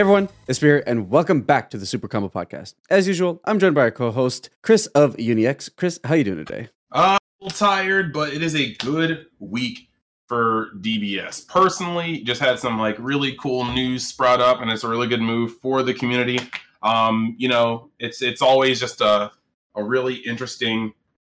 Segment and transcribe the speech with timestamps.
[0.00, 2.72] Hey everyone, it's Espira, and welcome back to the Super Combo Podcast.
[2.88, 5.76] As usual, I'm joined by our co-host Chris of UniX.
[5.76, 6.70] Chris, how you doing today?
[6.90, 9.90] Uh, a little tired, but it is a good week
[10.26, 11.46] for DBS.
[11.46, 15.20] Personally, just had some like really cool news sprout up, and it's a really good
[15.20, 16.38] move for the community.
[16.82, 19.30] Um, you know, it's it's always just a
[19.74, 20.94] a really interesting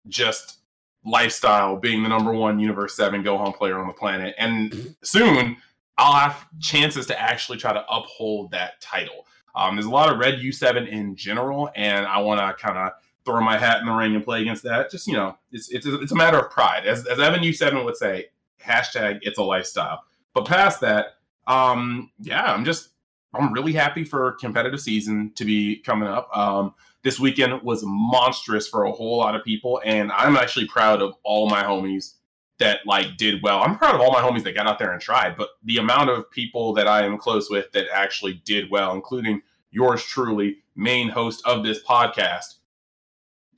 [0.07, 0.59] just
[1.03, 5.57] lifestyle being the number one Universe Seven Go Home player on the planet, and soon
[5.97, 9.27] I'll have chances to actually try to uphold that title.
[9.55, 12.93] Um, there's a lot of red U7 in general, and I want to kind of
[13.25, 14.89] throw my hat in the ring and play against that.
[14.89, 17.97] Just you know, it's it's it's a matter of pride, as as Evan U7 would
[17.97, 18.27] say.
[18.63, 20.03] Hashtag it's a lifestyle.
[20.33, 22.89] But past that, um, yeah, I'm just
[23.33, 26.35] I'm really happy for competitive season to be coming up.
[26.35, 31.01] Um, this weekend was monstrous for a whole lot of people, and I'm actually proud
[31.01, 32.13] of all my homies
[32.59, 33.61] that like did well.
[33.61, 36.09] I'm proud of all my homies that got out there and tried, but the amount
[36.09, 41.09] of people that I am close with that actually did well, including yours truly, main
[41.09, 42.55] host of this podcast,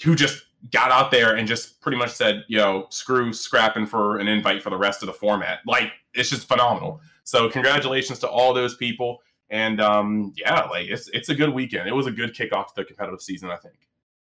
[0.03, 4.27] who just got out there and just pretty much said, "Yo, screw scrapping for an
[4.27, 7.01] invite for the rest of the format." Like it's just phenomenal.
[7.23, 9.21] So congratulations to all those people.
[9.49, 11.87] And um, yeah, like it's it's a good weekend.
[11.87, 13.75] It was a good kickoff to the competitive season, I think.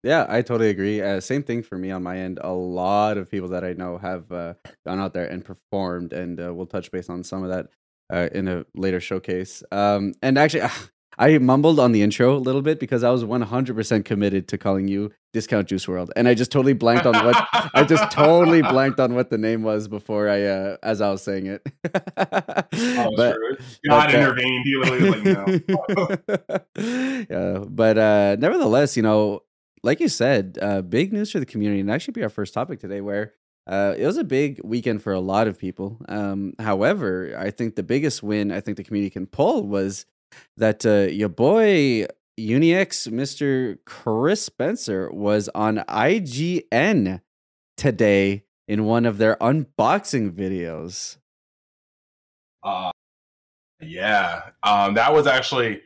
[0.02, 1.02] Yeah, I totally agree.
[1.02, 2.38] Uh, same thing for me on my end.
[2.42, 4.54] A lot of people that I know have uh,
[4.86, 7.68] gone out there and performed, and uh, we'll touch base on some of that
[8.12, 9.62] uh, in a later showcase.
[9.72, 10.68] Um, and actually,
[11.20, 14.86] I mumbled on the intro a little bit because I was 100% committed to calling
[14.86, 19.00] you Discount Juice WRLD, and I just totally blanked on what I just totally blanked
[19.00, 21.66] on what the name was before I uh, as I was saying it.
[21.84, 23.56] oh, but, true.
[23.88, 24.64] God uh, intervened.
[24.64, 26.46] He literally was like,
[26.76, 27.26] no.
[27.30, 29.42] yeah, but uh, nevertheless, you know,
[29.82, 32.80] like you said, uh, big news for the community, and actually be our first topic
[32.80, 33.34] today, where
[33.66, 36.00] uh, it was a big weekend for a lot of people.
[36.08, 40.06] Um, however, I think the biggest win I think the community can pull was
[40.56, 42.06] that uh, your boy
[42.38, 43.78] UniX, Mr.
[43.84, 47.20] Chris Spencer, was on IGN
[47.76, 51.16] today in one of their unboxing videos.
[52.62, 52.90] Uh,
[53.80, 55.82] yeah, um, that was actually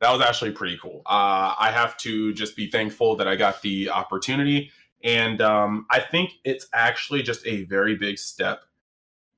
[0.00, 1.02] that was actually pretty cool.
[1.06, 4.70] Uh, I have to just be thankful that I got the opportunity.
[5.02, 8.62] And um, I think it's actually just a very big step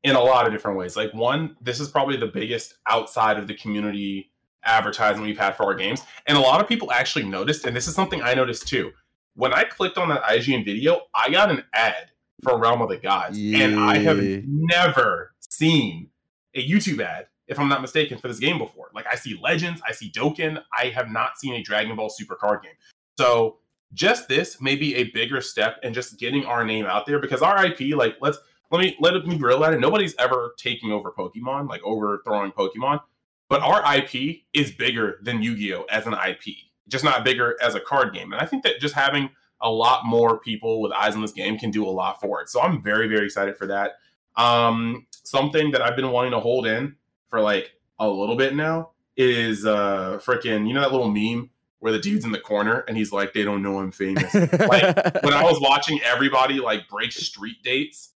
[0.02, 0.96] in a lot of different ways.
[0.96, 4.30] Like, one, this is probably the biggest outside of the community
[4.64, 6.02] advertising we've had for our games.
[6.26, 8.92] And a lot of people actually noticed, and this is something I noticed too.
[9.34, 12.10] When I clicked on that IGN video, I got an ad
[12.42, 13.38] for Realm of the Gods.
[13.38, 13.64] Yeah.
[13.64, 16.10] And I have never seen
[16.54, 18.90] a YouTube ad if I'm not mistaken, for this game before.
[18.94, 20.62] Like I see Legends, I see Dokkan.
[20.76, 22.74] I have not seen a Dragon Ball Super card game.
[23.18, 23.58] So
[23.94, 27.42] just this may be a bigger step in just getting our name out there because
[27.42, 28.38] our IP, like let's
[28.70, 29.80] let me let me grill at it.
[29.80, 33.00] Nobody's ever taking over Pokemon, like overthrowing Pokemon.
[33.48, 35.84] But our IP is bigger than Yu-Gi-Oh!
[35.84, 36.54] as an IP,
[36.86, 38.32] just not bigger as a card game.
[38.32, 39.30] And I think that just having
[39.62, 42.50] a lot more people with eyes on this game can do a lot for it.
[42.50, 43.92] So I'm very, very excited for that.
[44.36, 46.94] Um, something that I've been wanting to hold in
[47.28, 51.50] for like a little bit now is uh freaking you know that little meme
[51.80, 54.32] where the dude's in the corner and he's like they don't know I'm famous.
[54.34, 58.12] like when I was watching everybody like break street dates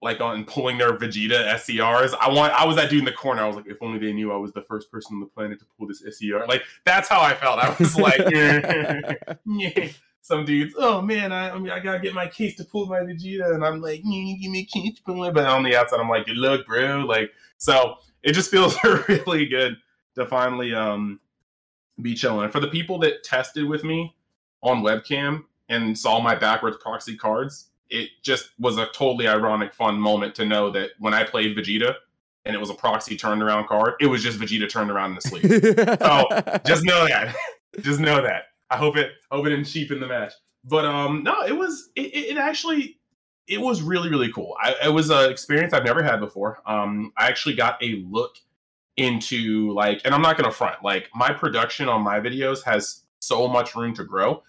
[0.00, 2.14] like on pulling their Vegeta SCRs.
[2.20, 3.42] I want I was that dude in the corner.
[3.42, 5.58] I was like, if only they knew I was the first person on the planet
[5.58, 6.46] to pull this SCR.
[6.46, 7.58] Like that's how I felt.
[7.58, 8.18] I was like,
[9.46, 9.88] yeah.
[10.20, 12.98] Some dudes, oh man, I, I, mean, I gotta get my case to pull my
[12.98, 15.32] Vegeta, and I'm like, you give me a case to pull it.
[15.32, 16.98] But on the outside, I'm like, good luck, bro.
[16.98, 18.76] Like so, it just feels
[19.08, 19.76] really good
[20.14, 21.20] to finally um,
[22.00, 22.50] be chilling.
[22.50, 24.14] For the people that tested with me
[24.62, 29.98] on webcam and saw my backwards proxy cards, it just was a totally ironic, fun
[29.98, 31.94] moment to know that when I played Vegeta
[32.44, 35.14] and it was a proxy turned around card, it was just Vegeta turned around in
[35.16, 35.44] the sleep.
[36.00, 37.34] so just know that.
[37.80, 38.44] just know that.
[38.70, 40.32] I hope it hope it didn't cheapen the match.
[40.64, 42.97] But um no, it was it, it actually
[43.48, 44.54] it was really really cool.
[44.60, 46.62] I, it was an experience I've never had before.
[46.66, 48.36] Um, I actually got a look
[48.96, 50.82] into like, and I'm not gonna front.
[50.82, 54.42] Like my production on my videos has so much room to grow,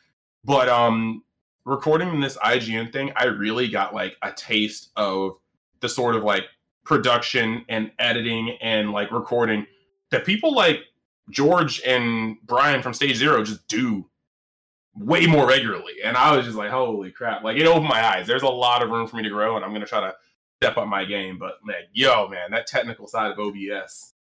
[0.44, 1.24] but um,
[1.66, 5.38] recording this IGN thing, I really got like a taste of
[5.80, 6.44] the sort of like
[6.84, 9.66] production and editing and like recording
[10.10, 10.82] that people like
[11.30, 14.09] George and Brian from Stage Zero just do
[14.96, 15.94] way more regularly.
[16.04, 17.44] And I was just like, holy crap.
[17.44, 18.28] Like it opened my eyes.
[18.28, 20.16] There's a lot of room for me to grow, and I'm gonna try to
[20.62, 21.38] step up my game.
[21.38, 24.14] But man, yo, man, that technical side of OBS,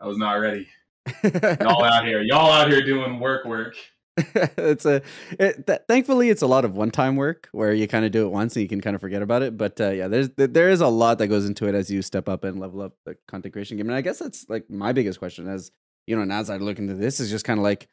[0.00, 0.68] I was not ready.
[1.24, 3.74] y'all out here, y'all out here doing work work.
[4.16, 5.00] it's a
[5.38, 8.28] it, th- thankfully it's a lot of one-time work where you kind of do it
[8.28, 10.82] once and you can kind of forget about it but uh, yeah there's there is
[10.82, 13.54] a lot that goes into it as you step up and level up the content
[13.54, 15.70] creation game and i guess that's like my biggest question as
[16.06, 17.88] you know, and as I look into this, is just kind of like,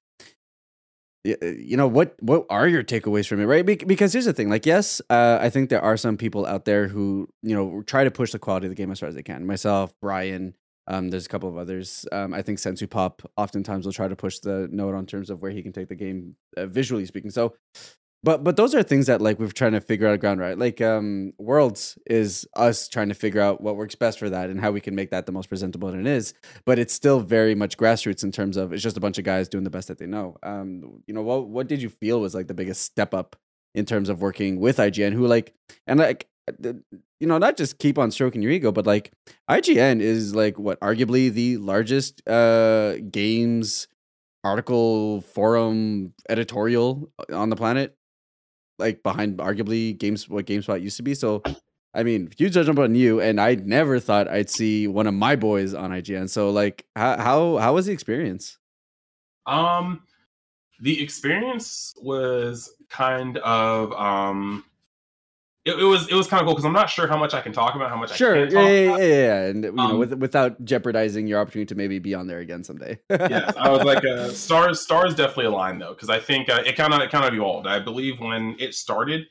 [1.24, 3.66] you know, what what are your takeaways from it, right?
[3.66, 6.88] Because here's the thing, like, yes, uh, I think there are some people out there
[6.88, 9.24] who you know try to push the quality of the game as far as they
[9.24, 9.46] can.
[9.46, 10.54] Myself, Brian,
[10.88, 12.06] um, there's a couple of others.
[12.12, 15.42] Um, I think Sensu Pop oftentimes will try to push the note on terms of
[15.42, 17.32] where he can take the game uh, visually speaking.
[17.32, 17.54] So,
[18.24, 20.58] but but those are things that like we're trying to figure out ground right.
[20.58, 24.60] Like um, Worlds is us trying to figure out what works best for that and
[24.60, 26.34] how we can make that the most presentable it is.
[26.66, 29.48] But it's still very much grassroots in terms of it's just a bunch of guys
[29.48, 30.38] doing the best that they know.
[30.44, 33.36] Um, you know what what did you feel was like the biggest step up
[33.74, 35.14] in terms of working with IGN?
[35.14, 35.54] Who like
[35.88, 36.28] and like
[37.20, 39.12] you know, not just keep on stroking your ego, but like
[39.50, 43.88] IGN is like what arguably the largest uh games
[44.44, 47.96] article forum editorial on the planet,
[48.80, 51.14] like behind arguably games what GameSpot used to be.
[51.14, 51.44] So
[51.94, 55.36] I mean, huge judgment on you, and I never thought I'd see one of my
[55.36, 56.30] boys on IGN.
[56.30, 58.58] So like how how how was the experience?
[59.46, 60.04] Um
[60.82, 64.64] the experience was kind of um
[65.70, 67.42] it, it, was it was kind of cool because I'm not sure how much I
[67.42, 69.76] can talk about, how much sure, I can yeah, yeah, yeah, yeah, and you um,
[69.76, 73.00] know, with, without jeopardizing your opportunity to maybe be on there again someday.
[73.10, 76.76] yes, I was like, uh, stars stars definitely aligned though because I think uh, it
[76.76, 77.68] kind of it kind of evolved.
[77.68, 79.28] I believe when it started,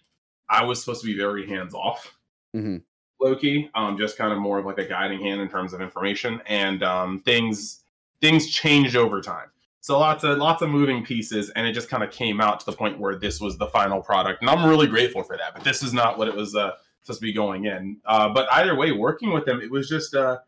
[0.49, 2.17] I was supposed to be very hands off,
[2.57, 2.77] mm-hmm.
[3.21, 5.81] low key, um, just kind of more of like a guiding hand in terms of
[5.81, 7.83] information, and um, things
[8.21, 9.49] things changed over time.
[9.81, 12.67] So lots of lots of moving pieces, and it just kind of came out to
[12.67, 15.55] the point where this was the final product, and I'm really grateful for that.
[15.55, 16.73] But this is not what it was uh,
[17.03, 17.99] supposed to be going in.
[18.05, 20.39] Uh, but either way, working with them, it was just uh,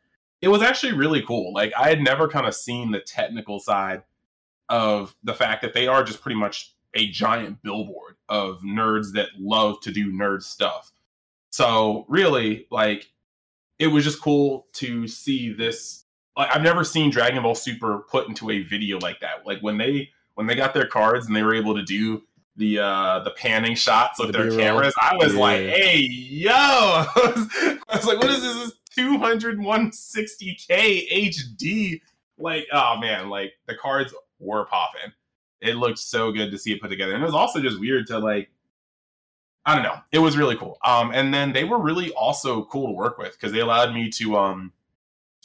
[0.42, 1.52] it was actually really cool.
[1.52, 4.02] Like I had never kind of seen the technical side
[4.68, 9.28] of the fact that they are just pretty much a giant billboard of nerds that
[9.38, 10.92] love to do nerd stuff.
[11.50, 13.10] So really, like
[13.78, 16.04] it was just cool to see this
[16.36, 19.46] like I've never seen Dragon Ball Super put into a video like that.
[19.46, 22.22] Like when they when they got their cards and they were able to do
[22.56, 25.40] the uh the panning shots with the their cameras, I was yeah.
[25.40, 27.48] like, hey yo, I was,
[27.88, 28.54] I was, like, what is this?
[28.56, 32.00] this 200 160k HD.
[32.38, 35.12] Like, oh man, like the cards were popping.
[35.60, 37.12] It looked so good to see it put together.
[37.14, 38.50] And it was also just weird to like
[39.66, 39.98] I don't know.
[40.10, 40.78] It was really cool.
[40.84, 44.08] Um, and then they were really also cool to work with because they allowed me
[44.12, 44.72] to um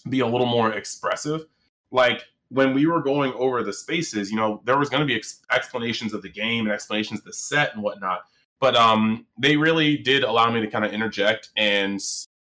[0.09, 1.45] be a little more expressive.
[1.91, 5.15] Like when we were going over the spaces, you know, there was going to be
[5.15, 8.21] ex- explanations of the game and explanations of the set and whatnot.
[8.59, 11.99] But um, they really did allow me to kind of interject and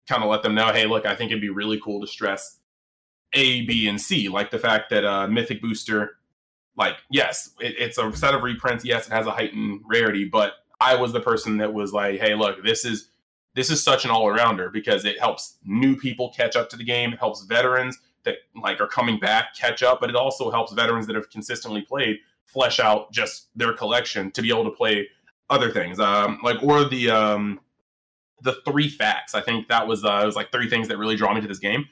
[0.08, 2.60] kind of let them know, hey, look, I think it'd be really cool to stress
[3.34, 6.18] A, B, and C, like the fact that uh, Mythic Booster,
[6.78, 8.86] like, yes, it, it's a set of reprints.
[8.86, 12.36] Yes, it has a heightened rarity, but I was the person that was like, hey,
[12.36, 13.10] look, this is
[13.58, 17.12] this is such an all-arounder because it helps new people catch up to the game.
[17.12, 21.08] It helps veterans that like are coming back catch up, but it also helps veterans
[21.08, 25.10] that have consistently played flesh out just their collection to be able to play
[25.50, 26.00] other things.
[26.00, 27.60] Um, like or the um,
[28.44, 29.34] the three facts.
[29.34, 31.48] I think that was uh, it was like three things that really draw me to
[31.48, 31.86] this game.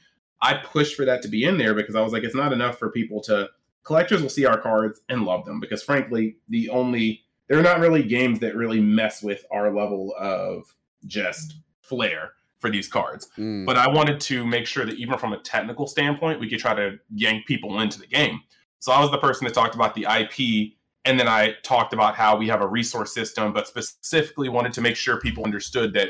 [0.43, 2.77] I pushed for that to be in there because I was like, it's not enough
[2.77, 3.49] for people to
[3.83, 8.03] collectors will see our cards and love them because frankly, the only they're not really
[8.03, 10.75] games that really mess with our level of
[11.05, 13.29] just flair for these cards.
[13.37, 13.65] Mm.
[13.65, 16.73] But I wanted to make sure that even from a technical standpoint, we could try
[16.73, 18.41] to yank people into the game.
[18.79, 20.73] So I was the person that talked about the IP,
[21.05, 24.81] and then I talked about how we have a resource system, but specifically wanted to
[24.81, 26.09] make sure people understood that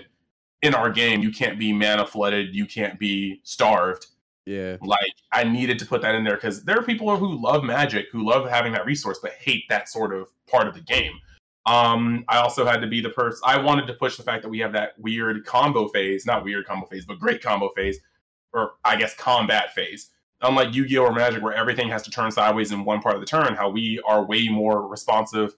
[0.61, 4.07] in our game, you can't be mana flooded, you can't be starved.
[4.45, 4.77] Yeah.
[4.81, 8.07] Like I needed to put that in there because there are people who love magic,
[8.11, 11.13] who love having that resource, but hate that sort of part of the game.
[11.65, 13.41] Um, I also had to be the person.
[13.45, 16.65] I wanted to push the fact that we have that weird combo phase, not weird
[16.65, 17.99] combo phase, but great combo phase,
[18.53, 20.11] or I guess combat phase.
[20.41, 23.25] Unlike Yu-Gi-Oh or Magic, where everything has to turn sideways in one part of the
[23.25, 25.55] turn, how we are way more responsive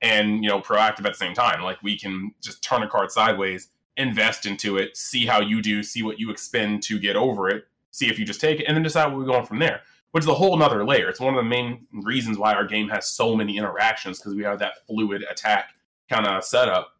[0.00, 1.62] and you know proactive at the same time.
[1.62, 5.82] Like we can just turn a card sideways, invest into it, see how you do,
[5.82, 8.76] see what you expend to get over it, see if you just take it, and
[8.76, 9.80] then decide where we're going from there
[10.12, 11.08] which is a whole nother layer.
[11.08, 14.42] It's one of the main reasons why our game has so many interactions because we
[14.44, 15.74] have that fluid attack
[16.08, 16.94] kind of setup.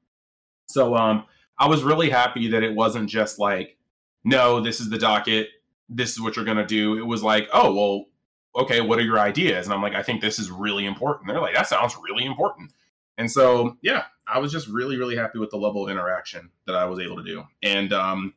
[0.66, 1.24] So um,
[1.58, 3.76] I was really happy that it wasn't just like,
[4.24, 5.48] no, this is the docket,
[5.88, 6.98] this is what you're gonna do.
[6.98, 9.66] It was like, oh well, okay, what are your ideas?
[9.66, 11.28] And I'm like, I think this is really important.
[11.28, 12.72] They're like, that sounds really important.
[13.16, 16.76] And so yeah, I was just really really happy with the level of interaction that
[16.76, 17.44] I was able to do.
[17.62, 18.34] And um,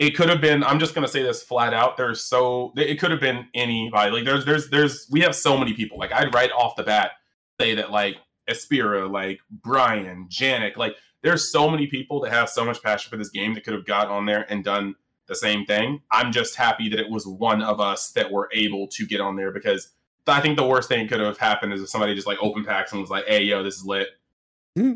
[0.00, 2.98] it could have been i'm just going to say this flat out there's so it
[2.98, 6.34] could have been anybody like there's there's there's we have so many people like i'd
[6.34, 7.12] right off the bat
[7.60, 8.16] say that like
[8.48, 13.16] Espira like brian janik like there's so many people that have so much passion for
[13.16, 14.94] this game that could have got on there and done
[15.30, 16.02] the same thing.
[16.10, 19.36] I'm just happy that it was one of us that were able to get on
[19.36, 19.90] there because
[20.26, 22.92] I think the worst thing could have happened is if somebody just like open packs
[22.92, 24.08] and was like, "Hey, yo, this is lit,"
[24.76, 24.94] hmm.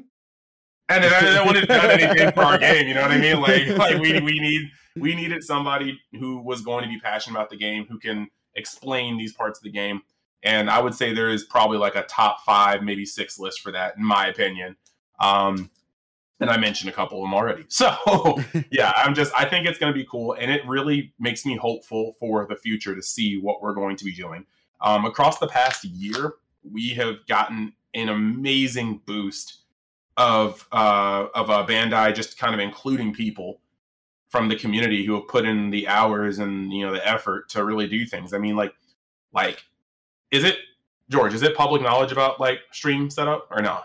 [0.89, 2.87] and then I, I wouldn't have done anything for our game.
[2.87, 3.41] You know what I mean?
[3.41, 7.51] Like, like we we need we needed somebody who was going to be passionate about
[7.51, 10.03] the game, who can explain these parts of the game.
[10.43, 13.73] And I would say there is probably like a top five, maybe six list for
[13.73, 14.77] that, in my opinion.
[15.21, 15.71] Um,
[16.41, 17.65] and I mentioned a couple of them already.
[17.69, 18.39] So
[18.71, 21.57] yeah, I'm just I think it's going to be cool, and it really makes me
[21.57, 24.45] hopeful for the future to see what we're going to be doing.
[24.81, 26.35] Um, across the past year,
[26.71, 29.63] we have gotten an amazing boost
[30.17, 33.61] of uh, of a Bandai, just kind of including people
[34.35, 37.65] from the community who have put in the hours and you know the effort to
[37.65, 38.33] really do things.
[38.33, 38.75] I mean, like
[39.33, 39.63] like
[40.33, 40.57] is it
[41.09, 41.35] George?
[41.35, 43.85] Is it public knowledge about like stream setup or not?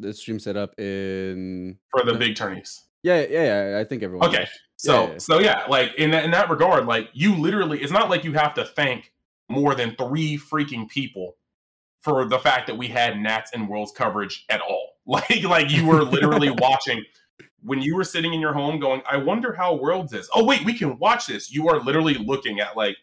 [0.00, 2.84] the stream setup in for the big tourneys.
[3.02, 3.78] Yeah, yeah, yeah.
[3.78, 4.28] I think everyone.
[4.28, 4.48] Okay, knows.
[4.76, 5.18] so yeah, yeah.
[5.18, 8.32] so yeah, like in that in that regard, like you literally, it's not like you
[8.32, 9.12] have to thank
[9.50, 11.36] more than three freaking people
[12.00, 14.88] for the fact that we had Nats and Worlds coverage at all.
[15.06, 17.02] Like like you were literally watching
[17.62, 20.28] when you were sitting in your home going, I wonder how Worlds is.
[20.34, 21.52] Oh wait, we can watch this.
[21.52, 22.96] You are literally looking at like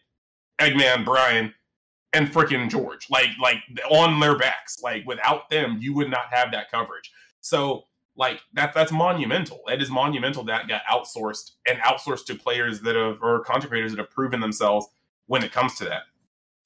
[0.60, 1.54] Eggman, Brian,
[2.12, 3.58] and freaking George, like like
[3.90, 4.80] on their backs.
[4.82, 7.10] Like without them, you would not have that coverage.
[7.40, 7.84] So
[8.16, 9.60] like that that's monumental.
[9.66, 13.92] That is monumental that got outsourced and outsourced to players that have or content creators
[13.92, 14.86] that have proven themselves
[15.26, 16.02] when it comes to that.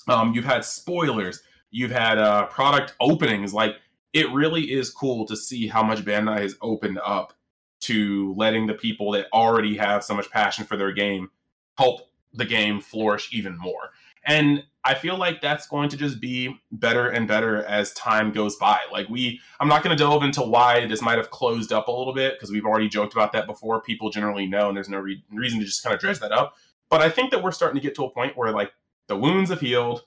[0.08, 3.52] Um, you've had spoilers, you've had uh, product openings.
[3.52, 3.76] Like
[4.12, 7.34] it really is cool to see how much Bandai has opened up
[7.82, 11.30] to letting the people that already have so much passion for their game
[11.76, 13.90] help the game flourish even more.
[14.24, 18.56] And I feel like that's going to just be better and better as time goes
[18.56, 18.78] by.
[18.90, 21.92] Like we, I'm not going to delve into why this might have closed up a
[21.92, 23.80] little bit because we've already joked about that before.
[23.82, 26.54] People generally know, and there's no re- reason to just kind of dredge that up.
[26.88, 28.72] But I think that we're starting to get to a point where like
[29.08, 30.04] the wounds have healed,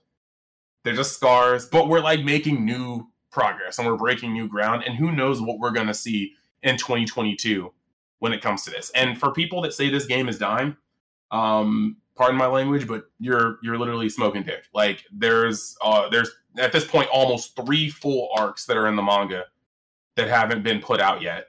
[0.84, 4.84] they're just scars, but we're like making new progress and we're breaking new ground.
[4.86, 7.72] And who knows what we're going to see in 2022
[8.20, 8.92] when it comes to this.
[8.96, 10.76] And for people that say this game is dying,
[11.32, 14.64] um, pardon my language, but you're you're literally smoking dick.
[14.74, 19.04] Like there's uh there's at this point almost three full arcs that are in the
[19.04, 19.46] manga
[20.16, 21.48] that haven't been put out yet.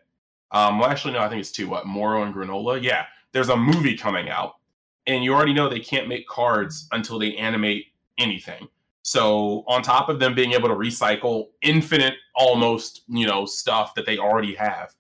[0.50, 1.68] Um, well, actually, no, I think it's two.
[1.68, 2.82] What Moro and Granolah?
[2.82, 4.54] Yeah, there's a movie coming out,
[5.06, 7.86] and you already know they can't make cards until they animate
[8.18, 8.68] anything.
[9.06, 14.04] So on top of them being able to recycle infinite, almost you know stuff that
[14.04, 14.92] they already have,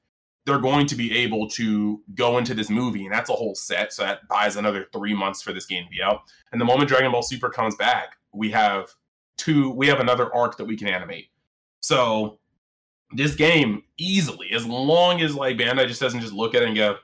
[0.44, 3.92] they're going to be able to go into this movie, and that's a whole set.
[3.92, 6.20] So that buys another three months for this game to be out.
[6.52, 8.90] And the moment Dragon Ball Super comes back, we have
[9.38, 11.26] two, we have another arc that we can animate.
[11.80, 12.38] So
[13.10, 16.76] this game easily, as long as like Bandai just doesn't just look at it and
[16.76, 16.98] go,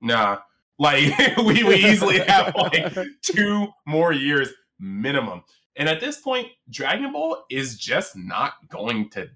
[0.00, 0.38] nah,
[0.78, 4.48] like we, we easily have like two more years
[4.80, 5.42] minimum.
[5.76, 9.28] And at this point, Dragon Ball is just not going to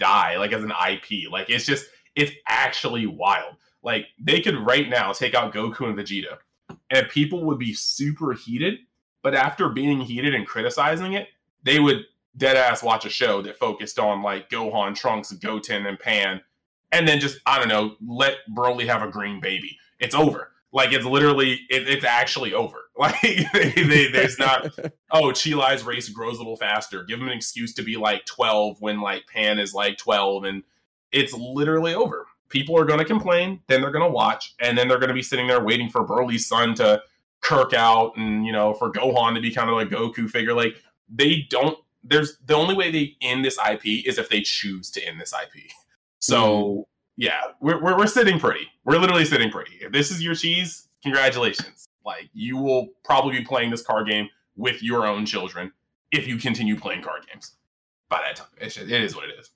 [0.00, 1.30] die like as an IP.
[1.30, 3.56] Like it's just it's actually wild.
[3.82, 6.38] Like they could right now take out Goku and Vegeta,
[6.90, 8.78] and people would be super heated.
[9.22, 11.28] But after being heated and criticizing it,
[11.62, 12.04] they would
[12.36, 16.40] dead ass watch a show that focused on like Gohan, Trunks, Goten, and Pan,
[16.92, 19.78] and then just I don't know, let Broly have a green baby.
[19.98, 20.50] It's over.
[20.74, 22.78] Like it's literally, it, it's actually over.
[22.96, 24.72] Like they, they, there's not.
[25.10, 27.02] Oh, Cheelai's race grows a little faster.
[27.02, 30.62] Give them an excuse to be like 12 when like Pan is like 12, and
[31.10, 32.26] it's literally over.
[32.50, 35.14] People are going to complain, then they're going to watch, and then they're going to
[35.14, 37.02] be sitting there waiting for Broly's son to
[37.40, 40.54] kirk out, and you know, for Gohan to be kind of like Goku figure.
[40.54, 40.76] Like
[41.08, 41.76] they don't.
[42.04, 45.32] There's the only way they end this IP is if they choose to end this
[45.32, 45.64] IP.
[46.20, 46.84] So mm.
[47.16, 48.66] Yeah, we're, we're we're sitting pretty.
[48.84, 49.76] We're literally sitting pretty.
[49.80, 51.86] If this is your cheese, congratulations.
[52.04, 55.72] Like you will probably be playing this card game with your own children
[56.10, 57.56] if you continue playing card games.
[58.08, 59.50] By that time, it's just, it is what it is.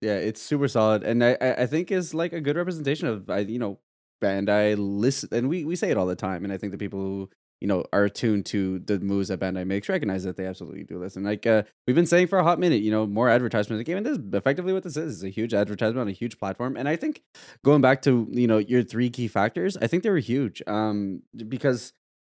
[0.00, 3.38] Yeah, it's super solid, and I I think is like a good representation of I
[3.38, 3.78] you know
[4.20, 7.00] Bandai listen, and we we say it all the time, and I think the people
[7.00, 7.30] who
[7.60, 10.98] you know are attuned to the moves that Bandai makes recognize that they absolutely do
[10.98, 11.24] listen.
[11.24, 13.90] Like uh, we've been saying for a hot minute, you know, more advertisement of the
[13.90, 15.16] game, and this is effectively what this is.
[15.16, 17.22] It's a huge advertisement on a huge platform, and I think
[17.64, 21.22] going back to you know your three key factors, I think they were huge, um,
[21.48, 21.92] because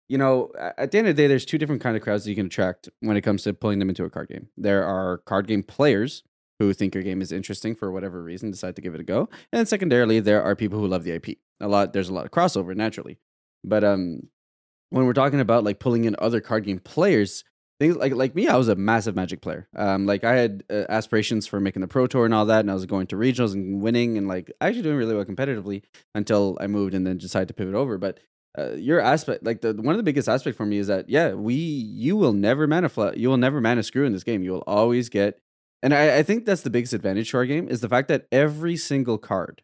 [0.08, 2.30] you know, at the end of the day, there's two different kind of crowds that
[2.30, 4.48] you can attract when it comes to pulling them into a card game.
[4.56, 6.24] There are card game players
[6.58, 9.28] who think your game is interesting for whatever reason decide to give it a go.
[9.52, 11.38] And secondarily, there are people who love the IP.
[11.60, 13.18] A lot there's a lot of crossover naturally.
[13.64, 14.28] But um
[14.90, 17.44] when we're talking about like pulling in other card game players,
[17.78, 19.68] things like like me, I was a massive Magic player.
[19.74, 22.70] Um, like I had uh, aspirations for making the Pro Tour and all that, and
[22.70, 25.82] I was going to regionals and winning, and like actually doing really well competitively
[26.14, 27.98] until I moved and then decided to pivot over.
[27.98, 28.20] But
[28.58, 31.32] uh, your aspect, like the one of the biggest aspect for me is that yeah,
[31.32, 34.42] we you will never mana flat, you will never mana screw in this game.
[34.42, 35.38] You will always get,
[35.82, 38.26] and I, I think that's the biggest advantage to our game is the fact that
[38.30, 39.62] every single card,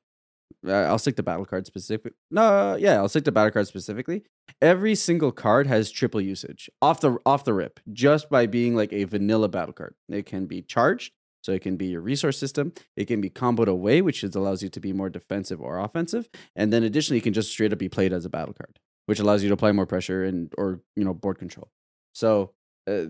[0.66, 2.14] uh, I'll stick to battle card specific.
[2.30, 4.24] No, yeah, I'll stick to battle card specifically.
[4.60, 8.92] Every single card has triple usage off the off the rip just by being like
[8.92, 9.94] a vanilla battle card.
[10.08, 11.12] It can be charged,
[11.42, 12.72] so it can be your resource system.
[12.96, 16.28] It can be comboed away, which is, allows you to be more defensive or offensive.
[16.54, 19.20] And then additionally, it can just straight up be played as a battle card, which
[19.20, 21.70] allows you to apply more pressure and or you know board control.
[22.12, 22.52] So
[22.88, 23.06] uh,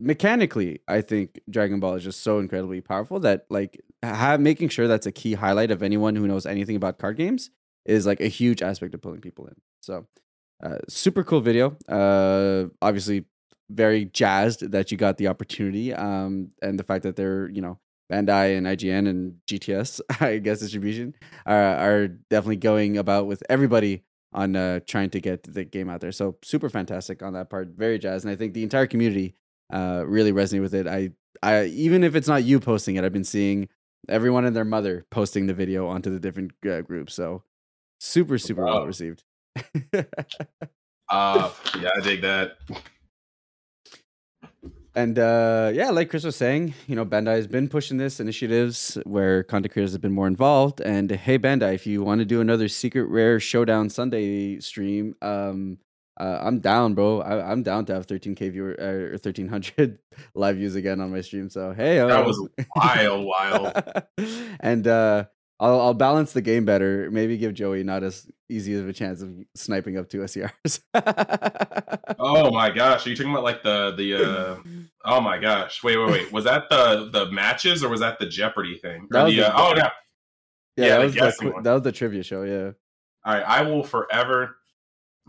[0.00, 4.88] mechanically, I think Dragon Ball is just so incredibly powerful that like have, making sure
[4.88, 7.50] that's a key highlight of anyone who knows anything about card games
[7.84, 9.54] is like a huge aspect of pulling people in.
[9.80, 10.06] So
[10.62, 11.76] uh, super cool video.
[11.88, 13.24] Uh, obviously
[13.70, 17.78] very jazzed that you got the opportunity um, and the fact that they're you know
[18.10, 21.14] Bandai and IGN and GTS I guess distribution
[21.44, 26.00] are are definitely going about with everybody on uh, trying to get the game out
[26.00, 26.12] there.
[26.12, 27.68] So super fantastic on that part.
[27.68, 29.34] Very jazzed, and I think the entire community
[29.72, 30.86] uh, really resonated with it.
[30.86, 31.10] I
[31.42, 33.68] I even if it's not you posting it, I've been seeing
[34.08, 37.14] everyone and their mother posting the video onto the different uh, groups.
[37.14, 37.42] So
[38.00, 38.74] super super wow.
[38.74, 39.24] well received.
[41.10, 41.50] uh
[41.80, 42.58] yeah, I dig that.
[44.98, 48.98] And uh, yeah, like Chris was saying, you know, Bandai has been pushing this initiatives
[49.04, 50.80] where content creators have been more involved.
[50.80, 55.78] And hey, Bandai, if you want to do another Secret Rare Showdown Sunday stream, um,
[56.18, 57.20] uh, I'm down, bro.
[57.20, 59.98] I, am down to have 13k viewer uh, or 1300
[60.34, 61.48] live views again on my stream.
[61.48, 63.82] So hey, that was wild, wild.
[64.60, 65.26] and uh,
[65.60, 67.08] I'll I'll balance the game better.
[67.10, 70.80] Maybe give Joey not as easy of a chance of sniping up two SCRs.
[72.18, 74.56] oh my gosh, are you talking about like the the uh
[75.04, 75.82] oh my gosh.
[75.84, 76.32] Wait, wait, wait.
[76.32, 79.06] Was that the the matches or was that the Jeopardy thing?
[79.10, 79.90] The, uh, oh yeah.
[80.76, 82.70] Yeah, yeah that, was the, that was the trivia show, yeah.
[83.24, 84.57] All right, I will forever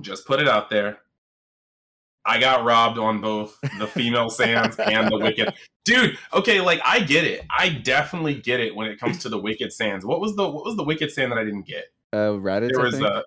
[0.02, 1.00] just put it out there.
[2.26, 5.54] I got robbed on both the female Saiyans and the Wicked.
[5.86, 7.46] Dude, okay, like I get it.
[7.50, 10.04] I definitely get it when it comes to the Wicked Saiyans.
[10.04, 11.86] What was the what was the Wicked Saiyan that I didn't get?
[12.14, 13.24] Uh Raditz, there was a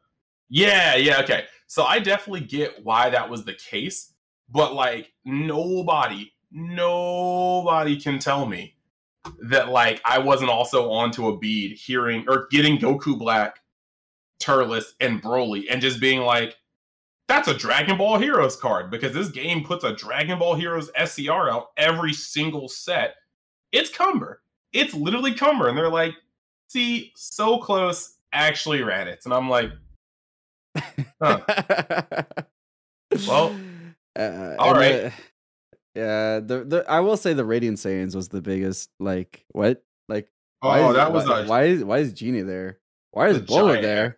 [0.48, 1.44] Yeah, yeah, okay.
[1.66, 4.12] So I definitely get why that was the case,
[4.50, 8.76] but like nobody, nobody can tell me
[9.48, 13.60] that like I wasn't also onto a bead hearing or getting Goku Black,
[14.38, 16.56] Turles, and Broly and just being like,
[17.32, 21.48] that's a Dragon Ball Heroes card because this game puts a Dragon Ball Heroes SCR
[21.48, 23.14] out every single set.
[23.72, 24.42] It's Cumber.
[24.74, 25.68] It's literally Cumber.
[25.68, 26.12] And they're like,
[26.68, 29.24] see, so close, actually Raditz.
[29.24, 29.70] And I'm like,
[31.22, 31.40] huh.
[33.26, 33.56] well,
[34.18, 34.92] uh, all right.
[34.92, 35.12] The,
[35.94, 38.90] yeah, the, the I will say the Radiant Saiyans was the biggest.
[39.00, 39.82] Like, what?
[40.06, 40.28] Like,
[40.60, 42.78] oh, that was why, a, why is why is Gine there?
[43.12, 44.16] Why is Bola there?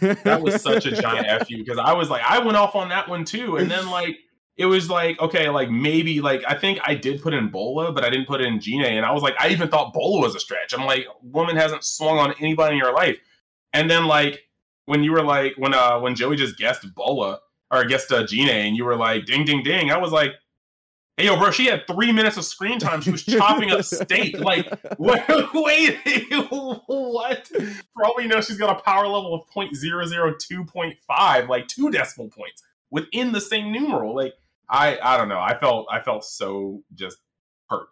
[0.00, 3.08] that was such a giant fu because I was like, I went off on that
[3.08, 4.16] one too, and then like
[4.56, 8.04] it was like, okay, like maybe like I think I did put in Bola, but
[8.04, 10.40] I didn't put in Gine, and I was like, I even thought Bola was a
[10.40, 10.72] stretch.
[10.72, 13.18] I'm like, woman hasn't swung on anybody in your life,
[13.72, 14.40] and then like
[14.86, 17.40] when you were like when uh when Joey just guessed Bola
[17.72, 20.30] or guessed uh, Gine, and you were like, ding ding ding, I was like,
[21.18, 23.00] Hey, yo, bro, she had three minutes of screen time.
[23.00, 24.38] She was chopping up steak.
[24.38, 25.98] Like, wait, wait,
[26.86, 27.50] what?
[27.96, 33.32] Probably you know she's got a power level of 0.002.5, like two decimal points within
[33.32, 34.14] the same numeral.
[34.14, 34.34] Like,
[34.70, 35.40] I, I don't know.
[35.40, 37.18] I felt, I felt so just
[37.68, 37.88] hurt.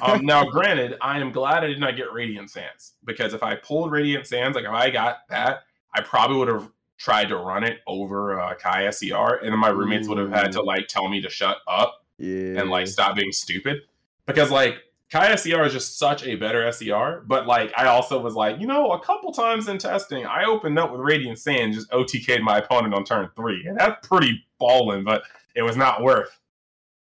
[0.00, 3.56] um, now, granted, I am glad I did not get Radiant Saiyans because if I
[3.56, 7.64] pulled Radiant Saiyans, like if I got that, I probably would have tried to run
[7.64, 11.08] it over uh, Kai SCR, and then my roommates would have had to like tell
[11.08, 12.60] me to shut up yeah.
[12.60, 13.82] and like stop being stupid.
[14.26, 14.76] Because like
[15.10, 18.66] Kai SCR is just such a better SCR, but like I also was like, you
[18.66, 22.58] know, a couple times in testing, I opened up with Radiant Saiyan, just OTK'd my
[22.58, 25.22] opponent on turn three, and that's pretty balling, but
[25.56, 26.38] it was not worth.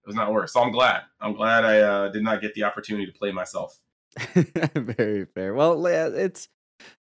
[0.04, 0.50] It was not worth.
[0.50, 1.02] So I'm glad.
[1.20, 3.78] I'm glad I uh, did not get the opportunity to play myself.
[4.74, 5.52] Very fair.
[5.52, 6.48] Well, it's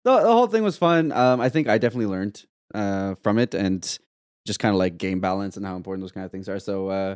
[0.04, 1.14] the, the whole thing was fun.
[1.14, 2.44] Um, I think I definitely learned
[2.76, 3.98] uh, from it and
[4.46, 6.60] just kind of like game balance and how important those kind of things are.
[6.60, 7.16] So uh,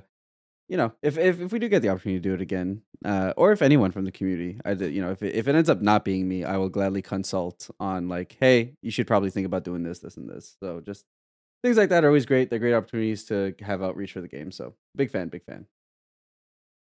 [0.71, 3.33] you know, if, if if we do get the opportunity to do it again, uh,
[3.35, 5.69] or if anyone from the community, I did, you know, if it, if it ends
[5.69, 9.45] up not being me, I will gladly consult on like, hey, you should probably think
[9.45, 10.55] about doing this, this, and this.
[10.61, 11.03] So just
[11.61, 12.49] things like that are always great.
[12.49, 14.49] They're great opportunities to have outreach for the game.
[14.49, 15.65] So big fan, big fan.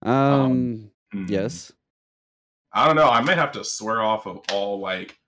[0.04, 1.26] Um, um mm-hmm.
[1.28, 1.74] yes.
[2.72, 3.10] I don't know.
[3.10, 5.20] I may have to swear off of all like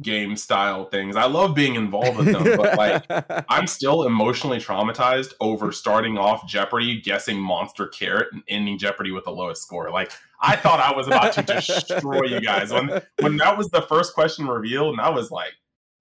[0.00, 1.16] game style things.
[1.16, 3.04] I love being involved with them, but like
[3.48, 9.24] I'm still emotionally traumatized over starting off Jeopardy, guessing Monster Carrot, and ending Jeopardy with
[9.24, 9.90] the lowest score.
[9.90, 13.82] Like I thought I was about to destroy you guys when when that was the
[13.82, 15.52] first question revealed, and I was like,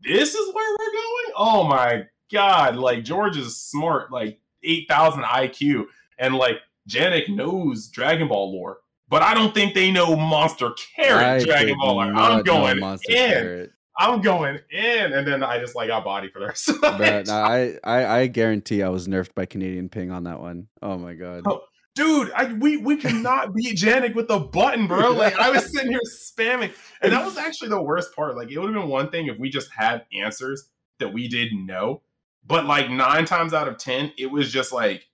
[0.01, 5.23] "This is where we're going." Oh my god, like George is smart, like eight thousand
[5.23, 5.85] IQ,
[6.17, 6.57] and like
[6.89, 8.77] Janik knows Dragon Ball lore,
[9.09, 13.69] but I don't think they know Monster Carrot I Dragon did Ball I'm going in.
[13.97, 16.95] I'm going in, and then I just like got body for the rest of the
[16.97, 20.67] But no, I, I I guarantee I was nerfed by Canadian Ping on that one.
[20.81, 21.43] Oh my god.
[21.45, 21.61] Oh,
[21.93, 25.11] Dude, I, we we cannot beat Janik with the button, bro.
[25.21, 28.37] Like I was sitting here spamming, and that was actually the worst part.
[28.37, 31.65] Like it would have been one thing if we just had answers that we didn't
[31.65, 32.01] know,
[32.47, 35.05] but like nine times out of ten, it was just like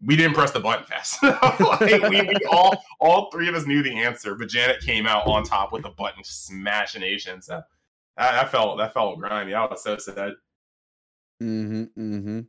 [0.00, 1.20] we didn't press the button fast.
[1.22, 5.26] like we, we all all three of us knew the answer, but Janik came out
[5.26, 7.42] on top with the button smashination.
[7.42, 7.60] So
[8.20, 9.54] that, that felt that felt grimy.
[9.54, 10.32] I was so sad.
[11.42, 11.82] Mm-hmm.
[11.98, 12.40] Mm-hmm.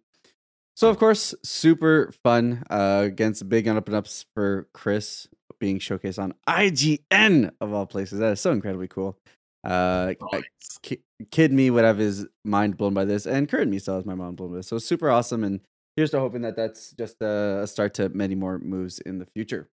[0.76, 5.28] So of course, super fun uh, against big up and ups for Chris
[5.60, 8.20] being showcased on IGN of all places.
[8.20, 9.18] That is so incredibly cool.
[9.64, 10.42] Uh, I-
[10.82, 14.06] ki- kid me would have his mind blown by this, and current me still has
[14.06, 14.68] my mind blown by this.
[14.68, 15.62] So super awesome, and
[15.96, 19.28] here's to hoping that that's just a, a start to many more moves in the
[19.36, 19.70] future.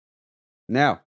[0.68, 1.02] Now,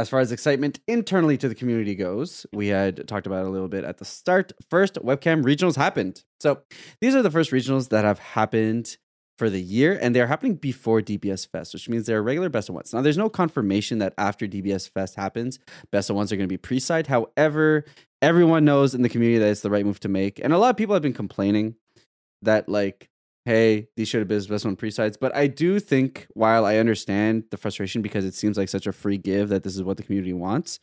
[0.00, 3.68] as far as excitement internally to the community goes, we had talked about a little
[3.68, 4.52] bit at the start.
[4.68, 6.24] First, webcam regionals happened.
[6.40, 6.62] So
[7.00, 8.96] these are the first regionals that have happened
[9.38, 12.74] for the year, and they're happening before DBS Fest, which means they're regular best of
[12.74, 12.92] ones.
[12.92, 15.58] Now, there's no confirmation that after DBS Fest happens,
[15.90, 17.06] best of ones are going to be pre-side.
[17.06, 17.84] However,
[18.20, 20.70] everyone knows in the community that it's the right move to make, and a lot
[20.70, 21.74] of people have been complaining
[22.42, 23.09] that like,
[23.44, 25.16] hey, these should have been best one pre-sides.
[25.16, 28.92] But I do think, while I understand the frustration because it seems like such a
[28.92, 30.78] free give that this is what the community wants.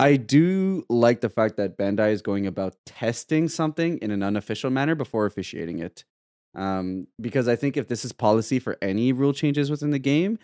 [0.00, 4.70] I do like the fact that Bandai is going about testing something in an unofficial
[4.70, 6.04] manner before officiating it
[6.54, 10.38] um, because I think if this is policy for any rule changes within the game,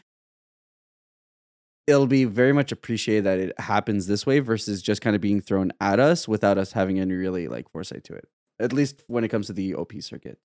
[1.86, 5.40] it'll be very much appreciated that it happens this way versus just kind of being
[5.40, 8.28] thrown at us without us having any really like foresight to it.
[8.60, 10.38] At least when it comes to the OP circuit.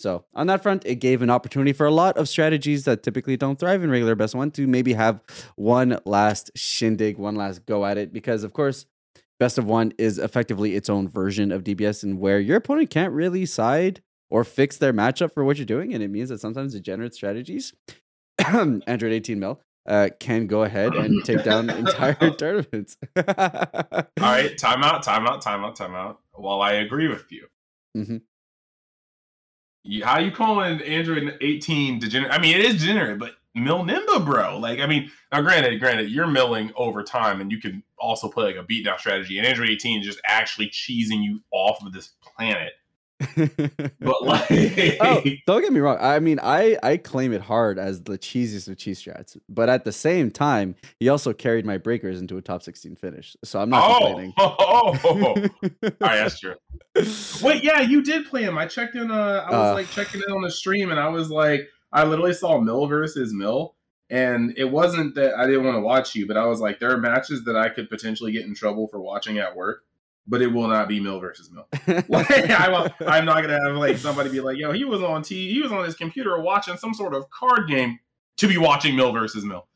[0.00, 3.36] So on that front, it gave an opportunity for a lot of strategies that typically
[3.36, 5.20] don't thrive in regular best of one to maybe have
[5.56, 8.12] one last shindig, one last go at it.
[8.12, 8.86] Because of course,
[9.38, 13.12] best of one is effectively its own version of DBS, and where your opponent can't
[13.12, 15.92] really side or fix their matchup for what you're doing.
[15.92, 17.74] And it means that sometimes degenerate strategies,
[18.38, 22.96] Android 18 mill, uh, can go ahead and take down entire tournaments.
[23.16, 24.06] All right,
[24.56, 26.16] timeout, timeout, timeout, timeout.
[26.32, 27.48] While I agree with you.
[27.96, 28.22] Mhm.
[30.02, 32.32] How you calling Android 18 degenerate?
[32.32, 34.58] I mean, it is degenerate, but mill Nimba, bro.
[34.58, 38.46] Like, I mean, now granted, granted, you're milling over time, and you can also play
[38.46, 39.38] like a beatdown strategy.
[39.38, 42.72] And Android 18 is just actually cheesing you off of this planet.
[43.36, 44.46] But like,
[45.00, 45.98] oh, don't get me wrong.
[46.00, 49.84] I mean, I I claim it hard as the cheesiest of cheese strats, but at
[49.84, 53.36] the same time, he also carried my breakers into a top 16 finish.
[53.44, 54.32] So I'm not oh, complaining.
[54.38, 55.24] oh, oh, oh.
[55.24, 56.54] all right, that's true.
[57.42, 58.56] Wait, yeah, you did play him.
[58.58, 59.10] I checked in.
[59.10, 59.74] Uh, I was Uh.
[59.74, 63.32] like checking in on the stream, and I was like, I literally saw Mill versus
[63.32, 63.74] Mill,
[64.08, 66.90] and it wasn't that I didn't want to watch you, but I was like, there
[66.92, 69.82] are matches that I could potentially get in trouble for watching at work,
[70.26, 71.66] but it will not be Mill versus Mill.
[72.08, 75.52] Like, I I'm not gonna have like somebody be like, yo, he was on T,
[75.52, 77.98] he was on his computer watching some sort of card game
[78.38, 79.66] to be watching Mill versus Mill.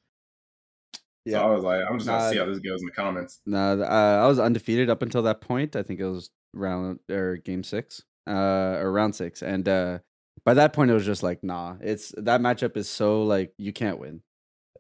[1.29, 3.41] So I was like, I'm just gonna Nah, see how this goes in the comments.
[3.47, 5.75] No, uh, I was undefeated up until that point.
[5.75, 8.33] I think it was round or game six, uh,
[8.79, 9.99] or round six, and uh,
[10.45, 13.73] by that point it was just like, nah, it's that matchup is so like you
[13.73, 14.21] can't win.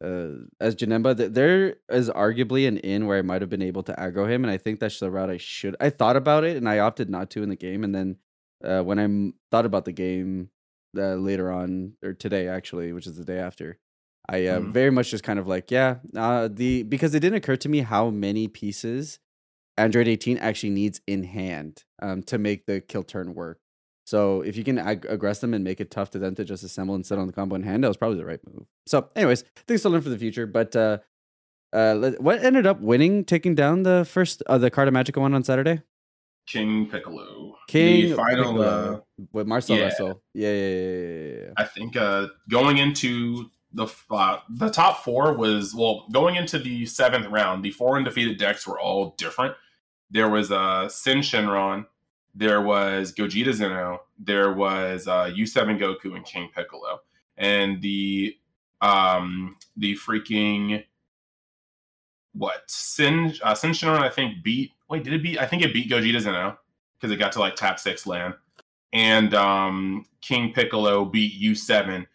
[0.05, 3.83] Uh, as Janemba, th- there is arguably an in where I might have been able
[3.85, 5.77] to aggro him, and I think that's the route I should.
[5.81, 8.17] I thought about it, and I opted not to in the game, and then
[8.63, 10.51] uh, when I m- thought about the game
[10.97, 13.79] uh, later on or today actually, which is the day after.
[14.29, 14.71] I uh, Mhm.
[14.71, 17.81] very much just kind of like, yeah, uh, the because it didn't occur to me
[17.81, 19.19] how many pieces
[19.77, 23.59] Android 18 actually needs in hand um, to make the kill turn work.
[24.05, 26.63] So if you can ag- aggress them and make it tough to them to just
[26.63, 28.67] assemble and sit on the combo in hand, that was probably the right move.
[28.87, 30.47] So, anyways, things to learn for the future.
[30.47, 30.99] But uh,
[31.73, 35.43] uh, what ended up winning, taking down the first uh, the Carta Magica one on
[35.43, 35.83] Saturday?
[36.47, 37.57] King Piccolo.
[37.69, 39.01] King the final Piccolo uh,
[39.33, 39.85] with Marcel yeah.
[39.85, 40.23] Russell.
[40.35, 41.51] Yeah, yeah, yeah, yeah.
[41.57, 46.87] I think uh, going into the uh, the top four was well going into the
[46.87, 47.65] seventh round.
[47.65, 49.55] The four undefeated decks were all different.
[50.11, 51.87] There was uh, Syn Shenron,
[52.35, 57.01] there was Gogeta Zeno, there was uh, U7 Goku and King Piccolo,
[57.37, 58.37] and the
[58.81, 60.85] um the freaking
[62.33, 62.63] what?
[62.67, 65.91] Sin uh, Syn Shenron I think beat wait did it beat I think it beat
[65.91, 66.59] Gogeta Zeno
[66.97, 68.35] because it got to like tap six land.
[68.93, 72.07] And um, King Piccolo beat U7,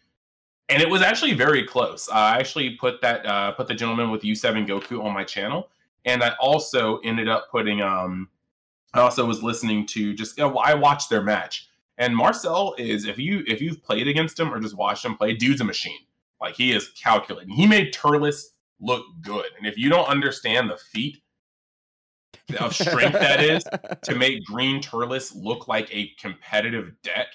[0.70, 2.08] and it was actually very close.
[2.08, 5.68] I actually put that uh, put the gentleman with U7 Goku on my channel,
[6.06, 7.80] and I also ended up putting.
[7.80, 8.28] Um,
[8.92, 13.06] I also was listening to just you know, I watched their match, And Marcel is
[13.06, 15.98] if you if you've played against him or just watched him play, dude's a machine.
[16.40, 17.54] Like he is calculating.
[17.54, 19.46] He made Turles look good.
[19.58, 21.18] And if you don't understand the feat
[22.58, 23.64] of strength that is
[24.02, 27.28] to make Green Turles look like a competitive deck,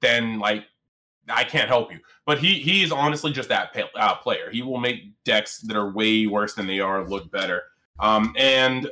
[0.00, 0.64] then like
[1.28, 1.98] I can't help you.
[2.26, 4.50] But he he is honestly just that uh, player.
[4.50, 7.62] He will make decks that are way worse than they are look better.
[7.98, 8.90] Um, and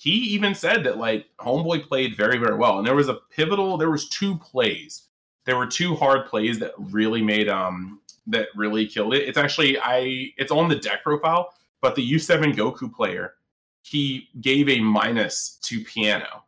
[0.00, 2.78] he even said that like Homeboy played very very well.
[2.78, 3.76] And there was a pivotal.
[3.76, 5.02] There was two plays.
[5.44, 9.28] There were two hard plays that really made um that really killed it.
[9.28, 13.34] It's actually I it's on the deck profile, but the U7 Goku player
[13.82, 16.44] he gave a minus to piano.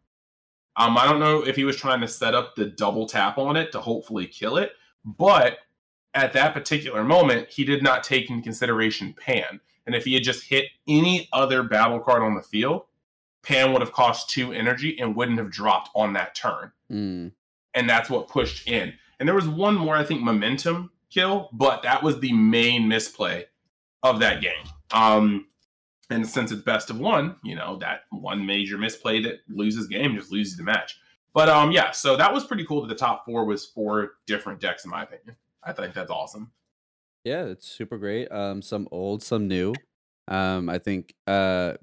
[0.76, 3.56] Um, I don't know if he was trying to set up the double tap on
[3.56, 4.72] it to hopefully kill it,
[5.04, 5.58] but
[6.14, 9.60] at that particular moment, he did not take into consideration Pan.
[9.86, 12.84] And if he had just hit any other battle card on the field,
[13.42, 16.72] Pan would have cost two energy and wouldn't have dropped on that turn.
[16.90, 17.32] Mm.
[17.74, 18.94] And that's what pushed in.
[19.18, 23.46] And there was one more, I think, momentum kill, but that was the main misplay
[24.02, 24.64] of that game.
[24.92, 25.46] Um,
[26.10, 30.16] and since it's best of one, you know, that one major misplay that loses game
[30.16, 30.98] just loses the match.
[31.34, 34.60] But um, yeah, so that was pretty cool that the top four was four different
[34.60, 35.36] decks, in my opinion.
[35.62, 36.52] I think that's awesome.
[37.24, 38.30] Yeah, it's super great.
[38.30, 39.74] Um, some old, some new.
[40.28, 41.74] Um, I think uh,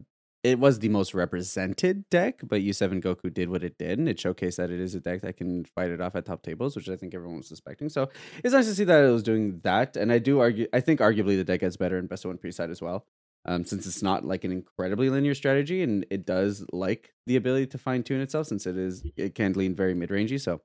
[0.43, 4.17] it was the most represented deck, but U7 Goku did what it did, and it
[4.17, 6.89] showcased that it is a deck that can fight it off at top tables, which
[6.89, 7.89] I think everyone was suspecting.
[7.89, 8.09] So
[8.43, 9.97] it's nice to see that it was doing that.
[9.97, 12.37] And I do argue, I think arguably the deck gets better in best of one
[12.37, 13.05] pre side as well
[13.45, 17.67] um, since it's not like an incredibly linear strategy and it does like the ability
[17.67, 20.39] to fine tune itself since it is it can lean very mid rangey.
[20.39, 20.61] So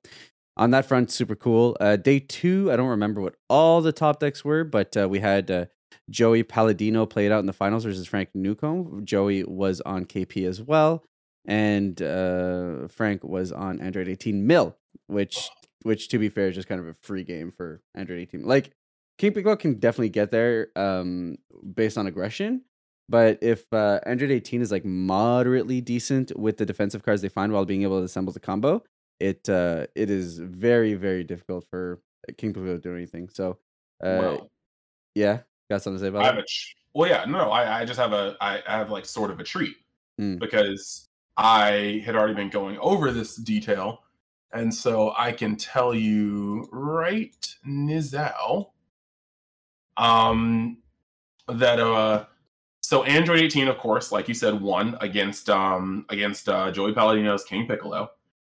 [0.56, 1.76] on that front, super cool.
[1.80, 5.20] Uh, day two, I don't remember what all the top decks were, but uh, we
[5.20, 5.66] had uh,
[6.10, 9.04] Joey Palladino played out in the finals versus Frank Newcomb.
[9.04, 11.04] Joey was on KP as well,
[11.46, 15.50] and uh, Frank was on Android 18 Mill, which
[15.82, 18.44] which to be fair is just kind of a free game for Android 18.
[18.44, 18.72] Like
[19.18, 21.36] King Piccolo can definitely get there um,
[21.74, 22.62] based on aggression.
[23.08, 27.52] But if uh, Android 18 is like moderately decent with the defensive cards they find
[27.52, 28.82] while being able to assemble the combo,
[29.20, 32.00] it uh, it is very very difficult for
[32.38, 33.28] King Piccolo to do anything.
[33.28, 33.58] So,
[34.02, 34.50] uh, well,
[35.14, 36.42] yeah, got something to say about I have that?
[36.42, 39.30] A tr- well, yeah, no, I, I just have a I, I have like sort
[39.30, 39.76] of a treat
[40.20, 40.38] mm.
[40.38, 44.02] because I had already been going over this detail,
[44.52, 48.70] and so I can tell you right now
[49.96, 50.78] um,
[51.48, 52.26] that uh,
[52.80, 57.44] so Android 18, of course, like you said, won against um against uh, Joey Palladino's
[57.44, 58.10] King Piccolo.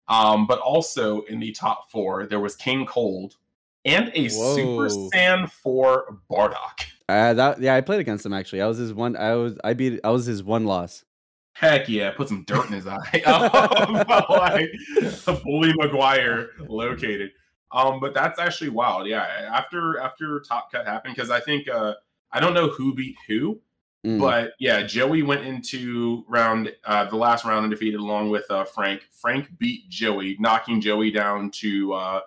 [0.09, 3.37] Um, but also in the top four, there was King Cold
[3.85, 4.55] and a Whoa.
[4.55, 6.85] Super Saiyan 4 Bardock.
[7.09, 8.63] Uh, that yeah, I played against him actually.
[8.63, 9.17] I was his one.
[9.17, 10.01] I was I beat.
[10.03, 11.05] I was his one loss.
[11.53, 12.11] Heck yeah!
[12.11, 13.23] Put some dirt in his eye.
[13.27, 17.31] um, like Bully Maguire located.
[17.73, 19.07] Um, but that's actually wild.
[19.07, 21.95] Yeah, after after Top Cut happened, because I think uh,
[22.33, 23.61] I don't know who beat who,
[24.05, 24.21] mm.
[24.21, 29.09] but yeah, Joey went into round uh, the last round undefeated along with uh, Frank.
[29.11, 32.21] Frank beat Joey, knocking Joey down to uh,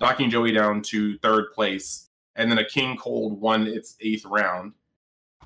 [0.00, 2.05] knocking Joey down to third place,
[2.36, 4.72] and then a King Cold won its eighth round,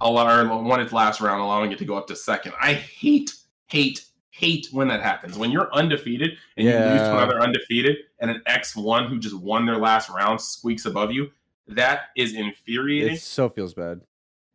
[0.01, 2.53] allow, won its last round, allowing it to go up to second.
[2.61, 3.33] I hate
[3.67, 5.39] hate hate when that happens.
[5.39, 6.85] When you're undefeated and yeah.
[6.85, 10.87] you lose to another undefeated and an X1 who just won their last round squeaks
[10.87, 11.31] above you,
[11.69, 13.15] that is infuriating.
[13.15, 14.01] It so feels bad.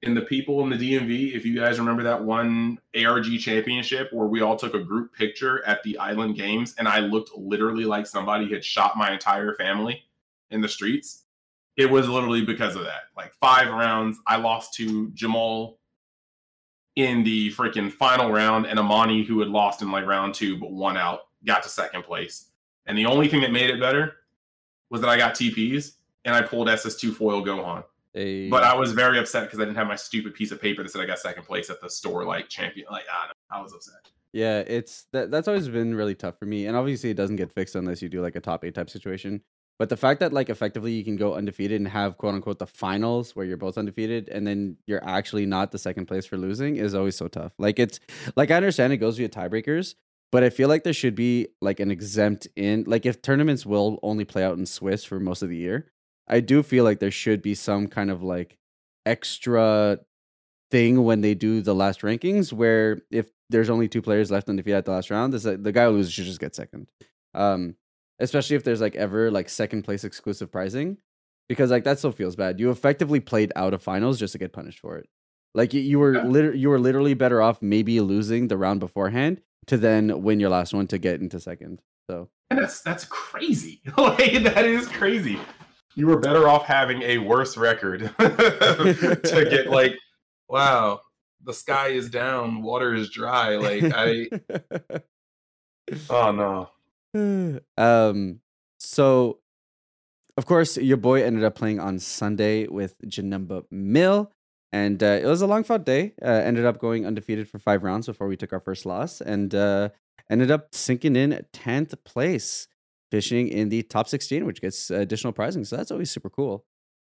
[0.04, 4.28] And the people in the DMV, if you guys remember that one ARG championship where
[4.28, 8.06] we all took a group picture at the Island Games and I looked literally like
[8.06, 10.04] somebody had shot my entire family
[10.52, 11.25] in the streets.
[11.78, 13.04] It was literally because of that.
[13.18, 15.80] Like five rounds, I lost to Jamal
[16.96, 20.72] in the freaking final round, and Amani, who had lost in like round two but
[20.72, 22.50] won out, got to second place.
[22.86, 24.14] And the only thing that made it better
[24.90, 27.84] was that I got TPs and I pulled SS2 foil Gohan.
[28.14, 28.50] Hey.
[28.50, 30.90] But I was very upset because I didn't have my stupid piece of paper that
[30.90, 32.88] said I got second place at the store like champion.
[32.90, 33.96] Like I, I was upset.
[34.32, 36.66] Yeah, it's that that's always been really tough for me.
[36.66, 39.42] And obviously it doesn't get fixed unless you do like a top eight type situation.
[39.78, 42.68] But the fact that like effectively you can go undefeated and have quote unquote the
[42.68, 46.78] finals where you're both undefeated and then you're actually not the second place for losing
[46.78, 47.52] is always so tough.
[47.58, 48.00] Like it's
[48.36, 49.96] like I understand it goes via tiebreakers,
[50.32, 54.00] but I feel like there should be like an exempt in like if tournaments will
[54.02, 55.92] only play out in Swiss for most of the year,
[56.28, 58.58] I do feel like there should be some kind of like
[59.06, 60.00] extra
[60.72, 64.78] thing when they do the last rankings where if there's only two players left undefeated
[64.78, 66.88] at the last round, this, the guy who loses should just get second.
[67.34, 67.76] Um,
[68.20, 70.98] especially if there's like ever like second place exclusive pricing
[71.48, 74.54] because like that still feels bad you effectively played out of finals just to get
[74.54, 75.08] punished for it
[75.54, 76.52] like you, you were yeah.
[76.52, 80.74] you were literally better off maybe losing the round beforehand to then win your last
[80.74, 83.82] one to get into second So and that's that's crazy.
[83.98, 85.40] like that is crazy.
[85.96, 89.96] You were better off having a worse record to get like,
[90.50, 91.00] wow,
[91.44, 93.56] the sky is down, water is dry.
[93.56, 94.28] Like I,
[96.10, 96.70] oh no.
[97.78, 98.42] Um.
[98.80, 99.40] So,
[100.38, 104.32] of course, your boy ended up playing on Sunday with Janemba Mill.
[104.72, 106.14] And uh, it was a long fought day.
[106.22, 109.22] Uh, ended up going undefeated for five rounds before we took our first loss.
[109.22, 109.90] And uh,
[110.30, 112.68] ended up sinking in 10th place,
[113.10, 115.64] fishing in the top 16, which gets additional prizing.
[115.64, 116.66] So that's always super cool.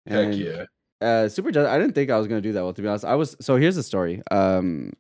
[0.07, 0.65] And, Heck yeah.
[1.01, 1.49] Uh, super.
[1.49, 2.63] I didn't think I was gonna do that.
[2.63, 3.37] Well, to be honest, I was.
[3.41, 4.23] So here's the story.
[4.31, 4.93] Um,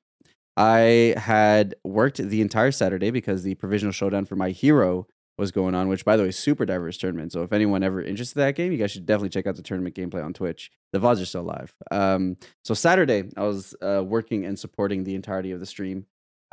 [0.58, 5.06] I had worked the entire Saturday because the provisional showdown for my hero
[5.38, 7.30] was going on, which by the way, is super diverse tournament.
[7.30, 9.62] So if anyone ever interested in that game, you guys should definitely check out the
[9.62, 10.72] tournament gameplay on Twitch.
[10.92, 11.72] The VODs are still live.
[11.92, 16.06] Um, so Saturday, I was uh, working and supporting the entirety of the stream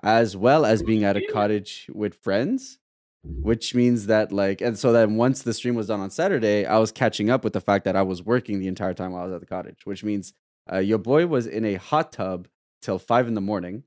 [0.04, 2.78] as well as being at a cottage with friends
[3.24, 6.78] which means that like and so then once the stream was done on saturday i
[6.78, 9.26] was catching up with the fact that i was working the entire time while i
[9.26, 10.34] was at the cottage which means
[10.72, 12.48] uh, your boy was in a hot tub
[12.82, 13.84] till five in the morning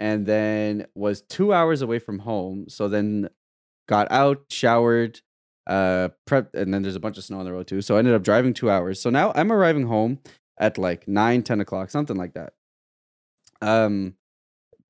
[0.00, 3.28] and then was two hours away from home so then
[3.88, 5.20] got out showered
[5.68, 7.98] uh prep and then there's a bunch of snow on the road too so i
[7.98, 10.18] ended up driving two hours so now i'm arriving home
[10.58, 12.54] at like 9 10 o'clock something like that
[13.62, 14.14] um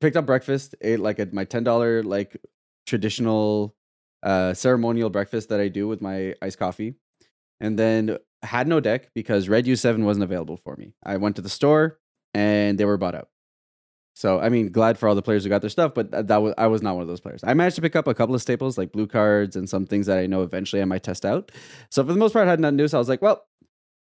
[0.00, 2.36] picked up breakfast, ate like a, my ten dollar like
[2.86, 3.74] traditional
[4.22, 6.94] uh, ceremonial breakfast that I do with my iced coffee,
[7.60, 10.94] and then had no deck because Red U seven wasn't available for me.
[11.04, 11.98] I went to the store
[12.34, 13.28] and they were bought out.
[14.14, 16.42] So I mean, glad for all the players who got their stuff, but that, that
[16.42, 17.40] was I was not one of those players.
[17.44, 20.06] I managed to pick up a couple of staples like blue cards and some things
[20.06, 21.52] that I know eventually I might test out.
[21.90, 22.88] So for the most part, I had nothing new.
[22.88, 23.44] So I was like, well,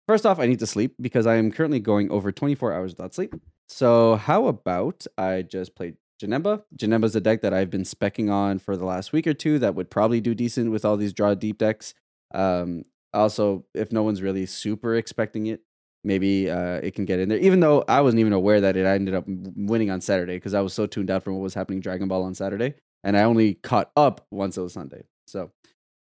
[0.07, 3.15] first off, I need to sleep because I am currently going over 24 hours without
[3.15, 3.35] sleep.
[3.69, 6.63] So how about I just play Janemba?
[6.77, 9.75] Janemba's a deck that I've been specking on for the last week or two that
[9.75, 11.95] would probably do decent with all these draw deep decks.
[12.35, 15.61] Um, also, if no one's really super expecting it,
[16.05, 17.39] maybe uh, it can get in there.
[17.39, 20.61] Even though I wasn't even aware that it ended up winning on Saturday because I
[20.61, 23.55] was so tuned out from what was happening Dragon Ball on Saturday, and I only
[23.55, 25.05] caught up once it was Sunday.
[25.27, 25.51] So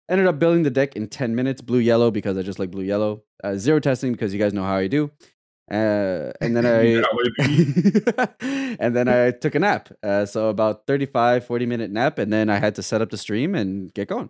[0.09, 2.83] ended up building the deck in 10 minutes, blue yellow because I just like blue
[2.83, 3.23] yellow.
[3.43, 5.11] Uh, zero testing because you guys know how I do.
[5.71, 7.01] Uh, and then I
[8.79, 9.89] and then I took a nap.
[10.03, 13.17] Uh, so about 35, 40 minute nap, and then I had to set up the
[13.17, 14.29] stream and get going.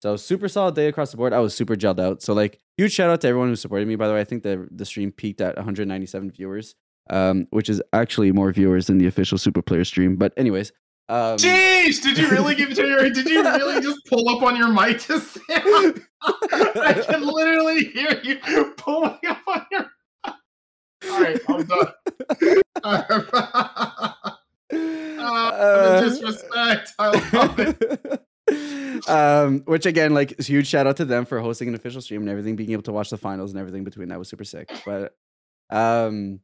[0.00, 1.32] So super solid day across the board.
[1.32, 2.22] I was super gelled out.
[2.22, 3.96] So like huge shout out to everyone who supported me.
[3.96, 6.74] By the way, I think the the stream peaked at 197 viewers,
[7.10, 10.16] um, which is actually more viewers than the official Super Player stream.
[10.16, 10.72] But anyways,
[11.10, 13.08] um, Jeez, did you really give it to your?
[13.08, 15.40] Did you really just pull up on your mic to say?
[15.50, 18.38] I can literally hear you
[18.76, 19.80] pulling up on your.
[19.80, 20.34] Mic.
[21.10, 21.92] All right, I'm done.
[25.20, 26.92] uh, disrespect.
[26.98, 28.22] I love it.
[29.06, 32.30] Um, which again, like huge shout out to them for hosting an official stream and
[32.30, 34.70] everything, being able to watch the finals and everything between that was super sick.
[34.84, 35.14] But
[35.70, 36.40] um,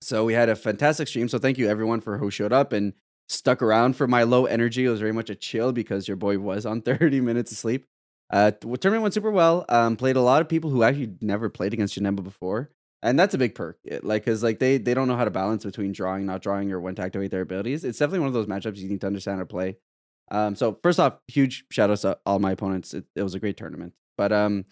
[0.00, 1.28] so we had a fantastic stream.
[1.28, 2.92] So thank you everyone for who showed up and
[3.28, 4.84] stuck around for my low energy.
[4.84, 7.86] It was very much a chill because your boy was on 30 minutes of sleep.
[8.30, 9.64] Uh, tournament went super well.
[9.68, 12.70] Um, played a lot of people who actually never played against Janemba before,
[13.02, 13.78] and that's a big perk.
[13.84, 16.72] It, like, cause like they they don't know how to balance between drawing, not drawing,
[16.72, 17.84] or when to activate their abilities.
[17.84, 19.76] It's definitely one of those matchups you need to understand how to play.
[20.32, 22.94] Um, so first off, huge shout outs to all my opponents.
[22.94, 23.92] It, it was a great tournament.
[24.16, 24.64] But um,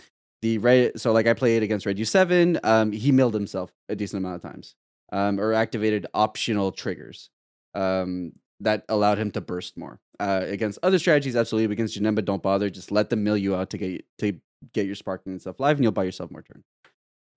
[0.42, 2.58] the red, so like I played against Red U seven.
[2.64, 4.74] Um, he milled himself a decent amount of times.
[5.12, 7.30] Um, or activated optional triggers.
[7.74, 10.00] Um, that allowed him to burst more.
[10.18, 11.72] Uh, against other strategies, absolutely.
[11.72, 12.68] Against Janemba, don't bother.
[12.68, 14.38] Just let them mill you out to get to
[14.74, 16.62] get your sparkling and stuff live, and you'll buy yourself more turn.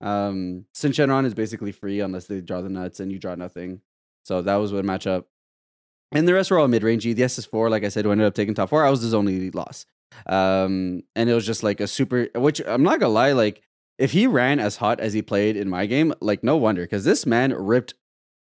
[0.00, 3.80] Um, is basically free unless they draw the nuts and you draw nothing.
[4.24, 5.24] So that was what matchup.
[6.14, 7.14] And the rest were all mid rangey.
[7.14, 9.50] The SS4, like I said, who ended up taking top four, I was his only
[9.50, 9.84] loss.
[10.26, 13.62] Um, and it was just like a super, which I'm not gonna lie, like
[13.98, 17.04] if he ran as hot as he played in my game, like no wonder, because
[17.04, 17.94] this man ripped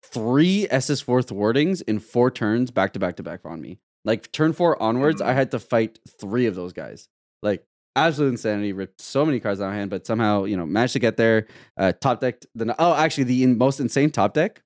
[0.04, 3.78] three SS4 thwartings in four turns back to back to back on me.
[4.04, 5.36] Like turn four onwards, I mm-hmm.
[5.36, 7.08] had to fight three of those guys.
[7.42, 8.72] Like absolute insanity.
[8.72, 11.46] Ripped so many cards out of hand, but somehow you know managed to get there.
[11.76, 12.42] Uh, top deck.
[12.54, 14.62] the oh actually the in, most insane top deck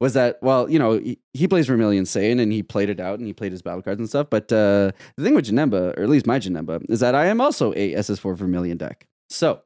[0.00, 3.18] was that well you know he, he plays Vermilion Saiyan and he played it out
[3.18, 4.28] and he played his battle cards and stuff.
[4.30, 7.40] But uh, the thing with Janemba, or at least my Janemba, is that I am
[7.40, 9.06] also a SS4 Vermilion deck.
[9.30, 9.62] So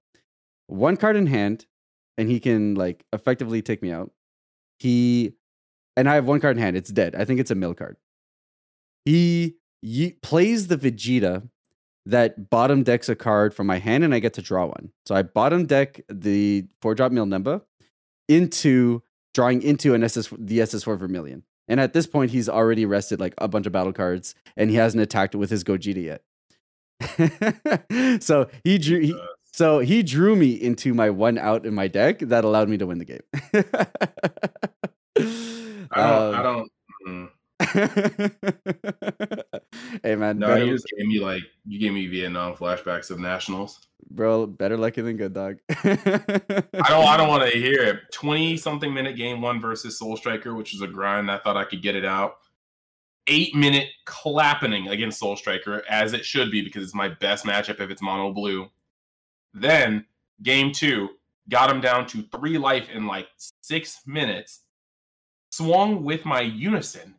[0.66, 1.66] one card in hand,
[2.16, 4.10] and he can like effectively take me out
[4.82, 5.34] he
[5.96, 6.76] and I have one card in hand.
[6.76, 7.14] It's dead.
[7.14, 7.96] I think it's a mill card.
[9.04, 11.48] He, he plays the Vegeta
[12.06, 14.90] that bottom decks a card from my hand, and I get to draw one.
[15.06, 17.62] So I bottom deck the four drop mill Nemba
[18.28, 19.02] into
[19.34, 21.44] drawing into an SS the SS4 Vermilion.
[21.68, 24.76] And at this point, he's already rested like a bunch of battle cards, and he
[24.76, 26.22] hasn't attacked with his Gogeta yet.
[28.22, 29.00] so he drew.
[29.00, 29.14] He,
[29.52, 32.86] so he drew me into my one out in my deck that allowed me to
[32.86, 33.20] win the game.
[35.90, 35.94] I don't.
[35.94, 36.72] Um, I don't.
[37.06, 37.28] Mm.
[40.02, 43.20] hey man, no, better, you just gave me like you gave me Vietnam flashbacks of
[43.20, 44.46] nationals, bro.
[44.46, 45.58] Better lucky than good, dog.
[45.68, 45.96] I
[46.88, 47.06] don't.
[47.06, 48.00] I don't want to hear it.
[48.12, 51.30] Twenty something minute game one versus Soul Striker, which is a grind.
[51.30, 52.36] I thought I could get it out.
[53.26, 57.80] Eight minute clapping against Soul Striker, as it should be because it's my best matchup
[57.80, 58.68] if it's mono blue.
[59.54, 60.04] Then
[60.42, 61.10] game two
[61.48, 63.28] got him down to three life in like
[63.60, 64.60] six minutes.
[65.50, 67.14] Swung with my unison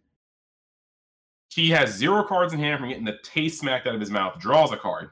[1.54, 4.40] he has zero cards in hand from getting the taste smacked out of his mouth,
[4.40, 5.12] draws a card.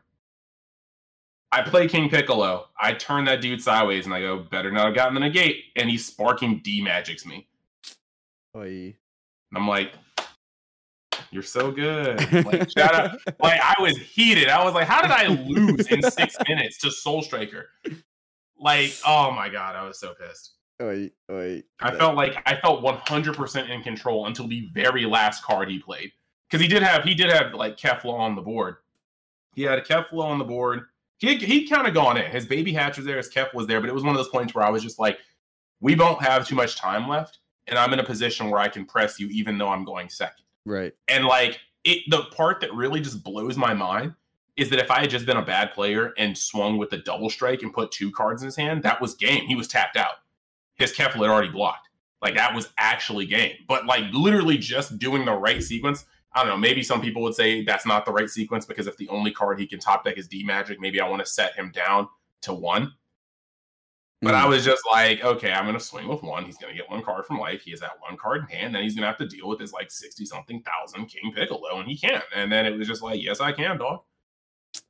[1.51, 2.69] I play King Piccolo.
[2.79, 5.65] I turn that dude sideways and I go, better not have gotten the negate.
[5.75, 7.47] And he's sparking D magics me.
[8.55, 8.95] Oy.
[9.53, 9.91] I'm like,
[11.31, 12.19] you're so good.
[12.45, 13.19] Like, shout out.
[13.39, 14.49] Like, I was heated.
[14.49, 17.69] I was like, how did I lose in six minutes to Soul Striker?
[18.57, 20.53] Like, oh my God, I was so pissed.
[20.81, 21.63] Oy, oy.
[21.79, 26.11] I felt like I felt 100% in control until the very last card he played
[26.49, 28.77] because he did have he did have like Kefla on the board.
[29.53, 30.85] He had a Kefla on the board.
[31.21, 32.29] He he kind of gone in.
[32.31, 34.29] His baby hatch was there, his Kef was there, but it was one of those
[34.29, 35.19] points where I was just like,
[35.79, 38.85] we don't have too much time left, and I'm in a position where I can
[38.85, 40.43] press you even though I'm going second.
[40.65, 40.93] Right.
[41.07, 44.15] And like it, the part that really just blows my mind
[44.57, 47.29] is that if I had just been a bad player and swung with the double
[47.29, 49.45] strike and put two cards in his hand, that was game.
[49.45, 50.15] He was tapped out.
[50.75, 51.87] His Kefla had already blocked.
[52.21, 53.53] Like that was actually game.
[53.67, 56.57] But like literally just doing the right sequence I don't know.
[56.57, 59.59] Maybe some people would say that's not the right sequence because if the only card
[59.59, 62.07] he can top deck is D Magic, maybe I want to set him down
[62.41, 62.93] to one.
[64.21, 64.35] But.
[64.35, 64.49] I hmm.
[64.49, 66.45] was just like, okay, I'm going to swing with one.
[66.45, 67.63] He's going to get one card from life.
[67.63, 68.75] He has that one card in hand.
[68.75, 71.79] Then he's going to have to deal with his like 60 something thousand King Piccolo,
[71.79, 72.23] and he can't.
[72.35, 74.01] And then it was just like, yes, I can, dog.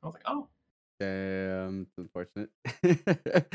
[0.02, 0.48] I was like, oh.
[1.00, 2.50] Damn, it's unfortunate.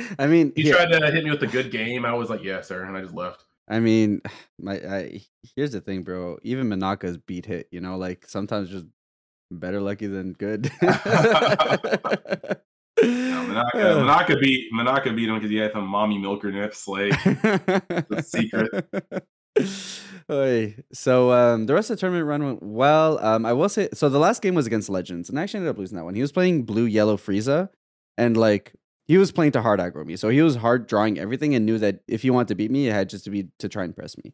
[0.20, 2.06] I mean, he tried to hit me with a good game.
[2.06, 2.84] I was like, yeah, sir.
[2.84, 3.46] And I just left.
[3.68, 4.22] I mean,
[4.60, 5.22] my I,
[5.56, 6.38] here's the thing, bro.
[6.44, 8.86] Even Manaka's beat hit, you know, like sometimes just
[9.52, 10.72] better lucky than good.
[10.82, 10.90] no,
[13.02, 17.14] Manaka, Manaka beat Manaka beat him because he had some mommy milker nips, like
[18.24, 18.86] secret.
[20.30, 20.76] Oy.
[20.92, 23.18] So um, the rest of the tournament run went well.
[23.24, 25.72] Um, I will say, so the last game was against Legends, and I actually ended
[25.72, 26.16] up losing that one.
[26.16, 27.70] He was playing blue yellow Frieza,
[28.18, 28.74] and like
[29.08, 30.16] he was playing to hard aggro me.
[30.16, 32.88] So he was hard drawing everything and knew that if he wanted to beat me,
[32.88, 34.34] it had just to be to try and press me.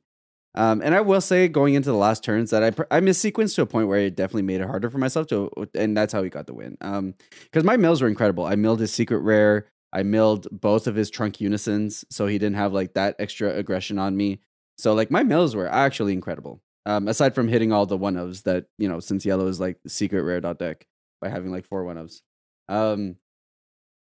[0.56, 3.64] Um, and I will say, going into the last turns, that I I missequenced to
[3.64, 6.30] a point where it definitely made it harder for myself to, and that's how he
[6.30, 6.78] got the win.
[6.82, 7.16] Um,
[7.46, 8.46] because my mills were incredible.
[8.46, 9.68] I milled his secret rare.
[9.92, 13.98] I milled both of his trunk unisons, so he didn't have like that extra aggression
[13.98, 14.42] on me.
[14.78, 16.62] So like my mills were actually incredible.
[16.86, 19.78] Um, aside from hitting all the one ofs that you know, since yellow is like
[19.88, 20.86] secret rare dot deck
[21.22, 22.22] by having like four one ofs.
[22.70, 23.16] Um,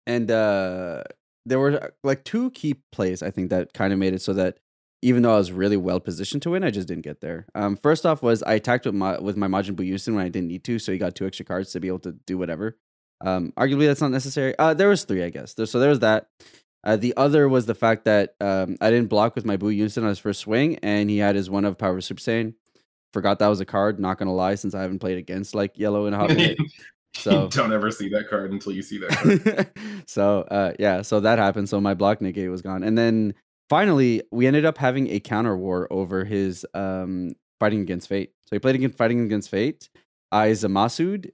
[0.06, 1.02] and uh,
[1.44, 4.32] there were uh, like two key plays I think that kind of made it so
[4.34, 4.58] that
[5.02, 7.46] even though I was really well positioned to win, I just didn't get there.
[7.54, 10.28] Um, first off was I attacked with my with my Majin Buu Unison when I
[10.28, 12.76] didn't need to, so he got two extra cards to be able to do whatever.
[13.20, 14.58] Um, arguably that's not necessary.
[14.58, 15.54] Uh, there was three, I guess.
[15.54, 16.28] There, so there was that.
[16.84, 20.04] Uh, the other was the fact that um, I didn't block with my Buu Unison
[20.04, 22.54] on his first swing, and he had his one of Power Super Saiyan.
[23.12, 23.98] Forgot that was a card.
[24.00, 26.30] Not gonna lie, since I haven't played against like yellow and hot.
[27.18, 29.10] So don't ever see that card until you see that
[29.74, 30.06] card.
[30.06, 31.68] so uh, yeah, so that happened.
[31.68, 33.34] So my block negate was gone, and then
[33.68, 38.32] finally we ended up having a counter war over his um, fighting against fate.
[38.46, 39.88] So he played against fighting against fate.
[40.32, 41.30] I Zamasu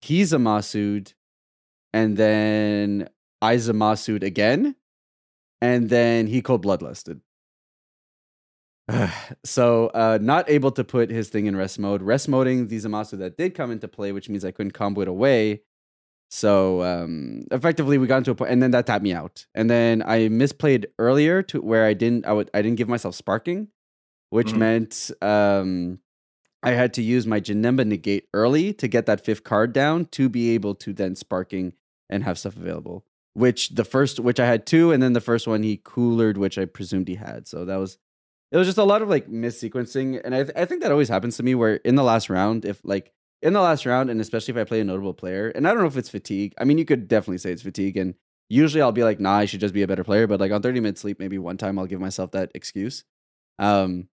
[0.00, 1.14] he's a Masud,
[1.92, 3.08] and then
[3.42, 4.76] I Zamasu again,
[5.60, 7.20] and then he cold bloodlusted.
[9.44, 12.02] so uh, not able to put his thing in rest mode.
[12.02, 15.08] Rest moding the Zamasu that did come into play, which means I couldn't combo it
[15.08, 15.62] away.
[16.30, 19.46] So um, effectively, we got into a point, and then that tapped me out.
[19.54, 22.26] And then I misplayed earlier to where I didn't.
[22.26, 22.50] I would.
[22.52, 23.68] I didn't give myself sparking,
[24.30, 24.58] which mm-hmm.
[24.58, 26.00] meant um,
[26.62, 30.28] I had to use my Janemba negate early to get that fifth card down to
[30.28, 31.72] be able to then sparking
[32.10, 33.06] and have stuff available.
[33.32, 36.58] Which the first, which I had two, and then the first one he coolered, which
[36.58, 37.48] I presumed he had.
[37.48, 37.96] So that was
[38.50, 41.08] it was just a lot of like missequencing and I, th- I think that always
[41.08, 44.20] happens to me where in the last round if like in the last round and
[44.20, 46.64] especially if i play a notable player and i don't know if it's fatigue i
[46.64, 48.14] mean you could definitely say it's fatigue and
[48.48, 50.62] usually i'll be like nah i should just be a better player but like on
[50.62, 53.04] 30 minutes sleep maybe one time i'll give myself that excuse
[53.58, 54.08] um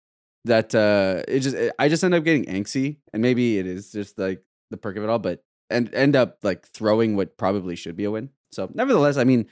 [0.44, 3.92] that uh it just it, i just end up getting angsty and maybe it is
[3.92, 7.76] just like the perk of it all but and end up like throwing what probably
[7.76, 9.46] should be a win so nevertheless i mean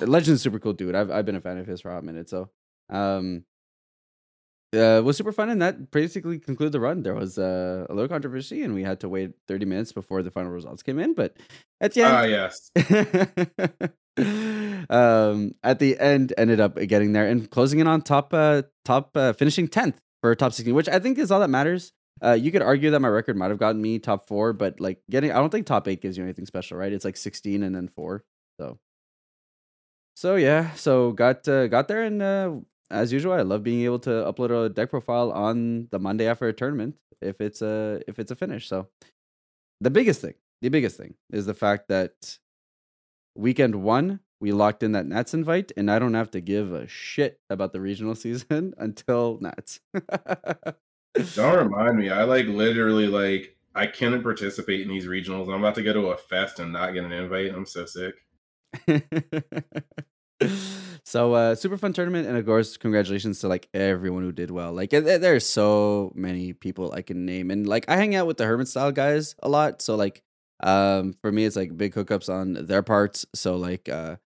[0.00, 2.30] legend's super cool dude i've, I've been a fan of his for a hot minute
[2.30, 2.48] so
[2.88, 3.44] um
[4.74, 7.02] uh, was super fun, and that basically concluded the run.
[7.02, 10.30] There was uh, a little controversy, and we had to wait 30 minutes before the
[10.30, 11.14] final results came in.
[11.14, 11.36] But
[11.80, 12.70] at the end, Ah, yes.
[14.90, 19.16] um, at the end, ended up getting there and closing in on top, uh, top,
[19.16, 21.92] uh, finishing 10th for top 16, which I think is all that matters.
[22.22, 25.00] Uh, you could argue that my record might have gotten me top four, but like
[25.10, 26.92] getting, I don't think top eight gives you anything special, right?
[26.92, 28.24] It's like 16 and then four.
[28.60, 28.78] So,
[30.14, 32.52] so yeah, so got uh, got there, and uh,
[32.90, 36.48] as usual, I love being able to upload a deck profile on the Monday after
[36.48, 38.68] a tournament if it's a if it's a finish.
[38.68, 38.88] So,
[39.80, 42.38] the biggest thing, the biggest thing is the fact that
[43.34, 46.88] weekend one we locked in that Nats invite, and I don't have to give a
[46.88, 49.80] shit about the regional season until Nats.
[51.34, 52.08] Don't remind me.
[52.08, 55.44] I like literally like I couldn't participate in these regionals.
[55.44, 57.52] And I'm about to go to a fest and not get an invite.
[57.52, 58.14] I'm so sick.
[61.04, 64.72] so uh super fun tournament and of course congratulations to like everyone who did well.
[64.72, 68.36] Like there- there's so many people i can name and like i hang out with
[68.36, 69.82] the hermit style guys a lot.
[69.82, 70.22] So like
[70.62, 73.26] um for me it's like big hookups on their parts.
[73.34, 74.16] So like uh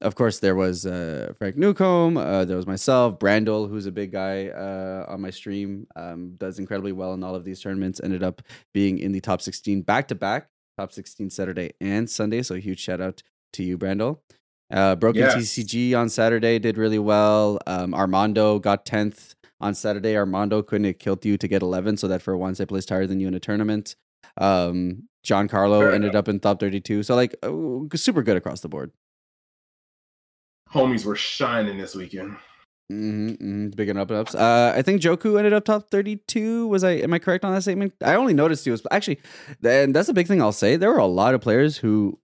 [0.00, 4.12] of course there was uh frank newcomb uh there was myself brandel who's a big
[4.12, 8.22] guy uh on my stream um does incredibly well in all of these tournaments ended
[8.22, 8.42] up
[8.74, 10.48] being in the top 16 back to back
[10.78, 12.42] top 16 saturday and sunday.
[12.42, 13.22] So huge shout out
[13.54, 14.18] to you brandel
[14.72, 15.34] uh, Broken Yes.
[15.34, 17.58] TCG on Saturday did really well.
[17.66, 20.16] Um, Armando got 10th on Saturday.
[20.16, 23.06] Armando couldn't have killed you to get 11, so that for once I placed higher
[23.06, 23.96] than you in a tournament.
[24.38, 27.02] Um, John Carlo Fair ended up in top 32.
[27.02, 27.50] So, like, uh,
[27.96, 28.90] super good across the board.
[30.70, 32.36] Homies were shining this weekend.
[32.92, 34.34] Mm-hmm, mm-hmm, big and up and ups.
[34.34, 36.66] Uh, I think Joku ended up top 32.
[36.66, 37.94] Was I, am I correct on that statement?
[38.04, 39.20] I only noticed he was actually,
[39.62, 40.76] and that's a big thing I'll say.
[40.76, 42.18] There were a lot of players who,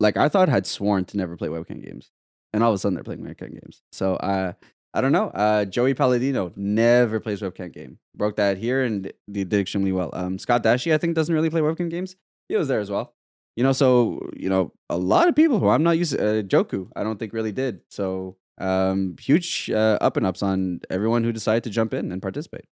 [0.00, 2.10] like, I thought had sworn to never play webcam games.
[2.52, 3.82] And all of a sudden they're playing webcam games.
[3.92, 4.52] So, uh,
[4.94, 5.28] I don't know.
[5.28, 7.98] Uh, Joey Palladino never plays webcam game.
[8.14, 10.10] Broke that here and did extremely well.
[10.12, 12.16] Um, Scott Dashi I think, doesn't really play webcam games.
[12.48, 13.14] He was there as well.
[13.56, 16.42] You know, so you know, a lot of people who I'm not used to, uh,
[16.42, 17.80] Joku, I don't think really did.
[17.90, 22.20] So, um, huge uh, up and ups on everyone who decided to jump in and
[22.20, 22.64] participate.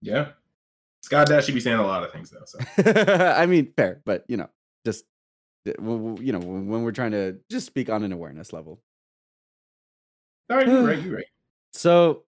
[0.00, 0.28] Yeah.
[1.02, 2.44] Scott Dash should be saying a lot of things though.
[2.44, 2.58] So
[3.36, 4.61] I mean, fair, but you know, just w- w-
[5.64, 8.80] you know, when we're trying to just speak on an awareness level.
[10.50, 11.26] all right, you're right, you're right.
[11.72, 12.24] So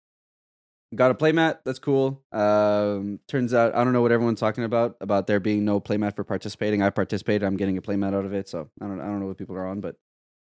[0.96, 1.60] got a playmat.
[1.66, 2.24] That's cool.
[2.32, 6.16] Um, turns out I don't know what everyone's talking about about there being no playmat
[6.16, 6.82] for participating.
[6.82, 7.44] I participated.
[7.44, 8.50] I'm getting a playmat out of it.
[8.50, 9.96] So I don't I don't know what people are on, but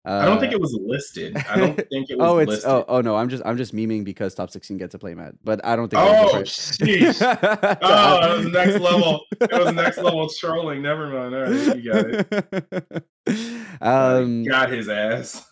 [0.07, 1.35] uh, I don't think it was listed.
[1.49, 2.69] I don't think it was oh, it's listed.
[2.69, 3.15] oh oh no.
[3.15, 6.01] I'm just I'm just memeing because top 16 gets a playmat, but I don't think.
[6.01, 7.19] Oh, sheesh.
[7.81, 9.21] Oh, that was next level.
[9.41, 10.81] It was next level trolling.
[10.81, 11.35] Never mind.
[11.35, 13.81] All right, you got it.
[13.81, 15.45] um, got his ass.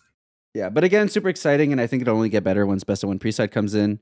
[0.54, 3.08] yeah but again super exciting and i think it'll only get better once best of
[3.08, 4.00] one preside comes in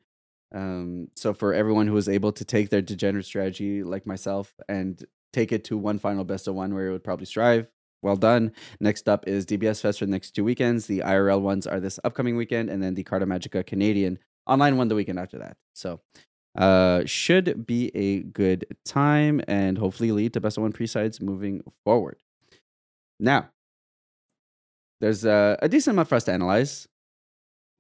[0.54, 5.04] um so for everyone who was able to take their degenerate strategy like myself and
[5.32, 7.66] take it to one final best of one where it would probably strive
[8.06, 11.66] well done next up is dbs fest for the next two weekends the irl ones
[11.66, 15.38] are this upcoming weekend and then the carta magica canadian online one the weekend after
[15.38, 16.00] that so
[16.56, 21.62] uh should be a good time and hopefully lead to best of one presides moving
[21.84, 22.22] forward
[23.20, 23.50] now
[25.00, 26.88] there's uh, a decent amount for us to analyze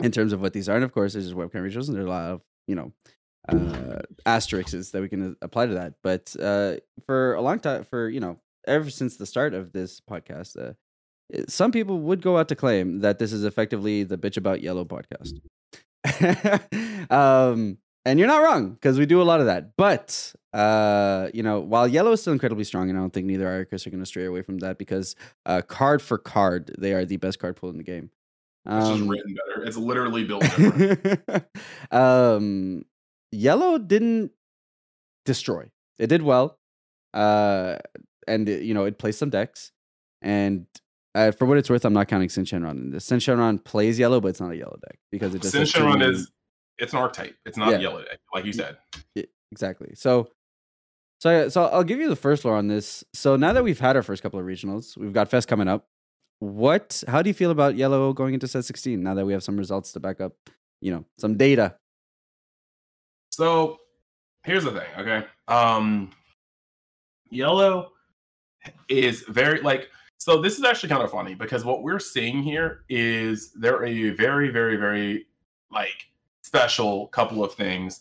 [0.02, 0.76] in terms of what these are.
[0.76, 2.92] And of course, there's just webcam regionals, and there's a lot of, you know,
[3.48, 5.94] uh, asterisks that we can apply to that.
[6.02, 10.00] But uh, for a long time, for, you know, ever since the start of this
[10.00, 10.74] podcast, uh,
[11.48, 14.84] some people would go out to claim that this is effectively the bitch about yellow
[14.84, 15.32] podcast.
[17.10, 19.76] um, and you're not wrong because we do a lot of that.
[19.76, 23.48] But uh, you know, while yellow is still incredibly strong, and I don't think neither
[23.48, 26.74] I or Chris are going to stray away from that because uh, card for card,
[26.78, 28.10] they are the best card pool in the game.
[28.64, 29.64] It's just Um, written better.
[29.64, 31.44] It's literally built different.
[31.90, 32.84] um,
[33.32, 34.32] yellow didn't
[35.24, 35.70] destroy.
[35.98, 36.58] It did well,
[37.14, 37.76] uh,
[38.26, 39.72] and it- you know it plays some decks.
[40.22, 40.66] And
[41.14, 43.04] uh, for what it's worth, I'm not counting Syn Shenron in this.
[43.04, 45.98] Syn Shenron plays yellow, but it's not a yellow deck because it just Syn Shenron
[45.98, 46.30] many- is
[46.78, 47.34] it's an archetype.
[47.46, 47.78] It's not Yeah.
[47.78, 48.76] yellow day, like you said.
[49.50, 49.94] exactly.
[49.94, 50.28] So,
[51.20, 53.02] so so I'll give you the first lore on this.
[53.14, 55.86] So now that we've had our first couple of regionals, we've got Fest coming up.
[56.40, 57.02] What?
[57.08, 59.56] How do you feel about yellow going into set 16 now that we have some
[59.56, 60.34] results to back up?
[60.82, 61.76] You know, some data.
[63.30, 63.78] So
[64.44, 65.26] here's the thing, okay?
[65.48, 66.10] Um
[67.30, 67.92] yellow
[68.88, 72.84] is very like so this is actually kind of funny because what we're seeing here
[72.88, 75.26] is there are a very, very, very
[75.70, 76.06] like
[76.42, 78.00] special couple of things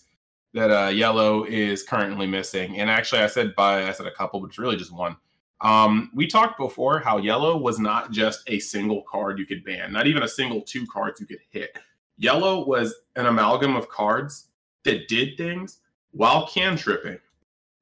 [0.53, 2.80] that uh yellow is currently missing.
[2.80, 5.18] And actually I said by I said a couple, but it's really just one.
[5.61, 9.91] Um, we talked before how yellow was not just a single card you could ban,
[9.91, 11.78] not even a single two cards you could hit.
[12.18, 14.49] Yellow was an amalgam of cards
[14.84, 15.80] that did things
[16.11, 17.20] while cantripping,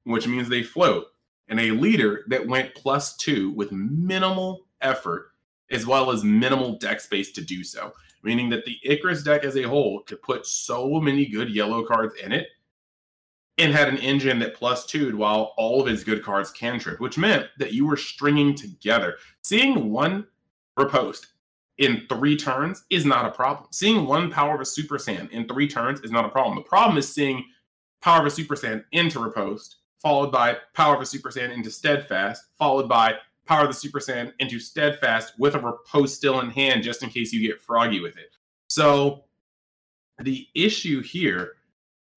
[0.04, 1.06] which means they float,
[1.48, 5.32] and a leader that went plus two with minimal effort
[5.70, 7.92] as well as minimal deck space to do so.
[8.22, 12.14] Meaning that the Icarus deck as a whole could put so many good yellow cards
[12.22, 12.48] in it
[13.58, 17.18] and had an engine that plus two'd while all of his good cards cantrip, which
[17.18, 19.16] meant that you were stringing together.
[19.42, 20.26] Seeing one
[20.76, 21.26] riposte
[21.78, 23.66] in three turns is not a problem.
[23.70, 26.56] Seeing one power of a Super Saiyan in three turns is not a problem.
[26.56, 27.44] The problem is seeing
[28.00, 31.70] power of a Super Saiyan into riposte, followed by power of a Super Saiyan into
[31.70, 33.14] steadfast, followed by
[33.46, 37.08] power of the Super Saiyan into steadfast with a riposte still in hand just in
[37.08, 38.36] case you get froggy with it.
[38.68, 39.24] So
[40.18, 41.52] the issue here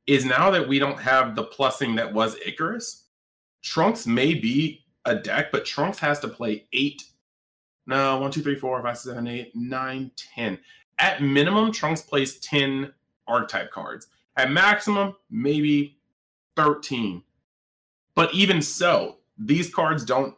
[0.06, 3.06] is now that we don't have the plussing that was Icarus,
[3.64, 7.04] Trunks may be a deck, but Trunks has to play eight.
[7.86, 10.60] No, one, two, three, four, five, seven, eight, nine, ten.
[11.00, 12.94] At minimum, Trunks plays 10
[13.28, 14.08] archetype cards.
[14.36, 15.98] At maximum, maybe
[16.58, 17.24] 13.
[18.18, 20.34] But even so, these cards don't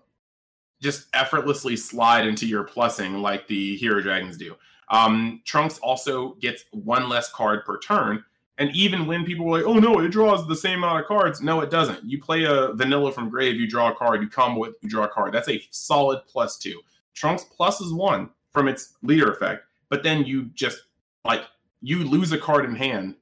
[0.81, 4.57] just effortlessly slide into your plussing like the Hero Dragons do.
[4.89, 8.21] Um, Trunks also gets one less card per turn,
[8.57, 11.41] and even when people were like, oh no, it draws the same amount of cards,
[11.41, 12.03] no, it doesn't.
[12.03, 15.05] You play a vanilla from grave, you draw a card, you combo it, you draw
[15.05, 15.33] a card.
[15.33, 16.81] That's a solid plus two.
[17.13, 20.81] Trunks plus is one from its leader effect, but then you just
[21.23, 21.43] like
[21.81, 23.15] you lose a card in hand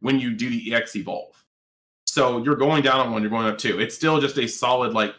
[0.00, 1.44] when you do the EX evolve.
[2.16, 3.78] So you're going down on one, you're going up two.
[3.78, 5.14] It's still just a solid, like,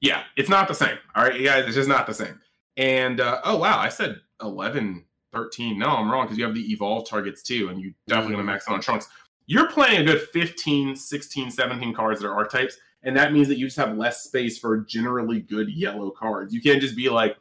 [0.00, 0.96] yeah, it's not the same.
[1.16, 2.40] All right, you guys, it's just not the same.
[2.76, 5.76] And uh, oh wow, I said 11 13.
[5.76, 8.34] No, I'm wrong because you have the evolve targets too, and you definitely mm-hmm.
[8.34, 9.08] going to max out on trunks.
[9.46, 13.58] You're playing a good 15, 16, 17 cards that are archetypes, and that means that
[13.58, 16.54] you just have less space for generally good yellow cards.
[16.54, 17.38] You can't just be like,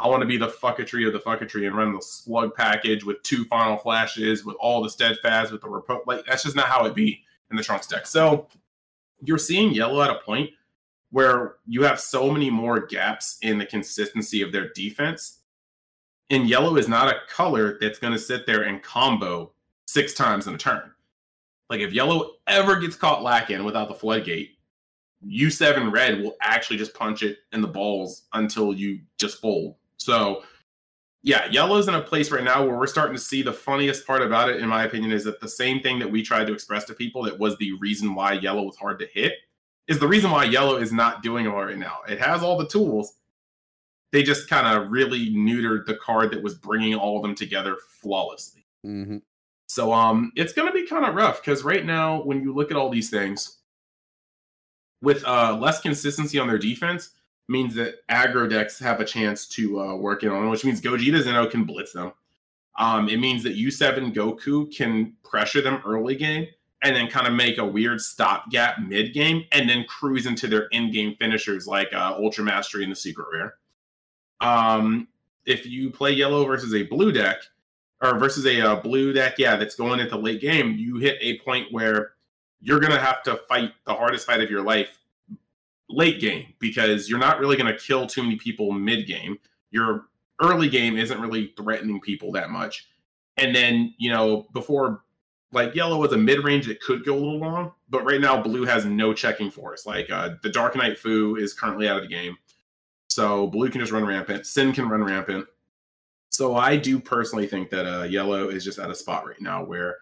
[0.00, 3.22] I want to be the fucketry of the fucketry and run the slug package with
[3.22, 6.00] two final flashes, with all the steadfast, with the repo.
[6.08, 8.06] Like, that's just not how it be in the trunks deck.
[8.06, 8.46] So
[9.22, 10.50] you're seeing yellow at a point
[11.10, 15.38] where you have so many more gaps in the consistency of their defense
[16.30, 19.50] and yellow is not a color that's going to sit there and combo
[19.86, 20.90] six times in a turn.
[21.70, 24.58] Like if yellow ever gets caught lacking without the floodgate,
[25.26, 29.74] U7 red will actually just punch it in the balls until you just fold.
[29.96, 30.42] So
[31.28, 34.22] yeah, yellow's in a place right now where we're starting to see the funniest part
[34.22, 36.86] about it, in my opinion, is that the same thing that we tried to express
[36.86, 39.34] to people that was the reason why yellow was hard to hit
[39.88, 41.98] is the reason why yellow is not doing it right now.
[42.08, 43.12] It has all the tools,
[44.10, 47.76] they just kind of really neutered the card that was bringing all of them together
[48.00, 48.64] flawlessly.
[48.86, 49.18] Mm-hmm.
[49.66, 52.70] So um, it's going to be kind of rough because right now, when you look
[52.70, 53.58] at all these things,
[55.02, 57.10] with uh, less consistency on their defense,
[57.48, 61.22] means that aggro decks have a chance to uh, work in on, which means Gogeta
[61.22, 62.12] Zeno can blitz them.
[62.78, 66.46] Um, it means that U7 Goku can pressure them early game
[66.82, 70.66] and then kind of make a weird stopgap mid game and then cruise into their
[70.66, 73.54] in game finishers like uh, Ultra Mastery and the Secret Rare.
[74.40, 75.08] Um,
[75.44, 77.38] if you play yellow versus a blue deck,
[78.00, 81.38] or versus a uh, blue deck, yeah, that's going into late game, you hit a
[81.40, 82.12] point where
[82.60, 84.97] you're gonna have to fight the hardest fight of your life
[85.88, 89.38] late game because you're not really gonna kill too many people mid game.
[89.70, 90.06] Your
[90.40, 92.88] early game isn't really threatening people that much,
[93.36, 95.02] and then you know before
[95.52, 98.40] like yellow was a mid range it could go a little long, but right now
[98.40, 99.86] blue has no checking force.
[99.86, 102.36] Like uh, the Dark Knight Fu is currently out of the game.
[103.08, 104.46] So blue can just run rampant.
[104.46, 105.46] Syn can run rampant.
[106.30, 109.64] So I do personally think that uh, yellow is just at a spot right now
[109.64, 109.96] where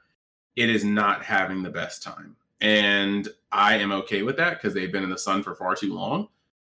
[0.57, 2.35] it is not having the best time.
[2.61, 5.95] And I am okay with that because they've been in the sun for far too
[5.95, 6.29] long.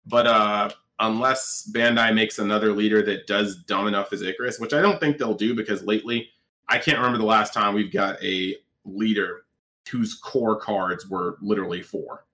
[0.06, 0.70] But uh,
[1.00, 5.16] unless Bandai makes another leader that does dumb enough as Icarus, which I don't think
[5.16, 6.28] they'll do because lately
[6.68, 9.46] I can't remember the last time we've got a leader
[9.90, 12.26] whose core cards were literally four.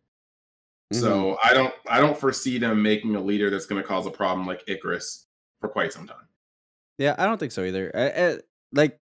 [0.92, 1.00] Mm-hmm.
[1.00, 4.10] So I don't I don't foresee them making a leader that's going to cause a
[4.10, 5.26] problem like Icarus
[5.60, 6.26] for quite some time.
[6.98, 7.90] Yeah, I don't think so either.
[7.94, 8.38] I, I,
[8.72, 8.98] like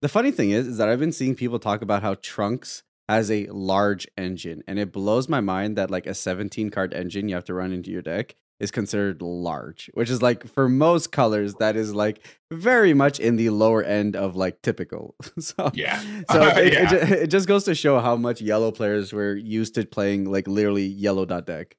[0.00, 2.84] the funny thing is, is that I've been seeing people talk about how Trunks
[3.14, 7.28] has a large engine, and it blows my mind that like a 17 card engine
[7.28, 11.10] you have to run into your deck is considered large, which is like for most
[11.10, 15.16] colors that is like very much in the lower end of like typical.
[15.38, 16.00] so yeah,
[16.30, 16.94] so uh, it, yeah.
[16.94, 20.46] It, it, just goes to show how much yellow players were used to playing like
[20.46, 21.76] literally yellow dot deck.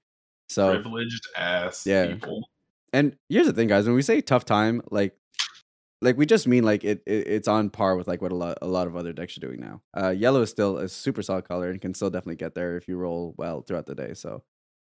[0.50, 2.08] So privileged ass yeah.
[2.08, 2.44] people.
[2.92, 5.16] And here's the thing, guys: when we say tough time, like
[6.04, 8.58] like we just mean like it, it, it's on par with like what a lot
[8.62, 9.82] a lot of other decks are doing now.
[9.96, 12.88] Uh, yellow is still a super solid color and can still definitely get there if
[12.88, 14.14] you roll well throughout the day.
[14.14, 14.44] So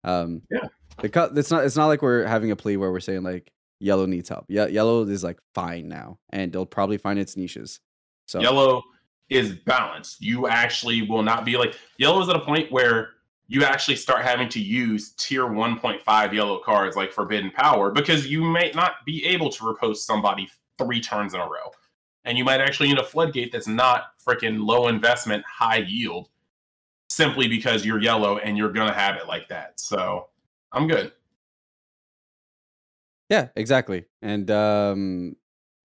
[0.04, 0.68] um, yeah,
[1.04, 4.30] it's not it's not like we're having a plea where we're saying like yellow needs
[4.30, 4.46] help.
[4.50, 7.80] Yeah, yellow is like fine now, and they'll probably find its niches.
[8.26, 8.82] So yellow
[9.30, 10.22] is balanced.
[10.22, 13.12] You actually will not be like yellow is at a point where
[13.48, 18.44] you actually start having to use tier 1.5 yellow cards like Forbidden Power because you
[18.44, 20.50] may not be able to repost somebody
[20.84, 21.72] three turns in a row.
[22.26, 26.30] And you might actually need a floodgate that's not freaking low investment, high yield,
[27.10, 29.80] simply because you're yellow and you're going to have it like that.
[29.80, 30.30] So
[30.72, 31.12] I'm good.
[33.30, 34.06] Yeah, exactly.
[34.22, 35.36] And um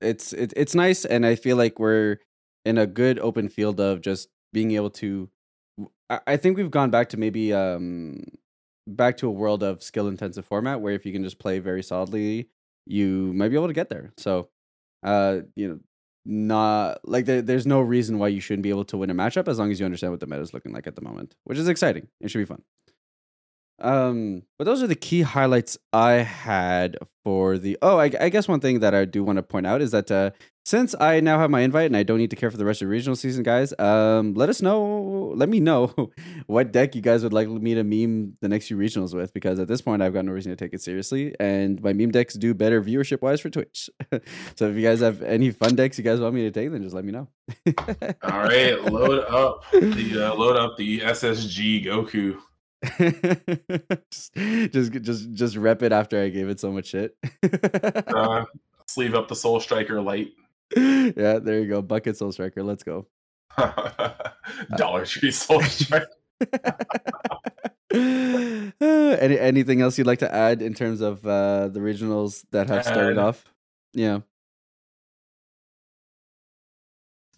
[0.00, 2.18] it's it, it's nice and I feel like we're
[2.64, 5.28] in a good open field of just being able to
[6.26, 8.22] I, think we've gone back to maybe um
[8.86, 11.82] back to a world of skill intensive format where if you can just play very
[11.82, 12.48] solidly,
[12.86, 14.12] you might be able to get there.
[14.16, 14.48] So
[15.02, 15.78] uh you know
[16.30, 19.48] not like there, there's no reason why you shouldn't be able to win a matchup
[19.48, 21.56] as long as you understand what the meta is looking like at the moment, which
[21.56, 22.06] is exciting.
[22.20, 22.62] It should be fun.
[23.80, 27.78] Um, but those are the key highlights I had for the.
[27.82, 30.10] Oh, I, I guess one thing that I do want to point out is that
[30.10, 30.30] uh,
[30.68, 32.82] since I now have my invite and I don't need to care for the rest
[32.82, 35.32] of the regional season, guys, um, let us know.
[35.34, 36.10] Let me know
[36.46, 39.58] what deck you guys would like me to meme the next few regionals with, because
[39.60, 42.34] at this point I've got no reason to take it seriously, and my meme decks
[42.34, 43.88] do better viewership wise for Twitch.
[44.56, 46.82] so if you guys have any fun decks you guys want me to take, then
[46.82, 47.28] just let me know.
[48.22, 52.38] All right, load up the uh, load up the SSG Goku.
[54.10, 57.16] just, just, just, just rep it after I gave it so much shit.
[57.42, 58.44] uh,
[58.86, 60.32] sleeve up the Soul Striker light.
[60.76, 61.82] Yeah, there you go.
[61.82, 62.62] Bucket Soul Striker.
[62.62, 63.06] Let's go.
[64.76, 66.06] Dollar Tree Soul Striker.
[68.70, 72.84] Any anything else you'd like to add in terms of uh, the regionals that have
[72.84, 73.44] started off?
[73.92, 74.20] Yeah.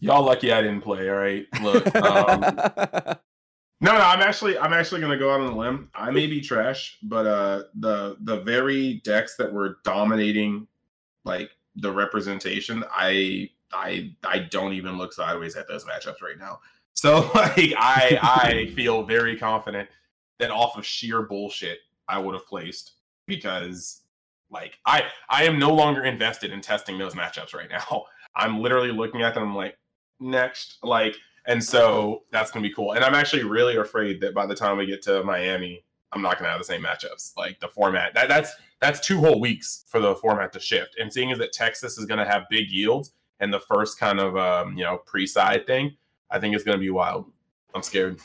[0.01, 1.09] Y'all lucky I didn't play.
[1.09, 1.95] All right, look.
[1.95, 3.17] Um,
[3.83, 5.89] no, no, I'm actually I'm actually gonna go out on a limb.
[5.95, 10.67] I may be trash, but uh the the very decks that were dominating
[11.25, 16.61] like the representation, I I I don't even look sideways at those matchups right now.
[16.95, 19.89] So like I I feel very confident
[20.39, 21.79] that off of sheer bullshit
[22.09, 22.93] I would have placed
[23.27, 24.03] because
[24.51, 28.05] like I I am no longer invested in testing those matchups right now.
[28.37, 29.77] I'm literally looking at them I'm like
[30.21, 31.17] next like
[31.51, 32.93] and so that's going to be cool.
[32.93, 36.39] And I'm actually really afraid that by the time we get to Miami, I'm not
[36.39, 37.33] going to have the same matchups.
[37.37, 40.97] Like the format that that's that's two whole weeks for the format to shift.
[40.99, 44.21] And seeing as that Texas is going to have big yields and the first kind
[44.21, 45.97] of um, you know pre-side thing,
[46.31, 47.27] I think it's going to be wild.
[47.75, 48.21] I'm scared.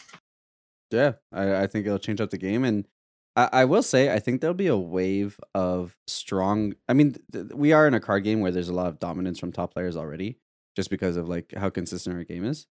[0.92, 2.88] Yeah, I, I think it'll change up the game, and
[3.36, 6.76] I, I, will say I think there'll be a wave of strong.
[6.88, 9.40] I mean, th- we are in a card game where there's a lot of dominance
[9.40, 10.38] from top players already,
[10.76, 12.68] just because of like how consistent our game is.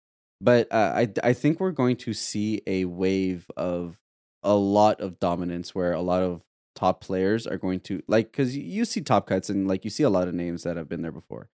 [0.40, 4.00] But uh, I I think we're going to see a wave of
[4.42, 6.42] a lot of dominance where a lot of
[6.76, 10.04] top players are going to like because you see top cuts and like you see
[10.04, 11.48] a lot of names that have been there before.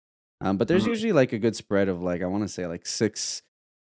[0.43, 0.91] Um, but there's mm-hmm.
[0.91, 3.43] usually like a good spread of like I want to say like six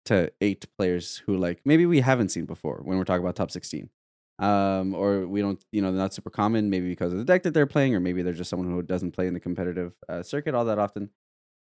[0.05, 3.51] to eight players who like maybe we haven't seen before when we're talking about top
[3.51, 3.89] sixteen.
[4.37, 7.43] Um, or we don't, you know, they're not super common, maybe because of the deck
[7.43, 10.23] that they're playing, or maybe they're just someone who doesn't play in the competitive uh,
[10.23, 11.09] circuit all that often.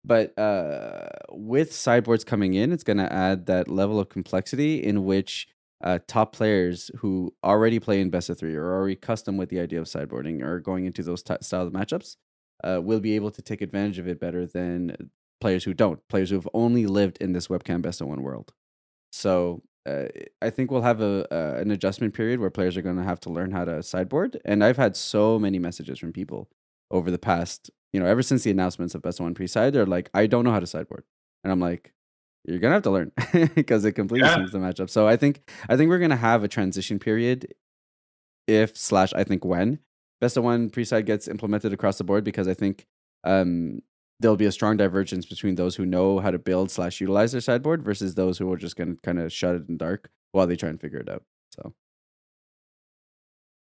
[0.03, 5.05] But uh, with sideboards coming in, it's going to add that level of complexity in
[5.05, 5.47] which
[5.83, 9.49] uh, top players who already play in best of three or are already custom with
[9.49, 12.17] the idea of sideboarding or going into those t- style of matchups
[12.63, 16.29] uh, will be able to take advantage of it better than players who don't, players
[16.29, 18.53] who have only lived in this webcam best of one world.
[19.11, 20.05] So uh,
[20.41, 23.31] I think we'll have a an adjustment period where players are going to have to
[23.31, 24.39] learn how to sideboard.
[24.45, 26.49] And I've had so many messages from people
[26.91, 29.85] over the past you know, ever since the announcements of Best of One pre-side, they're
[29.85, 31.03] like, I don't know how to sideboard,
[31.43, 31.93] and I'm like,
[32.45, 33.11] you're gonna have to learn
[33.55, 34.35] because it completely yeah.
[34.35, 34.89] changes the matchup.
[34.89, 37.53] So I think I think we're gonna have a transition period,
[38.47, 39.79] if slash I think when
[40.19, 42.85] Best of One pre-side gets implemented across the board, because I think
[43.23, 43.81] um,
[44.19, 47.41] there'll be a strong divergence between those who know how to build slash utilize their
[47.41, 50.55] sideboard versus those who are just gonna kind of shut it in dark while they
[50.55, 51.23] try and figure it out.
[51.55, 51.73] So.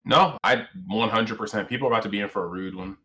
[0.05, 1.67] No, I 100%.
[1.67, 2.97] People are about to be in for a rude one.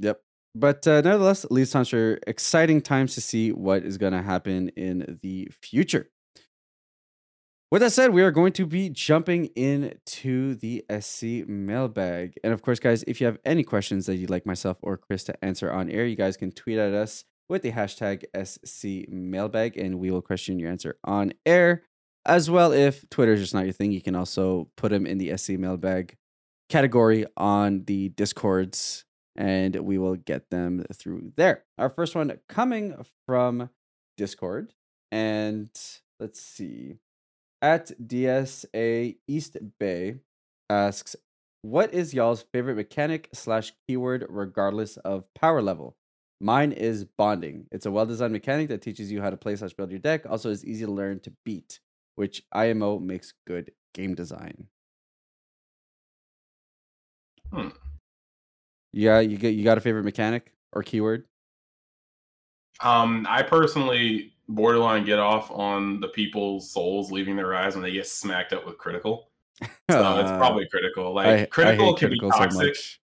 [0.00, 0.20] Yep.
[0.54, 4.68] But uh, nevertheless, leads times for exciting times to see what is going to happen
[4.70, 6.10] in the future.
[7.72, 12.38] With that said, we are going to be jumping into the SC mailbag.
[12.44, 15.24] And of course, guys, if you have any questions that you'd like myself or Chris
[15.24, 19.76] to answer on air, you guys can tweet at us with the hashtag SC mailbag
[19.76, 21.82] and we will question your answer on air.
[22.24, 25.18] As well, if Twitter is just not your thing, you can also put them in
[25.18, 26.16] the SC mailbag
[26.68, 29.04] category on the Discords
[29.36, 31.64] and we will get them through there.
[31.78, 32.94] Our first one coming
[33.26, 33.70] from
[34.16, 34.72] Discord,
[35.10, 35.70] and
[36.20, 36.96] let's see.
[37.62, 40.20] At DSA East Bay
[40.68, 41.16] asks,
[41.62, 45.96] "What is y'all's favorite mechanic slash keyword, regardless of power level?
[46.40, 47.66] Mine is bonding.
[47.72, 50.26] It's a well-designed mechanic that teaches you how to play slash build your deck.
[50.28, 51.80] Also, is easy to learn to beat,
[52.16, 54.68] which IMO makes good game design.
[57.50, 57.68] Hmm.
[58.96, 61.24] Yeah, you get you got a favorite mechanic or keyword?
[62.80, 67.92] Um, I personally borderline get off on the people's souls leaving their eyes when they
[67.92, 69.30] get smacked up with critical.
[69.90, 71.12] So it's Uh, probably critical.
[71.14, 72.66] Like I- I critical hate can critical be toxic.
[72.68, 73.00] much.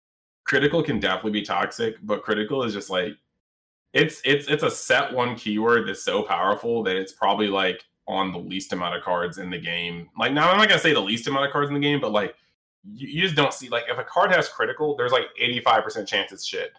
[0.45, 3.13] critical can definitely be toxic, but critical is just like
[3.93, 8.31] it's it's it's a set one keyword that's so powerful that it's probably like on
[8.31, 10.09] the least amount of cards in the game.
[10.17, 12.11] Like now I'm not gonna say the least amount of cards in the game, but
[12.11, 12.35] like
[12.83, 16.31] you, you just don't see like if a card has critical, there's like 85% chance
[16.31, 16.71] it's shit.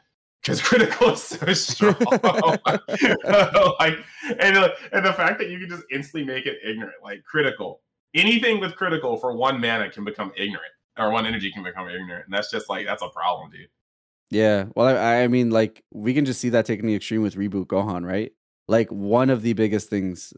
[0.43, 1.97] Because critical is so strong.
[3.81, 3.99] like
[4.39, 7.81] and, uh, and the fact that you can just instantly make it ignorant, like critical.
[8.15, 10.73] Anything with critical for one mana can become ignorant.
[10.99, 12.27] Or one energy can become ignorant.
[12.27, 13.69] And that's just like that's a problem, dude.
[14.31, 14.67] Yeah.
[14.75, 17.67] Well, I, I mean, like we can just see that taking the extreme with reboot
[17.67, 18.33] Gohan, right?
[18.69, 20.33] Like one of the biggest things,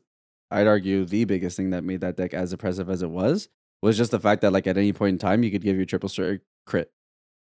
[0.51, 3.49] I'd argue, the biggest thing that made that deck as oppressive as it was
[3.83, 5.85] was just the fact that, like, at any point in time, you could give your
[5.85, 6.91] triple strike crit,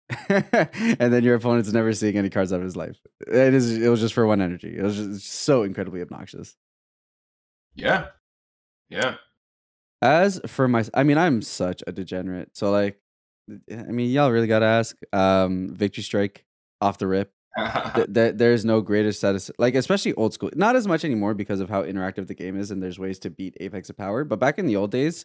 [0.28, 2.98] and then your opponent's never seeing any cards out of his life.
[3.26, 3.78] It is.
[3.78, 4.76] It was just for one energy.
[4.76, 6.56] It was just so incredibly obnoxious.
[7.74, 8.08] Yeah.
[8.88, 9.16] Yeah.
[10.02, 12.50] As for my, I mean, I'm such a degenerate.
[12.56, 13.00] So like,
[13.70, 14.96] I mean, y'all really gotta ask.
[15.12, 16.44] Um, Victory Strike
[16.80, 17.32] off the rip.
[17.94, 21.60] th- th- there's no greater status like especially old school not as much anymore because
[21.60, 24.40] of how interactive the game is and there's ways to beat apex of power but
[24.40, 25.24] back in the old days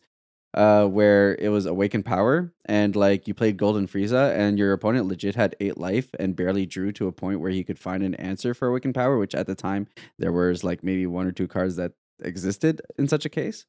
[0.56, 5.06] uh where it was awakened power and like you played golden frieza and your opponent
[5.06, 8.16] legit had eight life and barely drew to a point where he could find an
[8.16, 9.88] answer for awakened power which at the time
[10.18, 11.92] there was like maybe one or two cards that
[12.24, 13.66] existed in such a case.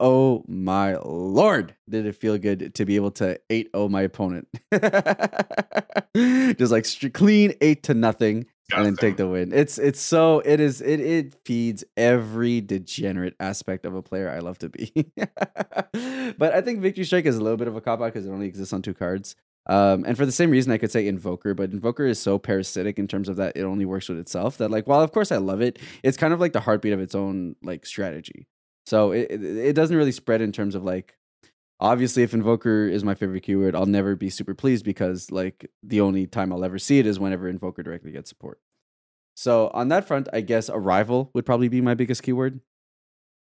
[0.00, 4.48] Oh my lord did it feel good to be able to 8-0 my opponent.
[6.58, 10.60] Just like clean 8 to nothing and then take the win it's it's so it
[10.60, 14.92] is it it feeds every degenerate aspect of a player i love to be
[16.36, 18.30] but i think victory strike is a little bit of a cop out because it
[18.30, 19.36] only exists on two cards
[19.68, 22.98] um, and for the same reason, I could say Invoker, but Invoker is so parasitic
[22.98, 24.56] in terms of that it only works with itself.
[24.56, 27.00] That like, while of course I love it, it's kind of like the heartbeat of
[27.00, 28.46] its own like strategy.
[28.86, 31.17] So it, it it doesn't really spread in terms of like
[31.80, 36.00] obviously if invoker is my favorite keyword, I'll never be super pleased because like the
[36.00, 38.60] only time I'll ever see it is whenever invoker directly gets support.
[39.34, 42.60] So on that front, I guess arrival would probably be my biggest keyword.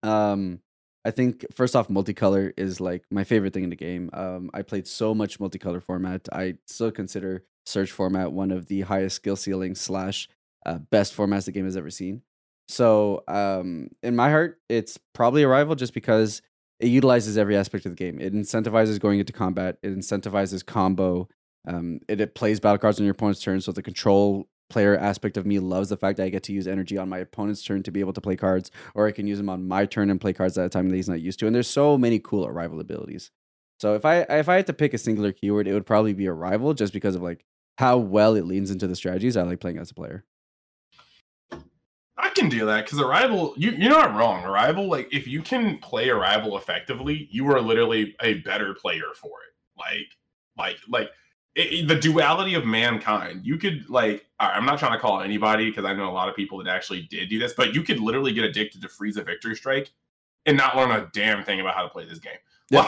[0.04, 0.60] Um
[1.06, 4.10] I think first off, multicolor is like my favorite thing in the game.
[4.12, 6.28] Um, I played so much multicolor format.
[6.34, 10.28] I still consider search format one of the highest skill ceiling slash
[10.66, 12.24] uh, best formats the game has ever seen.
[12.68, 16.42] So um, in my heart, it's probably Arrival just because
[16.80, 18.20] it utilizes every aspect of the game.
[18.20, 19.78] It incentivizes going into combat.
[19.82, 21.28] It incentivizes combo.
[21.68, 23.62] Um, it, it plays battle cards on your opponent's turn.
[23.62, 26.68] So the control player aspect of me loves the fact that I get to use
[26.68, 29.38] energy on my opponent's turn to be able to play cards, or I can use
[29.38, 31.48] them on my turn and play cards at a time that he's not used to.
[31.48, 33.32] And there's so many cool Arrival abilities.
[33.80, 36.28] So if I if I had to pick a singular keyword, it would probably be
[36.28, 37.46] Arrival, just because of like
[37.78, 40.24] how well it leans into the strategies I like playing as a player.
[42.18, 44.46] I can do that because Arrival, you, you're not wrong.
[44.46, 49.28] Arrival, like if you can play Arrival effectively, you are literally a better player for
[49.48, 49.54] it.
[49.78, 50.08] Like,
[50.58, 51.12] like, like
[51.56, 53.42] it, it- the duality of mankind.
[53.46, 56.36] You could like, I'm not trying to call anybody because I know a lot of
[56.36, 59.56] people that actually did do this, but you could literally get addicted to Frieza Victory
[59.56, 59.92] Strike
[60.46, 62.34] and not learn a damn thing about how to play this game.
[62.72, 62.82] Yeah.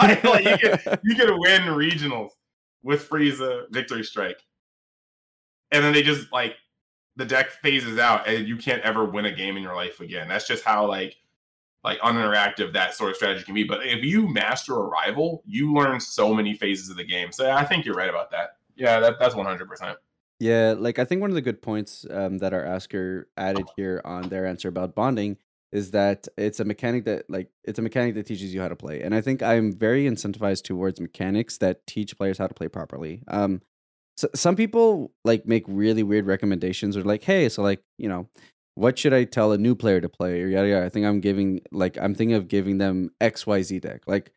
[0.00, 2.30] Like, like, like, you could you could win regionals
[2.82, 4.40] with Frieza Victory Strike,
[5.70, 6.56] and then they just like
[7.18, 10.28] the deck phases out, and you can't ever win a game in your life again.
[10.28, 11.16] That's just how like
[11.84, 13.64] like uninteractive that sort of strategy can be.
[13.64, 17.32] But if you master a rival, you learn so many phases of the game.
[17.32, 18.56] So I think you're right about that.
[18.76, 19.68] Yeah, that, that's 100.
[19.68, 19.98] percent
[20.38, 24.00] Yeah, like I think one of the good points um, that our asker added here
[24.04, 25.38] on their answer about bonding
[25.72, 28.76] is that it's a mechanic that like it's a mechanic that teaches you how to
[28.76, 32.68] play, and I think I'm very incentivized towards mechanics that teach players how to play
[32.68, 33.22] properly.
[33.26, 33.60] Um,
[34.18, 38.28] so some people like make really weird recommendations or like, hey, so like you know,
[38.74, 40.86] what should I tell a new player to play or yada yada.
[40.86, 44.02] I think I'm giving like I'm thinking of giving them X Y Z deck.
[44.08, 44.32] Like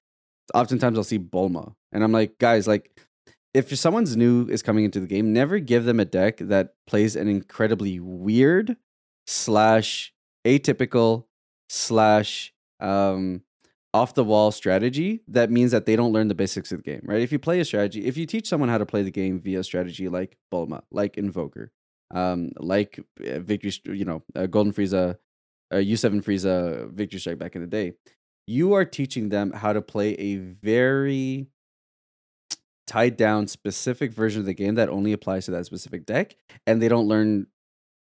[0.53, 2.95] oftentimes I'll see Bulma, and I'm like, guys, like
[3.55, 7.15] if someone's new is coming into the game, never give them a deck that plays
[7.15, 8.77] an incredibly weird
[9.25, 10.13] slash
[10.45, 11.25] atypical
[11.69, 13.41] slash um
[13.93, 17.01] off the wall strategy that means that they don't learn the basics of the game,
[17.03, 17.21] right?
[17.21, 19.63] If you play a strategy, if you teach someone how to play the game via
[19.63, 21.71] strategy like Bulma, like Invoker,
[22.13, 25.17] um, like uh, Victory, you know, uh, Golden Frieza,
[25.71, 27.93] uh, U7 Frieza, Victory Strike back in the day,
[28.47, 31.47] you are teaching them how to play a very
[32.87, 36.35] tied down specific version of the game that only applies to that specific deck
[36.67, 37.47] and they don't learn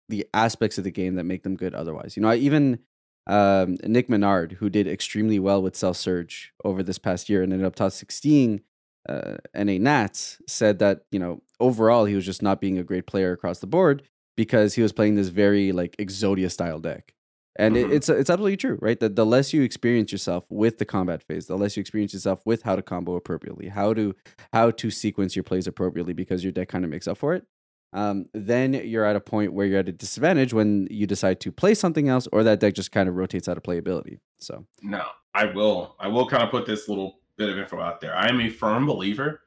[0.09, 2.15] the aspects of the game that make them good otherwise.
[2.15, 2.79] You know, I even
[3.27, 7.51] um, Nick Menard, who did extremely well with Cell Surge over this past year and
[7.51, 8.61] ended up top 16
[9.07, 13.07] uh, NA Nats, said that, you know, overall he was just not being a great
[13.07, 14.03] player across the board
[14.35, 17.13] because he was playing this very like Exodia style deck.
[17.57, 17.91] And mm-hmm.
[17.91, 18.99] it, it's it's absolutely true, right?
[18.99, 22.41] That the less you experience yourself with the combat phase, the less you experience yourself
[22.45, 24.13] with how to combo appropriately, how to
[24.51, 27.45] how to sequence your plays appropriately because your deck kind of makes up for it.
[27.93, 31.51] Um, then you're at a point where you're at a disadvantage when you decide to
[31.51, 34.19] play something else, or that deck just kind of rotates out of playability.
[34.39, 38.01] So no, I will I will kind of put this little bit of info out
[38.01, 38.15] there.
[38.15, 39.41] I am a firm believer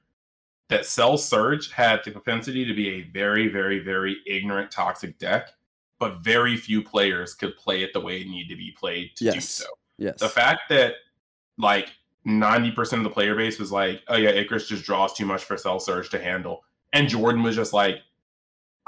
[0.69, 5.49] that Cell Surge had the propensity to be a very, very, very ignorant, toxic deck
[5.99, 9.25] but very few players could play it the way it needed to be played to
[9.25, 9.35] yes.
[9.35, 9.65] do so.
[9.99, 10.21] Yes.
[10.21, 10.95] The fact that
[11.59, 11.91] like
[12.27, 15.57] 90% of the player base was like, oh yeah, Icarus just draws too much for
[15.57, 16.63] Cell Surge to handle.
[16.93, 17.97] And Jordan was just like,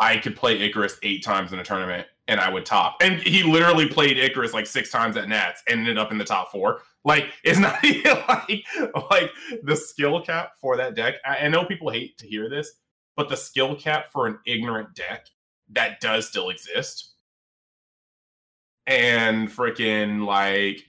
[0.01, 2.97] I could play Icarus eight times in a tournament and I would top.
[3.03, 6.25] And he literally played Icarus like six times at Nats and ended up in the
[6.25, 6.81] top four.
[7.05, 7.83] Like, it's not
[8.29, 8.65] like
[9.11, 9.31] like
[9.63, 11.17] the skill cap for that deck.
[11.25, 12.73] I, I know people hate to hear this,
[13.17, 15.27] but the skill cap for an ignorant deck
[15.73, 17.13] that does still exist.
[18.87, 20.85] And freaking like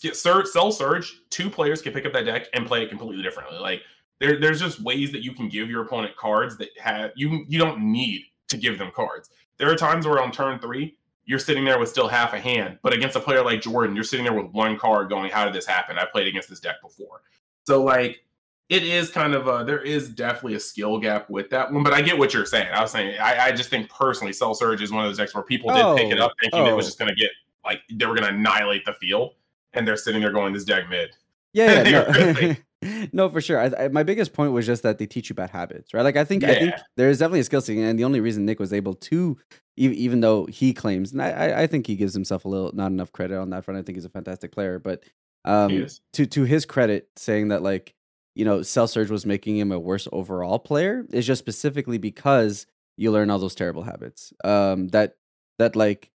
[0.00, 3.22] get surge, cell surge, two players can pick up that deck and play it completely
[3.22, 3.58] differently.
[3.58, 3.82] Like
[4.20, 7.58] there, there's just ways that you can give your opponent cards that have you you
[7.58, 9.30] don't need to give them cards.
[9.58, 12.78] There are times where on turn three, you're sitting there with still half a hand,
[12.82, 15.54] but against a player like Jordan, you're sitting there with one card going, How did
[15.54, 15.98] this happen?
[15.98, 17.22] I played against this deck before.
[17.64, 18.20] So like
[18.68, 21.92] it is kind of a there is definitely a skill gap with that one, but
[21.92, 22.68] I get what you're saying.
[22.72, 25.34] I was saying I, I just think personally, Cell Surge is one of those decks
[25.34, 26.70] where people did oh, pick it oh, up oh, thinking oh.
[26.70, 26.88] it was oh.
[26.88, 27.30] just going to get
[27.64, 29.34] like they were going to annihilate the field,
[29.72, 31.10] and they're sitting there going this deck mid.
[31.56, 33.06] Yeah, yeah no.
[33.12, 33.28] no.
[33.30, 33.58] for sure.
[33.58, 36.02] I, I, my biggest point was just that they teach you bad habits, right?
[36.02, 36.50] Like I think yeah.
[36.50, 38.94] I think there is definitely a skill set, and the only reason Nick was able
[38.94, 39.38] to,
[39.76, 42.88] even, even though he claims, and I, I think he gives himself a little not
[42.88, 43.78] enough credit on that front.
[43.78, 45.02] I think he's a fantastic player, but
[45.46, 47.94] um, to to his credit, saying that like
[48.36, 52.66] you know, Cell Surge was making him a worse overall player is just specifically because
[52.98, 54.32] you learn all those terrible habits.
[54.44, 55.14] Um, that
[55.58, 56.10] that like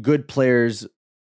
[0.00, 0.86] good players,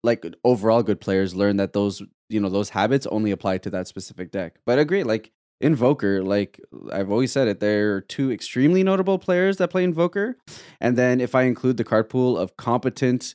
[0.03, 3.89] like overall good players, learn that those you know those habits only apply to that
[3.89, 4.57] specific deck.
[4.67, 6.61] But I agree, like Invoker, like
[6.93, 10.37] I've always said it, there are two extremely notable players that play Invoker,
[10.81, 13.35] and then if I include the card pool of competent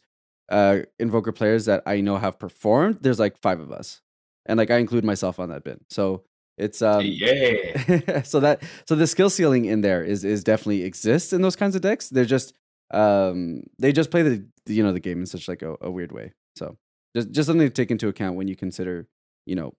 [0.49, 4.01] uh Invoker players that I know have performed, there's like five of us,
[4.45, 5.79] and like I include myself on that bin.
[5.89, 6.23] So
[6.57, 8.21] it's um yeah.
[8.23, 11.75] so that so the skill ceiling in there is is definitely exists in those kinds
[11.75, 12.09] of decks.
[12.09, 12.53] They're just
[12.91, 16.11] um they just play the you know the game in such like a, a weird
[16.11, 16.33] way.
[16.57, 16.77] So
[17.15, 19.07] just just something to take into account when you consider
[19.45, 19.73] you know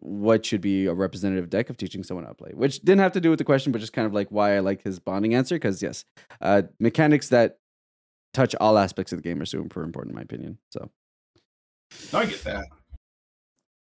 [0.00, 3.12] what should be a representative deck of teaching someone how to play, which didn't have
[3.12, 5.34] to do with the question, but just kind of like why I like his bonding
[5.34, 5.56] answer.
[5.56, 6.04] Because yes,
[6.40, 7.58] uh, mechanics that
[8.32, 10.58] touch all aspects of the game are super important in my opinion.
[10.70, 10.90] So
[12.12, 12.64] I get that.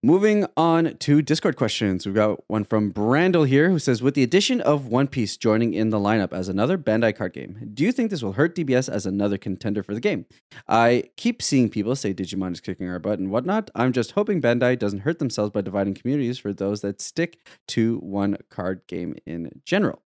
[0.02, 2.06] Moving on to Discord questions.
[2.06, 5.74] We've got one from Brandel here who says With the addition of One Piece joining
[5.74, 8.88] in the lineup as another Bandai card game, do you think this will hurt DBS
[8.88, 10.24] as another contender for the game?
[10.66, 13.70] I keep seeing people say Digimon is kicking our butt and whatnot.
[13.74, 17.38] I'm just hoping Bandai doesn't hurt themselves by dividing communities for those that stick
[17.68, 20.00] to one card game in general.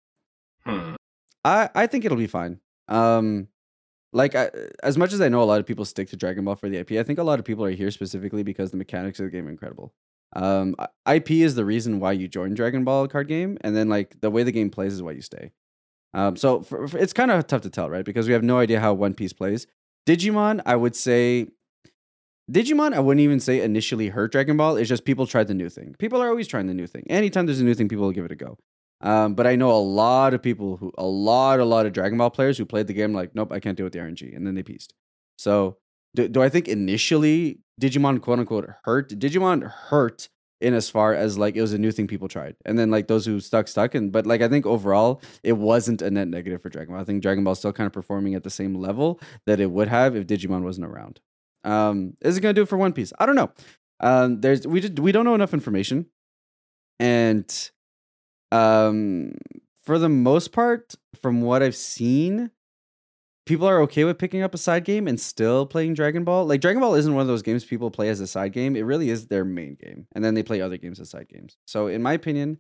[0.64, 0.95] Hmm.
[1.45, 2.61] I, I think it'll be fine.
[2.88, 3.49] Um,
[4.13, 4.51] like I,
[4.83, 6.79] as much as I know a lot of people stick to Dragon Ball for the
[6.79, 9.31] IP, I think a lot of people are here specifically because the mechanics of the
[9.31, 9.95] game are incredible.
[10.35, 10.75] Um,
[11.11, 14.31] IP is the reason why you join Dragon Ball card game, and then like the
[14.31, 15.53] way the game plays is why you stay.
[16.15, 18.05] Um, so for, for, it's kind of tough to tell, right?
[18.05, 19.67] Because we have no idea how One Piece plays.
[20.07, 21.49] Digimon, I would say,
[22.51, 24.77] Digimon, I wouldn't even say initially hurt Dragon Ball.
[24.77, 25.95] It's just people tried the new thing.
[25.99, 27.05] People are always trying the new thing.
[27.09, 28.59] Anytime there's a new thing, people will give it a go.
[29.03, 32.18] Um, but I know a lot of people who, a lot, a lot of Dragon
[32.18, 34.46] Ball players who played the game like, nope, I can't deal with the RNG, and
[34.46, 34.94] then they pieced.
[35.36, 35.78] So,
[36.14, 39.09] do, do I think initially Digimon quote unquote hurt?
[39.11, 40.28] Digimon hurt
[40.61, 43.09] in as far as like it was a new thing people tried, and then like
[43.09, 46.62] those who stuck stuck, and but like I think overall it wasn't a net negative
[46.62, 47.03] for Dragon Ball.
[47.03, 49.70] I think Dragon Ball is still kind of performing at the same level that it
[49.70, 51.20] would have if Digimon wasn't around.
[51.64, 53.12] Um, is it gonna do it for One Piece?
[53.18, 53.50] I don't know.
[53.98, 56.07] Um, there's we just we don't know enough information,
[57.00, 57.70] and
[58.53, 59.32] um,
[59.84, 62.50] for the most part, from what I've seen,
[63.46, 66.46] people are okay with picking up a side game and still playing Dragon Ball.
[66.46, 68.76] Like Dragon Ball isn't one of those games people play as a side game.
[68.76, 71.57] It really is their main game, and then they play other games as side games.
[71.66, 72.59] So, in my opinion,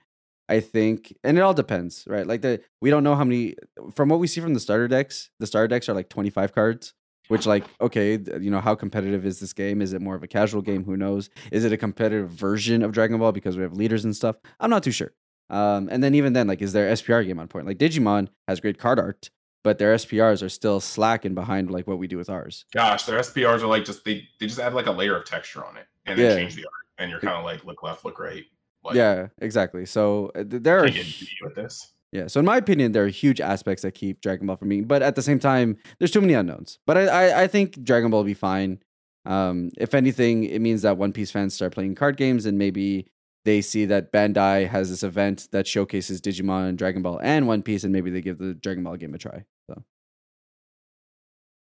[0.48, 2.26] I think, and it all depends, right?
[2.26, 3.54] Like the we don't know how many.
[3.94, 6.54] From what we see from the starter decks, the starter decks are like twenty five
[6.54, 6.94] cards.
[7.28, 9.80] Which, like, okay, you know, how competitive is this game?
[9.80, 10.84] Is it more of a casual game?
[10.84, 11.30] Who knows?
[11.52, 14.36] Is it a competitive version of Dragon Ball because we have leaders and stuff?
[14.58, 15.12] I'm not too sure.
[15.52, 17.66] Um, and then even then, like, is there SPR game on point?
[17.66, 19.30] Like Digimon has great card art,
[19.62, 22.64] but their SPRs are still slacking behind like what we do with ours.
[22.72, 25.64] Gosh, their SPRs are like just they they just add like a layer of texture
[25.64, 26.36] on it and then Yeah.
[26.36, 28.44] change the art, and you're kind of like look left, look right.
[28.82, 29.86] Like, yeah, exactly.
[29.86, 31.92] So uh, there are can't get jiggy with this.
[32.10, 34.84] Yeah, so in my opinion, there are huge aspects that keep Dragon Ball from being,
[34.84, 36.78] but at the same time, there's too many unknowns.
[36.86, 38.80] But I, I, I think Dragon Ball will be fine.
[39.24, 43.06] Um, if anything, it means that One Piece fans start playing card games and maybe
[43.44, 47.62] they see that Bandai has this event that showcases Digimon and Dragon Ball and One
[47.62, 49.44] Piece, and maybe they give the Dragon Ball game a try.
[49.68, 49.82] So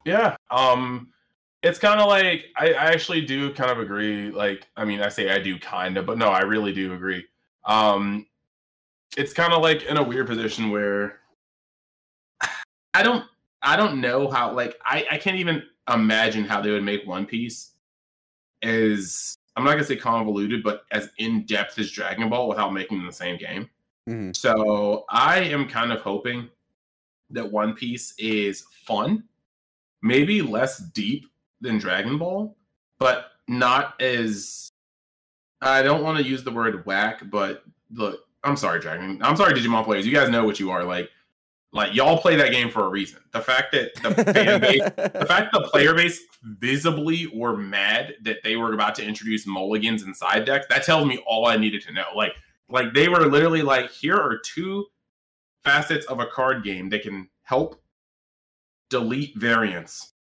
[0.04, 0.36] Yeah.
[0.50, 1.12] Um
[1.62, 4.30] it's kind of like I, I actually do kind of agree.
[4.30, 7.24] Like, I mean, I say I do kind of, but no, I really do agree.
[7.64, 8.26] Um
[9.16, 11.20] it's kind of like in a weird position where
[12.94, 13.24] I don't
[13.62, 15.62] I don't know how like I, I can't even
[15.92, 17.72] imagine how they would make One Piece
[18.62, 22.98] as I'm not gonna say convoluted, but as in depth as Dragon Ball without making
[22.98, 23.70] them the same game.
[24.08, 24.36] Mhm.
[24.36, 26.50] So I am kind of hoping
[27.30, 29.24] that One Piece is fun,
[30.02, 31.26] maybe less deep
[31.60, 32.56] than Dragon Ball,
[32.98, 34.70] but not as
[35.62, 39.20] I don't want to use the word whack, but look, I'm sorry, Dragon.
[39.22, 40.06] I'm sorry, Digimon players.
[40.06, 41.10] You guys know what you are like.
[41.76, 43.20] Like y'all play that game for a reason.
[43.32, 48.42] The fact that the fan base the fact the player base visibly were mad that
[48.42, 51.82] they were about to introduce mulligans and side decks, that tells me all I needed
[51.82, 52.06] to know.
[52.14, 52.32] Like,
[52.68, 54.86] like they were literally like, here are two
[55.64, 57.80] facets of a card game that can help
[58.88, 60.12] delete variants,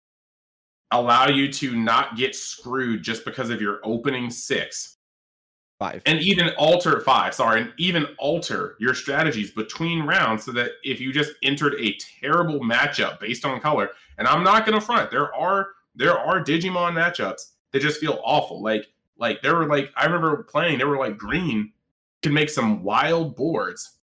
[0.91, 4.94] allow you to not get screwed just because of your opening six,
[5.79, 6.03] five.
[6.07, 11.01] and even alter five, sorry, and even alter your strategies between rounds so that if
[11.01, 15.35] you just entered a terrible matchup based on color, and I'm not gonna front, there
[15.35, 18.63] are there are Digimon matchups that just feel awful.
[18.63, 18.87] Like
[19.19, 21.73] like there were like I remember playing, there were like green
[22.23, 23.99] could make some wild boards,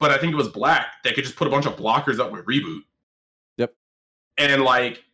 [0.00, 2.32] but I think it was black that could just put a bunch of blockers up
[2.32, 2.80] with reboot.
[3.58, 3.74] Yep.
[4.38, 5.04] And like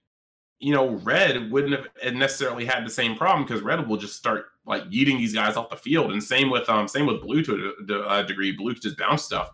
[0.60, 4.46] you know, red wouldn't have necessarily had the same problem because red will just start
[4.66, 7.72] like eating these guys off the field, and same with um same with blue to
[7.82, 8.52] a, to a degree.
[8.52, 9.50] Blue just bounce stuff,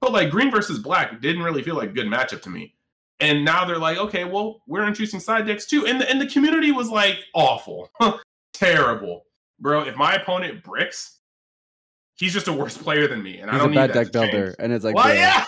[0.00, 2.74] but like green versus black didn't really feel like a good matchup to me.
[3.20, 6.26] And now they're like, okay, well, we're introducing side decks too, and the, and the
[6.26, 7.90] community was like awful,
[8.52, 9.24] terrible,
[9.60, 9.82] bro.
[9.82, 11.18] If my opponent bricks,
[12.16, 14.04] he's just a worse player than me, and I He's a don't bad need that
[14.04, 14.56] deck builder, change.
[14.58, 15.44] and it's like, Well, yeah.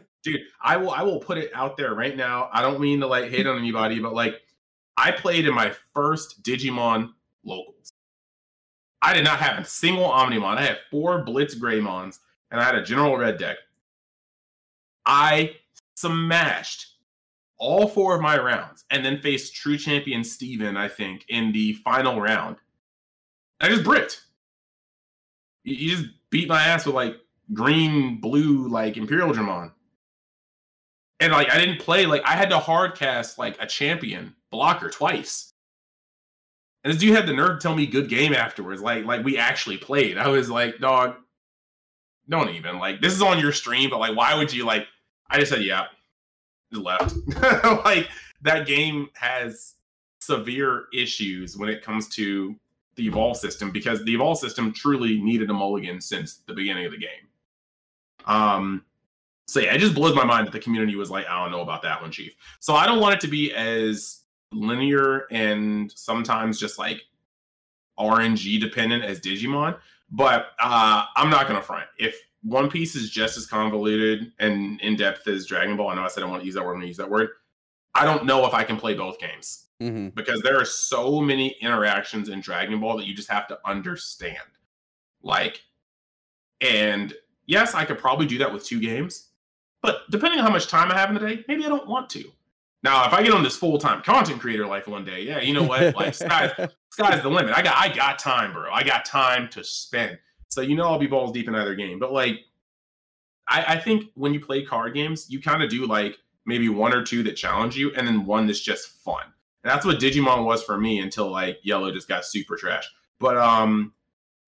[0.22, 2.48] dude i will i will put it out there right now.
[2.52, 4.34] I don't mean to like hate on anybody but like
[4.96, 7.12] i played in my first digimon
[7.44, 7.92] locals.
[9.02, 10.58] I did not have a single omnimon.
[10.58, 12.18] I had four BlitzGreymons
[12.50, 13.56] and i had a general red deck.
[15.06, 15.56] I
[15.96, 16.86] smashed
[17.56, 21.74] all four of my rounds and then faced true champion steven i think in the
[21.74, 22.56] final round.
[23.60, 24.24] I just bricked.
[25.64, 27.16] You just beat my ass with like
[27.52, 29.72] green blue like Imperialdramon
[31.20, 34.88] and like I didn't play like I had to hard cast like a champion blocker
[34.88, 35.52] twice.
[36.82, 38.80] And this dude had the nerve to tell me good game afterwards.
[38.80, 40.16] Like like we actually played.
[40.18, 41.16] I was like, dog,
[42.28, 44.86] don't even like this is on your stream, but like why would you like
[45.30, 45.84] I just said yeah.
[46.72, 47.14] Just left.
[47.84, 48.08] like
[48.42, 49.74] that game has
[50.20, 52.54] severe issues when it comes to
[52.96, 56.92] the evolve system because the evolve system truly needed a mulligan since the beginning of
[56.92, 57.28] the game.
[58.24, 58.84] Um
[59.50, 61.60] so yeah, it just blows my mind that the community was like, I don't know
[61.62, 62.34] about that one, Chief.
[62.60, 64.22] So I don't want it to be as
[64.52, 67.02] linear and sometimes just like
[67.98, 69.76] RNG dependent as Digimon.
[70.10, 71.86] But uh, I'm not gonna front.
[71.98, 76.02] If One Piece is just as convoluted and in depth as Dragon Ball, I know
[76.02, 76.72] I said I don't want to use that word.
[76.74, 77.30] I'm gonna use that word.
[77.94, 80.14] I don't know if I can play both games Mhm.
[80.14, 84.38] because there are so many interactions in Dragon Ball that you just have to understand.
[85.22, 85.60] Like,
[86.60, 87.12] and
[87.46, 89.29] yes, I could probably do that with two games,
[89.82, 92.10] but depending on how much time I have in the day, maybe I don't want
[92.10, 92.24] to.
[92.82, 95.52] Now, if I get on this full time content creator life one day, yeah, you
[95.52, 95.94] know what?
[95.94, 96.50] Like, sky's,
[96.90, 97.54] sky's the limit.
[97.54, 98.70] I got, I got time, bro.
[98.72, 100.18] I got time to spend.
[100.48, 101.98] So you know, I'll be balls deep in either game.
[101.98, 102.40] But like,
[103.48, 106.16] I, I think when you play card games, you kind of do like
[106.46, 109.22] maybe one or two that challenge you, and then one that's just fun.
[109.62, 112.90] And that's what Digimon was for me until like Yellow just got super trash.
[113.18, 113.92] But um,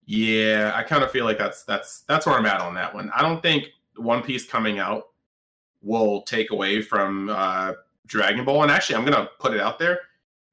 [0.05, 3.11] yeah, I kind of feel like that's that's that's where I'm at on that one.
[3.15, 5.09] I don't think One Piece coming out
[5.83, 7.73] will take away from uh,
[8.07, 8.63] Dragon Ball.
[8.63, 9.99] And actually, I'm gonna put it out there.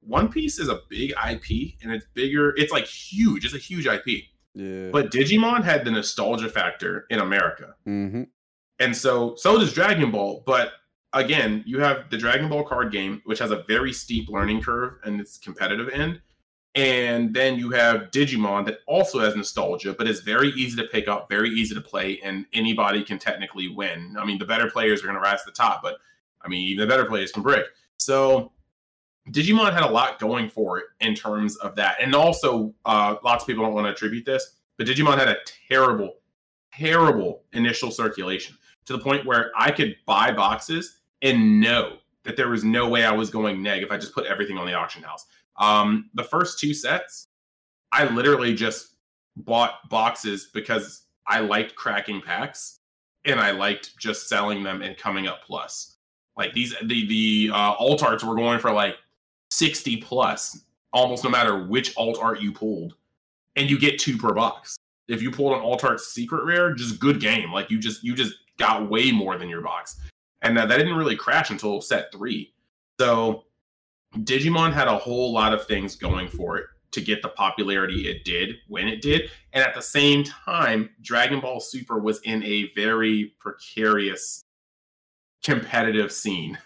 [0.01, 2.53] One Piece is a big IP, and it's bigger.
[2.57, 3.45] It's like huge.
[3.45, 4.25] It's a huge IP.
[4.53, 4.89] Yeah.
[4.91, 7.75] But Digimon had the nostalgia factor in America.
[7.87, 8.27] Mhm.
[8.79, 10.73] And so so does Dragon Ball, but
[11.13, 14.93] again, you have the Dragon Ball card game, which has a very steep learning curve
[15.03, 16.21] and its competitive end.
[16.73, 21.09] And then you have Digimon that also has nostalgia, but is very easy to pick
[21.09, 24.15] up, very easy to play, and anybody can technically win.
[24.17, 25.97] I mean, the better players are going to rise to the top, but
[26.41, 27.65] I mean, even the better players can break.
[27.97, 28.53] So
[29.29, 31.97] Digimon had a lot going for it in terms of that.
[32.01, 35.37] And also, uh, lots of people don't want to attribute this, but Digimon had a
[35.67, 36.15] terrible,
[36.73, 42.49] terrible initial circulation to the point where I could buy boxes and know that there
[42.49, 45.03] was no way I was going neg if I just put everything on the auction
[45.03, 45.25] house.
[45.61, 47.27] Um, the first two sets,
[47.93, 48.95] I literally just
[49.37, 52.79] bought boxes because I liked cracking packs
[53.25, 55.95] and I liked just selling them and coming up plus.
[56.35, 58.95] Like these, the the uh, alt arts were going for like
[59.51, 60.61] sixty plus,
[60.91, 62.95] almost no matter which alt art you pulled,
[63.55, 64.77] and you get two per box.
[65.07, 67.51] If you pulled an alt art secret rare, just good game.
[67.51, 69.99] Like you just you just got way more than your box,
[70.41, 72.53] and that, that didn't really crash until set three.
[72.99, 73.43] So
[74.17, 78.25] Digimon had a whole lot of things going for it to get the popularity it
[78.25, 79.29] did when it did.
[79.53, 84.43] And at the same time, Dragon Ball Super was in a very precarious
[85.43, 86.57] competitive scene.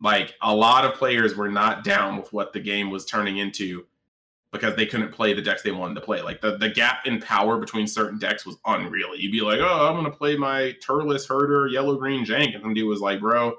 [0.00, 3.86] Like a lot of players were not down with what the game was turning into
[4.52, 6.22] because they couldn't play the decks they wanted to play.
[6.22, 9.14] Like the, the gap in power between certain decks was unreal.
[9.14, 12.54] You'd be like, oh, I'm gonna play my Turles Herder Yellow Green Jank.
[12.54, 13.54] And some dude was like, bro,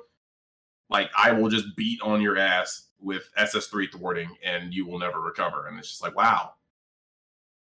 [0.89, 5.22] like I will just beat on your ass with SS3 thwarting and you will never
[5.22, 5.68] recover.
[5.68, 6.53] And it's just like, wow,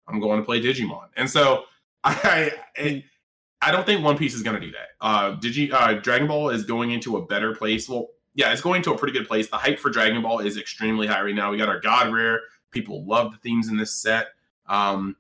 [0.09, 1.09] I'm going to play Digimon.
[1.17, 1.65] And so
[2.05, 3.05] I I,
[3.63, 4.89] I don't think One Piece is going to do that.
[5.01, 7.89] Uh, Digi uh, Dragon Ball is going into a better place.
[7.89, 9.49] Well, yeah, it's going to a pretty good place.
[9.49, 11.51] The hype for Dragon Ball is extremely high right now.
[11.51, 12.41] We got our God Rare.
[12.71, 14.29] People love the themes in this set.
[14.67, 15.17] Um,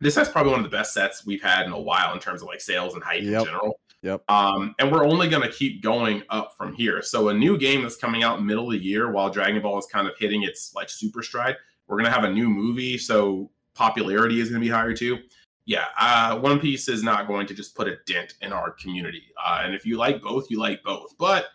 [0.00, 2.42] this is probably one of the best sets we've had in a while in terms
[2.42, 3.40] of like sales and hype yep.
[3.40, 3.80] in general.
[4.02, 4.24] Yep.
[4.28, 7.02] Um, and we're only going to keep going up from here.
[7.02, 9.86] So a new game that's coming out middle of the year while Dragon Ball is
[9.86, 11.56] kind of hitting its like super stride.
[11.86, 15.18] We're going to have a new movie, so popularity is going to be higher too.
[15.64, 19.22] Yeah, uh, One Piece is not going to just put a dent in our community.
[19.44, 21.16] Uh, and if you like both, you like both.
[21.18, 21.46] But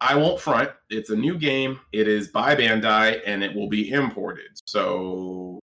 [0.00, 0.70] I won't front.
[0.90, 1.80] It's a new game.
[1.92, 4.50] It is by Bandai, and it will be imported.
[4.66, 5.58] So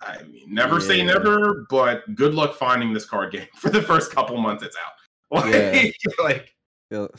[0.00, 0.86] I mean, never yeah.
[0.86, 4.76] say never, but good luck finding this card game for the first couple months it's
[4.76, 4.92] out.
[5.40, 5.90] Like, yeah.
[6.22, 6.54] like
[6.90, 7.10] it'll,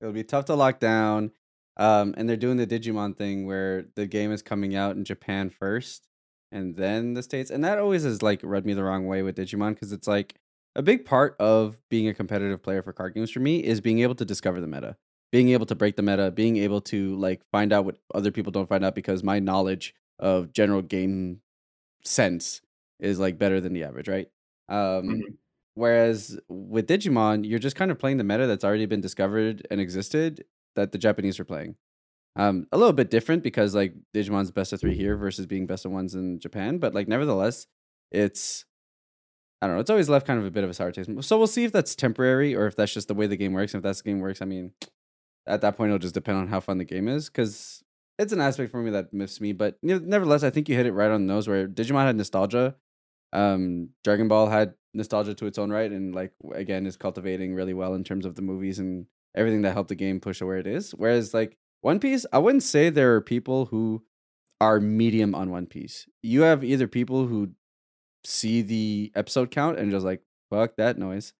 [0.00, 1.30] it'll be tough to lock down.
[1.76, 5.50] Um, and they're doing the Digimon thing where the game is coming out in Japan
[5.50, 6.08] first
[6.52, 7.50] and then the States.
[7.50, 10.34] And that always has like rubbed me the wrong way with Digimon because it's like
[10.74, 14.00] a big part of being a competitive player for card games for me is being
[14.00, 14.96] able to discover the meta,
[15.32, 18.52] being able to break the meta, being able to like find out what other people
[18.52, 21.40] don't find out because my knowledge of general game
[22.04, 22.60] sense
[22.98, 24.28] is like better than the average, right?
[24.68, 25.34] Um, mm-hmm.
[25.80, 29.80] Whereas with Digimon, you're just kind of playing the meta that's already been discovered and
[29.80, 30.44] existed
[30.76, 31.76] that the Japanese are playing.
[32.36, 35.86] Um, a little bit different because like Digimon's best of three here versus being best
[35.86, 37.66] of ones in Japan, but like nevertheless,
[38.12, 38.66] it's
[39.62, 39.80] I don't know.
[39.80, 41.08] It's always left kind of a bit of a sour taste.
[41.22, 43.72] So we'll see if that's temporary or if that's just the way the game works.
[43.72, 44.72] And if that's the game works, I mean,
[45.46, 47.82] at that point it'll just depend on how fun the game is because
[48.18, 49.54] it's an aspect for me that miffs me.
[49.54, 51.48] But nevertheless, I think you hit it right on the nose.
[51.48, 52.76] Where Digimon had nostalgia,
[53.32, 57.74] um, Dragon Ball had nostalgia to its own right and like again is cultivating really
[57.74, 60.58] well in terms of the movies and everything that helped the game push to where
[60.58, 60.92] it is.
[60.92, 64.02] Whereas like one piece i wouldn't say there are people who
[64.60, 66.06] are medium on one piece.
[66.22, 67.52] You have either people who
[68.24, 71.32] see the episode count and just like fuck that noise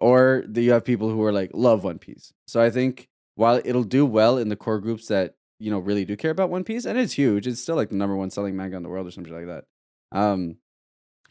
[0.00, 2.32] or you have people who are like love one piece.
[2.46, 6.04] So i think while it'll do well in the core groups that you know really
[6.04, 8.56] do care about one piece and it's huge it's still like the number one selling
[8.56, 9.64] manga in the world or something like that
[10.12, 10.56] um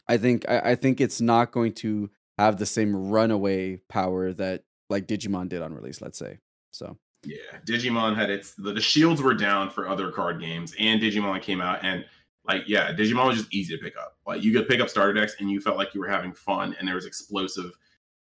[0.08, 4.64] I think I, I think it's not going to have the same runaway power that
[4.90, 6.38] like Digimon did on release, let's say.
[6.72, 7.36] So yeah,
[7.66, 11.60] Digimon had its the, the shields were down for other card games, and Digimon came
[11.60, 12.04] out and
[12.46, 14.18] like yeah, Digimon was just easy to pick up.
[14.26, 16.76] Like you could pick up starter decks and you felt like you were having fun,
[16.78, 17.72] and there was explosive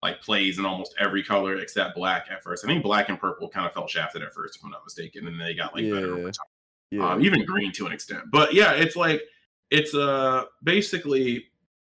[0.03, 2.65] like plays in almost every color except black at first.
[2.65, 5.27] I think black and purple kind of felt shafted at first, if I'm not mistaken,
[5.27, 5.95] and then they got like yeah.
[5.95, 6.47] better over time.
[6.91, 7.09] Yeah.
[7.09, 9.23] Um, even green to an extent, but yeah, it's like
[9.71, 11.47] it's uh basically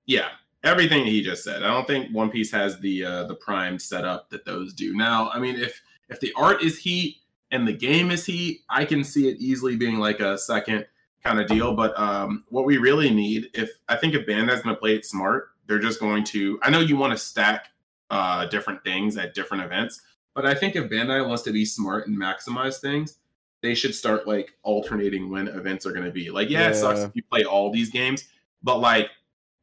[0.06, 0.30] yeah,
[0.64, 1.64] everything he just said.
[1.64, 4.96] I don't think One Piece has the uh, the prime setup that those do.
[4.96, 7.18] Now, I mean, if if the art is heat
[7.52, 10.86] and the game is heat, I can see it easily being like a second
[11.24, 11.74] kind of deal.
[11.76, 15.06] But um, what we really need, if I think if Bandai's going to play it
[15.06, 16.60] smart, they're just going to.
[16.62, 17.70] I know you want to stack
[18.10, 20.02] uh, different things at different events,
[20.34, 23.18] but I think if Bandai wants to be smart and maximize things,
[23.62, 26.30] they should start like alternating when events are going to be.
[26.30, 28.26] Like, yeah, yeah, it sucks if you play all these games,
[28.62, 29.10] but like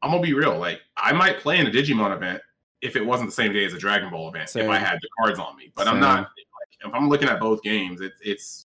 [0.03, 0.59] I'm gonna be real.
[0.59, 2.43] Like I might play in a Digimon event
[2.81, 4.49] if it wasn't the same day as a Dragon Ball event.
[4.49, 4.65] Same.
[4.65, 5.95] If I had the cards on me, but same.
[5.95, 6.19] I'm not.
[6.21, 8.67] Like, if I'm looking at both games, it's it's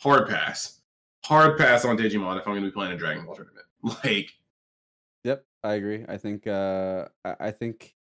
[0.00, 0.80] hard pass,
[1.24, 3.66] hard pass on Digimon if I'm gonna be playing a Dragon Ball tournament.
[4.04, 4.32] Like,
[5.22, 6.04] Yep, I agree.
[6.08, 7.94] I think uh I think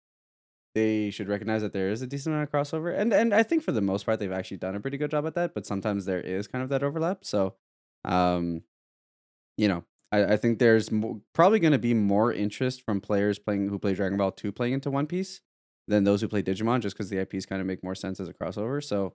[0.75, 2.97] they should recognize that there is a decent amount of crossover.
[2.97, 5.27] And and I think for the most part they've actually done a pretty good job
[5.27, 7.25] at that, but sometimes there is kind of that overlap.
[7.25, 7.55] So
[8.05, 8.63] um
[9.57, 13.39] you know, I, I think there's mo- probably going to be more interest from players
[13.39, 15.41] playing who play Dragon Ball 2 playing into One Piece
[15.89, 18.29] than those who play Digimon just because the IPs kind of make more sense as
[18.29, 18.83] a crossover.
[18.83, 19.15] So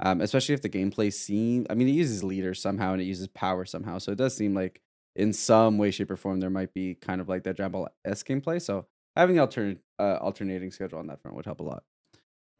[0.00, 3.26] um, especially if the gameplay seems, I mean, it uses leaders somehow and it uses
[3.28, 3.98] power somehow.
[3.98, 4.80] So it does seem like
[5.16, 7.88] in some way, shape, or form, there might be kind of like that Dragon Ball
[8.04, 8.62] S gameplay.
[8.62, 8.86] So
[9.16, 11.82] having the alternate uh, alternating schedule on that front would help a lot.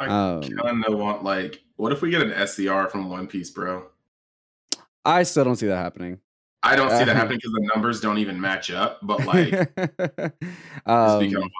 [0.00, 3.50] I Um, kind of want like, what if we get an SCR from One Piece,
[3.50, 3.86] bro?
[5.04, 6.20] I still don't see that happening.
[6.62, 8.98] I don't see that Uh, happening because the numbers don't even match up.
[9.02, 9.52] But like,
[10.86, 11.50] um, become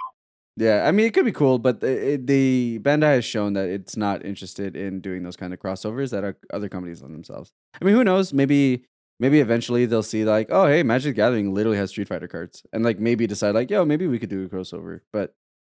[0.59, 3.69] yeah, I mean, it could be cool, but the, it, the Bandai has shown that
[3.69, 7.53] it's not interested in doing those kind of crossovers that are other companies on themselves.
[7.81, 8.33] I mean, who knows?
[8.33, 8.85] Maybe,
[9.21, 12.85] maybe eventually they'll see like, oh, hey, Magic Gathering literally has Street Fighter cards, and
[12.85, 15.01] like maybe decide like, yo, maybe we could do a crossover.
[15.13, 15.33] But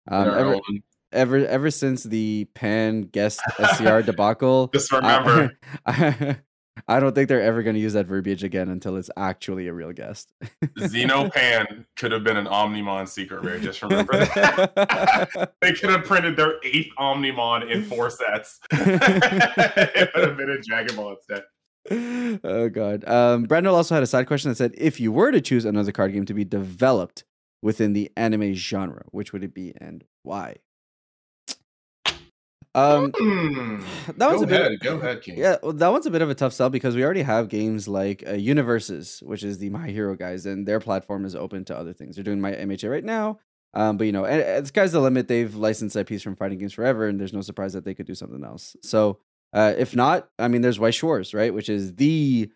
[0.09, 0.61] um, ever,
[1.13, 3.43] ever, ever since the Pan guest
[3.75, 6.37] SCR debacle, Just remember, I, I
[6.89, 9.93] don't think they're ever going to use that verbiage again until it's actually a real
[9.93, 10.33] guest.
[10.79, 13.59] Xenopan could have been an Omnimon secret rare.
[13.59, 15.53] Just remember that.
[15.61, 18.61] they could have printed their eighth Omnimon in four sets.
[18.73, 22.41] it would have been a Dragon Ball instead.
[22.45, 23.09] oh god.
[23.09, 25.93] Um Brandon also had a side question that said if you were to choose another
[25.93, 27.25] card game to be developed
[27.63, 30.57] within the anime genre, which would it be and why?
[32.75, 33.81] Um Hmm.
[34.17, 35.39] that was go a bit ahead, go ahead, King.
[35.39, 37.89] yeah, well, that one's a bit of a tough sell because we already have games
[37.89, 41.77] like uh, Universus, which is the My Hero guys, and their platform is open to
[41.77, 42.15] other things.
[42.15, 43.41] They're doing my MHA right now,
[43.75, 45.27] um, but you know, and, and sky's the limit.
[45.27, 48.15] They've licensed IPs from fighting games forever, and there's no surprise that they could do
[48.15, 48.77] something else.
[48.83, 49.19] So,
[49.53, 52.51] uh, if not, I mean, there's Weiss Schwarz, right, which is the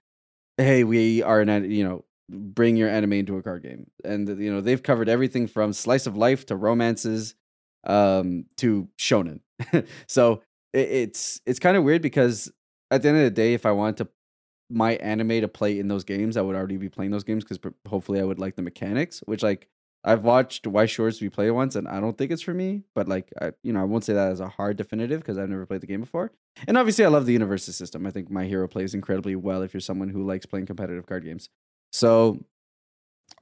[0.59, 4.29] hey, we are an an- you know bring your anime into a card game, and
[4.41, 7.35] you know they've covered everything from slice of life to romances,
[7.85, 9.41] um, to shonen.
[10.07, 12.51] so it, it's it's kind of weird because
[12.91, 14.09] at the end of the day, if I wanted to
[14.71, 17.59] my anime to play in those games, I would already be playing those games because
[17.89, 19.21] hopefully I would like the mechanics.
[19.27, 19.69] Which like
[20.05, 22.83] I've watched Weiss Schwarz be play once, and I don't think it's for me.
[22.95, 25.49] But like I, you know, I won't say that as a hard definitive because I've
[25.49, 26.33] never played the game before.
[26.67, 28.07] And obviously, I love the Universus system.
[28.07, 31.25] I think My Hero plays incredibly well if you're someone who likes playing competitive card
[31.25, 31.49] games.
[31.93, 32.45] So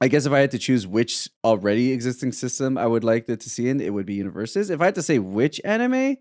[0.03, 3.39] I guess if I had to choose which already existing system I would like to
[3.39, 4.69] see in, it would be Universus.
[4.69, 6.17] If I had to say which anime,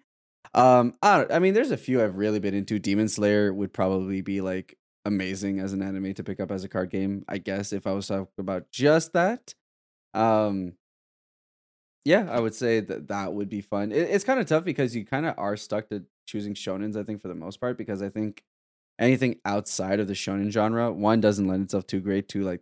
[0.55, 1.33] um, I don't.
[1.33, 2.79] I mean, there's a few I've really been into.
[2.79, 6.69] Demon Slayer would probably be like amazing as an anime to pick up as a
[6.69, 7.25] card game.
[7.27, 9.53] I guess if I was talking about just that,
[10.15, 10.75] um,
[12.05, 13.91] yeah, I would say that that would be fun.
[13.91, 16.97] It, it's kind of tough because you kind of are stuck to choosing shonens.
[16.97, 18.45] I think for the most part because I think
[19.01, 22.61] anything outside of the shonen genre, one doesn't lend itself too great to like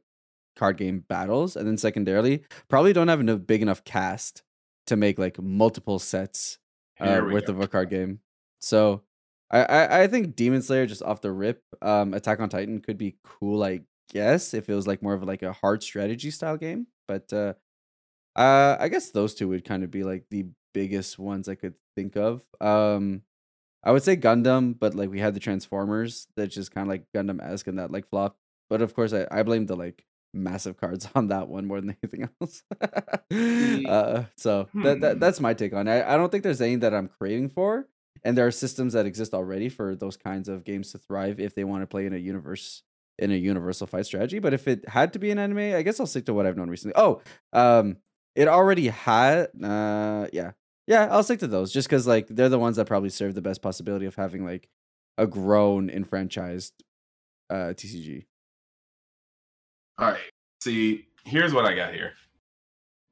[0.60, 4.42] card game battles, and then secondarily, probably don't have a big enough cast
[4.86, 6.58] to make like multiple sets
[7.00, 7.54] uh, worth go.
[7.54, 8.20] of a card game.
[8.60, 9.02] So
[9.50, 12.98] I, I I think Demon Slayer just off the rip, um, Attack on Titan could
[12.98, 13.80] be cool, I
[14.12, 16.86] guess, if it was like more of like a hard strategy style game.
[17.08, 17.54] But uh,
[18.36, 21.74] uh, I guess those two would kind of be like the biggest ones I could
[21.96, 22.44] think of.
[22.60, 23.22] Um,
[23.82, 27.06] I would say Gundam, but like we had the Transformers that's just kind of like
[27.16, 28.36] Gundam esque and that like flop.
[28.68, 31.96] But of course, I, I blame the like massive cards on that one more than
[32.02, 32.62] anything else.
[33.86, 35.18] uh, so that, that Hmm.
[35.18, 35.92] that's my take on it.
[36.02, 37.88] I, I don't think there's anything that I'm craving for,
[38.24, 41.54] and there are systems that exist already for those kinds of games to thrive if
[41.54, 42.82] they want to play in a universe
[43.18, 44.38] in a universal fight strategy.
[44.38, 46.56] But if it had to be an anime, I guess I'll stick to what I've
[46.56, 46.94] known recently.
[46.96, 47.20] Oh,
[47.52, 47.98] um,
[48.34, 49.48] it already had.
[49.62, 50.52] Uh, yeah,
[50.86, 53.42] yeah, I'll stick to those just because like they're the ones that probably serve the
[53.42, 54.68] best possibility of having like
[55.18, 56.72] a grown enfranchised
[57.50, 58.26] uh TCG.
[60.00, 60.20] All right.
[60.60, 62.12] See, here's what I got here.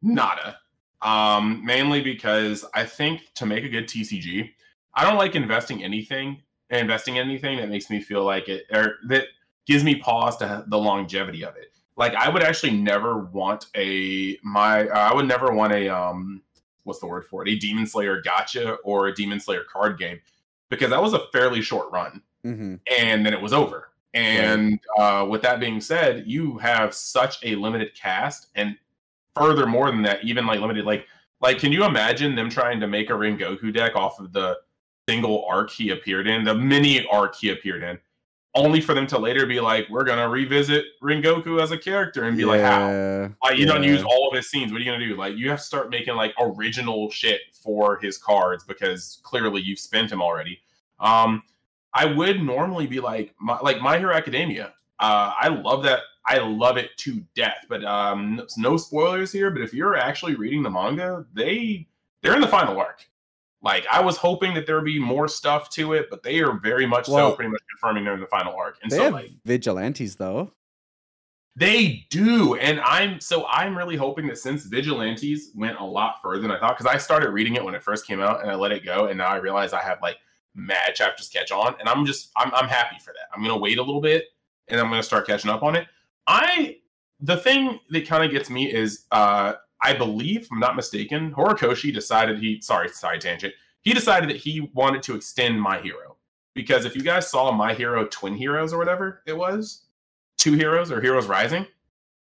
[0.02, 0.58] Nada.
[1.02, 4.50] Um, mainly because I think to make a good TCG,
[4.94, 8.96] I don't like investing anything, investing in anything that makes me feel like it or
[9.08, 9.24] that
[9.66, 11.72] gives me pause to the longevity of it.
[11.96, 16.42] Like I would actually never want a my uh, I would never want a um
[16.84, 17.48] what's the word for it?
[17.50, 20.20] A Demon Slayer gotcha or a Demon Slayer card game
[20.70, 22.76] because that was a fairly short run Mm-hmm.
[23.00, 23.90] and then it was over.
[24.18, 28.76] And uh, with that being said, you have such a limited cast, and
[29.36, 31.06] furthermore than that, even like limited, like
[31.40, 34.56] like can you imagine them trying to make a Rengoku deck off of the
[35.08, 37.98] single arc he appeared in, the mini arc he appeared in,
[38.54, 42.36] only for them to later be like, we're gonna revisit Rengoku as a character and
[42.36, 42.88] be like, how?
[42.88, 44.72] yeah, Like you don't use all of his scenes.
[44.72, 45.16] What are you gonna do?
[45.16, 49.78] Like you have to start making like original shit for his cards because clearly you've
[49.78, 50.58] spent him already.
[50.98, 51.42] Um,
[51.98, 54.72] I would normally be like my like My Hero Academia.
[55.00, 56.00] Uh, I love that.
[56.24, 57.64] I love it to death.
[57.68, 59.50] But um, no spoilers here.
[59.50, 61.88] But if you're actually reading the manga, they
[62.22, 63.08] they're in the final arc.
[63.62, 66.58] Like I was hoping that there would be more stuff to it, but they are
[66.60, 68.78] very much Well- so pretty much confirming they're in the final arc.
[68.82, 70.52] And so like vigilantes though.
[71.56, 76.42] they do, and I'm so I'm really hoping that since Vigilantes went a lot further
[76.42, 78.54] than I thought, because I started reading it when it first came out, and I
[78.54, 80.18] let it go, and now I realize I have like
[80.58, 83.28] mad chapters catch on, and I'm just I'm I'm happy for that.
[83.34, 84.24] I'm gonna wait a little bit,
[84.68, 85.86] and I'm gonna start catching up on it.
[86.26, 86.78] I
[87.20, 91.32] the thing that kind of gets me is uh I believe, if I'm not mistaken,
[91.32, 96.16] Horikoshi decided he sorry side tangent he decided that he wanted to extend My Hero
[96.54, 99.84] because if you guys saw My Hero Twin Heroes or whatever it was
[100.36, 101.66] Two Heroes or Heroes Rising,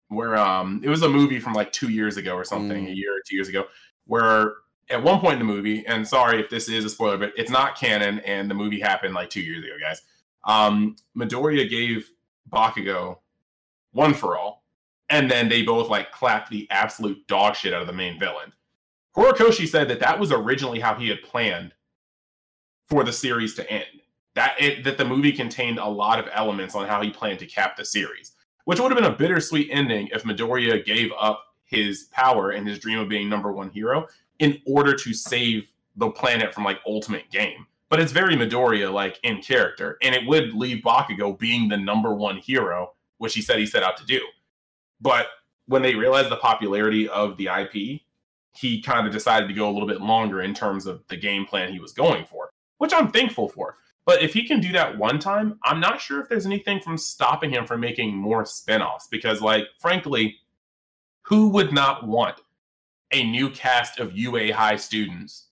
[0.08, 2.92] where um it was a movie from like two years ago or something, Mm.
[2.92, 3.66] a year or two years ago,
[4.06, 4.54] where
[4.90, 7.52] at one point in the movie, and sorry if this is a spoiler, but it's
[7.52, 10.02] not canon, and the movie happened like two years ago, guys.
[10.44, 12.12] Um, Midoriya gave
[12.52, 13.20] Bakugo
[13.92, 14.64] one for all,
[15.10, 18.52] and then they both like clapped the absolute dog shit out of the main villain.
[19.16, 21.74] Horikoshi said that that was originally how he had planned
[22.88, 23.86] for the series to end
[24.36, 27.46] that it that the movie contained a lot of elements on how he planned to
[27.46, 28.34] cap the series,
[28.66, 32.80] which would have been a bittersweet ending if Midoriya gave up his power and his
[32.80, 34.08] dream of being number one hero
[34.44, 37.66] in order to save the planet from like ultimate game.
[37.90, 42.14] But it's very Midoriya like in character, and it would leave Bakugo being the number
[42.14, 44.20] one hero, which he said he set out to do.
[45.00, 45.28] But
[45.68, 48.02] when they realized the popularity of the IP,
[48.54, 51.46] he kind of decided to go a little bit longer in terms of the game
[51.46, 52.50] plan he was going for,
[52.80, 53.78] which I'm thankful for.
[54.06, 56.98] But if he can do that one time, I'm not sure if there's anything from
[56.98, 60.40] stopping him from making more spin-offs because like frankly,
[61.22, 62.42] who would not want
[63.14, 65.48] a new cast of UA high students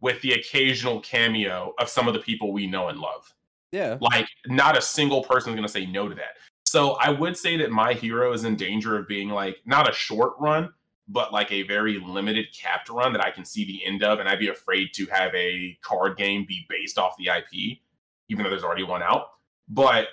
[0.00, 3.32] with the occasional cameo of some of the people we know and love?
[3.72, 3.98] Yeah.
[4.00, 6.36] Like not a single person is going to say no to that.
[6.64, 9.92] So I would say that my hero is in danger of being like not a
[9.92, 10.70] short run,
[11.08, 14.28] but like a very limited capped run that I can see the end of, and
[14.28, 17.78] I'd be afraid to have a card game be based off the IP,
[18.28, 19.28] even though there's already one out.
[19.68, 20.08] But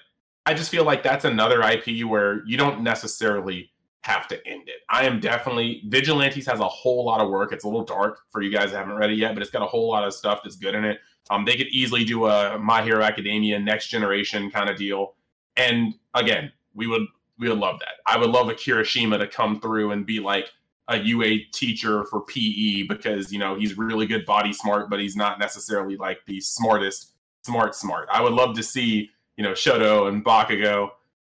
[0.46, 3.72] I just feel like that's another IP where you don't necessarily
[4.04, 4.82] have to end it.
[4.90, 7.54] I am definitely Vigilantes has a whole lot of work.
[7.54, 9.62] It's a little dark for you guys that haven't read it yet, but it's got
[9.62, 11.00] a whole lot of stuff that's good in it.
[11.30, 15.16] Um, they could easily do a My Hero Academia next generation kind of deal.
[15.56, 17.04] And again, we would
[17.40, 17.96] we would love that.
[18.06, 20.52] I would love a Kirishima to come through and be like
[20.90, 25.16] a UA teacher for PE because you know he's really good body smart, but he's
[25.16, 27.14] not necessarily like the smartest
[27.44, 28.10] smart smart.
[28.12, 30.90] I would love to see you know Shoto and Bakugo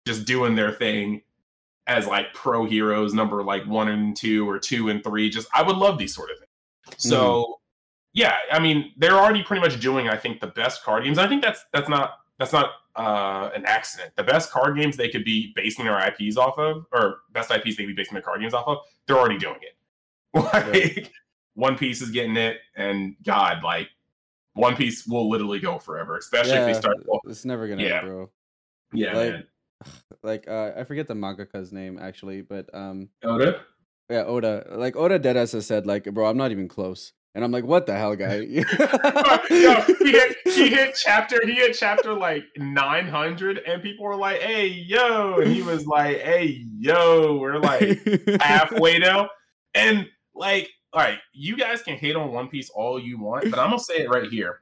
[0.06, 1.24] just doing their thing
[1.90, 5.30] as like pro heroes, number like one and two or two and three.
[5.30, 6.96] Just I would love these sort of things.
[6.98, 7.60] So
[8.14, 11.18] yeah, I mean they're already pretty much doing I think the best card games.
[11.18, 14.12] I think that's that's not that's not uh, an accident.
[14.16, 17.76] The best card games they could be basing their IPs off of, or best IPs
[17.76, 19.76] they could be basing their card games off of, they're already doing it.
[20.34, 21.12] Like
[21.56, 23.90] One Piece is getting it, and God, like
[24.54, 26.98] One Piece will literally go forever, especially if Yeah, they start.
[27.06, 28.00] Well, It's never gonna Yeah.
[28.00, 28.30] end, bro.
[28.94, 29.48] yeah, like- man.
[30.22, 33.62] Like uh I forget the mangaka's name actually, but um Oda.
[34.10, 34.68] yeah, Oda.
[34.72, 37.14] Like Oda Deadass has said, like, bro, I'm not even close.
[37.36, 38.36] And I'm like, what the hell, guy?
[39.50, 44.42] yo, he hit he hit chapter he hit chapter like 900 and people were like
[44.42, 48.00] hey yo and he was like hey yo we're like
[48.42, 49.30] halfway now
[49.74, 53.60] and like all right you guys can hate on one piece all you want but
[53.60, 54.62] i'm gonna say it right here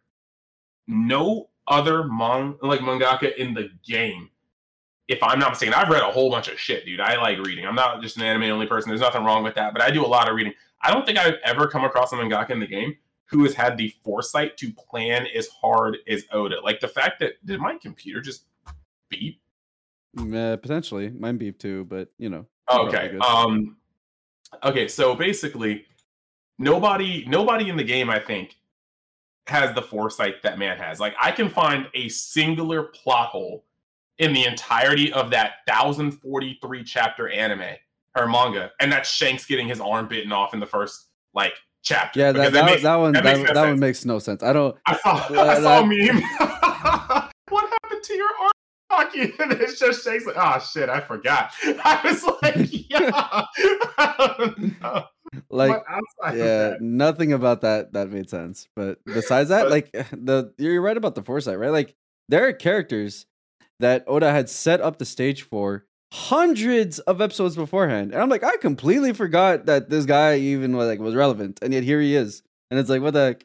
[0.88, 4.30] no other mon like mangaka in the game
[5.08, 7.66] if i'm not mistaken i've read a whole bunch of shit dude i like reading
[7.66, 10.06] i'm not just an anime only person there's nothing wrong with that but i do
[10.06, 12.68] a lot of reading i don't think i've ever come across a mangaka in the
[12.68, 12.96] game
[13.28, 16.62] who has had the foresight to plan as hard as Oda.
[16.62, 18.46] Like the fact that did my computer just
[19.10, 19.42] beep?
[20.18, 21.10] uh, potentially.
[21.10, 22.46] Mine beep too, but you know.
[22.72, 23.18] Okay.
[23.20, 23.78] Um
[24.64, 25.86] okay, so basically
[26.58, 28.56] nobody nobody in the game I think
[29.48, 31.00] has the foresight that man has.
[31.00, 33.66] Like I can find a singular plot hole
[34.20, 37.76] in the entirety of that 1043 chapter anime
[38.18, 41.54] or manga and that's Shanks getting his arm bitten off in the first like
[41.84, 42.20] chapter.
[42.20, 44.42] yeah, that that, makes- that one that that, no that one makes no sense.
[44.44, 46.22] I don't I saw, Uh, I saw a meme.
[47.50, 48.52] what happened to your arm?
[48.92, 49.34] Hockey?
[49.40, 51.52] And it's just Shake's like, oh shit, I forgot.
[51.64, 53.44] I was like, yeah.
[55.50, 58.68] like But outside of yeah, nothing about that that made sense.
[58.76, 61.72] But besides that, But- like the you're right about the foresight, right?
[61.72, 61.96] Like
[62.30, 63.26] there are characters
[63.80, 68.44] that Oda had set up the stage for hundreds of episodes beforehand, and I'm like,
[68.44, 72.16] I completely forgot that this guy even was like was relevant, and yet here he
[72.16, 73.38] is, and it's like, what the?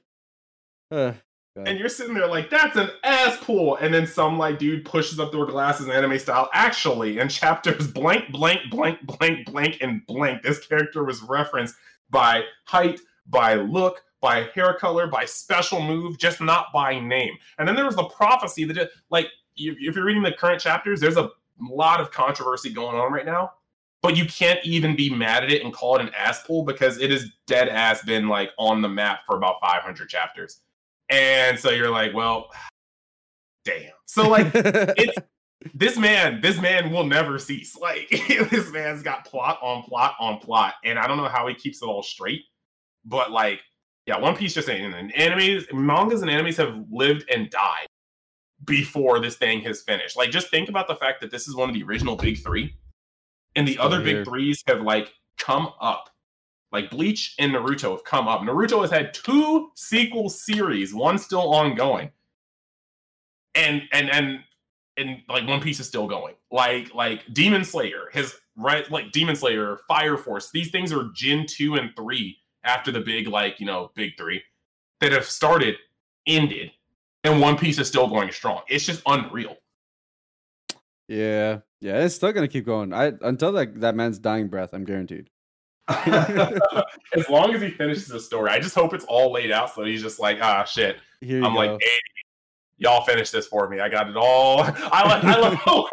[1.54, 3.76] Uh, and you're sitting there like that's an ass pool.
[3.76, 6.48] and then some like dude pushes up their glasses anime style.
[6.54, 11.74] Actually in chapters blank blank blank blank blank and blank this character was referenced
[12.08, 17.34] by height by look by hair color by special move just not by name.
[17.58, 19.26] And then there was the prophecy that like
[19.56, 21.30] if you're reading the current chapters there's a
[21.60, 23.52] lot of controversy going on right now
[24.02, 26.98] but you can't even be mad at it and call it an ass pull because
[26.98, 30.60] it is dead ass been like on the map for about 500 chapters
[31.12, 32.50] and so you're like, well,
[33.64, 33.92] damn.
[34.06, 35.16] So like it's
[35.74, 37.76] this man, this man will never cease.
[37.76, 38.08] Like
[38.50, 40.74] this man's got plot on plot on plot.
[40.84, 42.42] And I don't know how he keeps it all straight.
[43.04, 43.60] But like,
[44.06, 47.86] yeah, One Piece just saying and animes, mangas and animes have lived and died
[48.64, 50.16] before this thing has finished.
[50.16, 52.74] Like, just think about the fact that this is one of the original big three.
[53.54, 56.08] And the other big threes have like come up
[56.72, 58.40] like Bleach and Naruto have come up.
[58.40, 62.10] Naruto has had two sequel series, one still ongoing.
[63.54, 64.38] And and and
[64.96, 66.34] and like One Piece is still going.
[66.50, 71.44] Like like Demon Slayer, his right like Demon Slayer, Fire Force, these things are Gen
[71.46, 74.42] 2 and 3 after the big like, you know, big 3
[75.00, 75.76] that have started,
[76.26, 76.70] ended,
[77.24, 78.62] and One Piece is still going strong.
[78.68, 79.56] It's just unreal.
[81.08, 81.58] Yeah.
[81.80, 82.92] Yeah, it's still gonna keep going.
[82.92, 85.30] I until that that man's dying breath, I'm guaranteed.
[85.88, 89.84] as long as he finishes the story, I just hope it's all laid out so
[89.84, 90.96] he's just like, ah, shit.
[91.22, 91.48] I'm go.
[91.48, 91.98] like, hey,
[92.78, 93.80] y'all finish this for me.
[93.80, 94.60] I got it all.
[94.62, 95.24] I left.
[95.24, 95.62] I left.
[95.66, 95.88] Oh,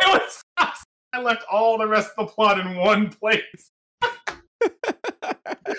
[1.13, 3.71] I left all the rest of the plot in one place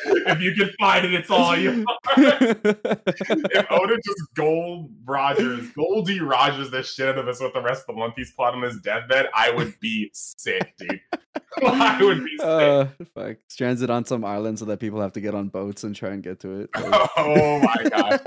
[0.05, 1.85] if you can find it, it's all you.
[2.16, 7.85] if Oda just Gold Rogers, Goldie Rogers the shit out of us with the rest
[7.89, 11.01] of the One Piece plot on his deathbed, I would be sick, dude.
[11.62, 12.47] I would be sick.
[12.47, 13.36] Uh, fuck.
[13.48, 16.10] Strands it on some island so that people have to get on boats and try
[16.10, 16.70] and get to it.
[16.77, 18.20] oh my god.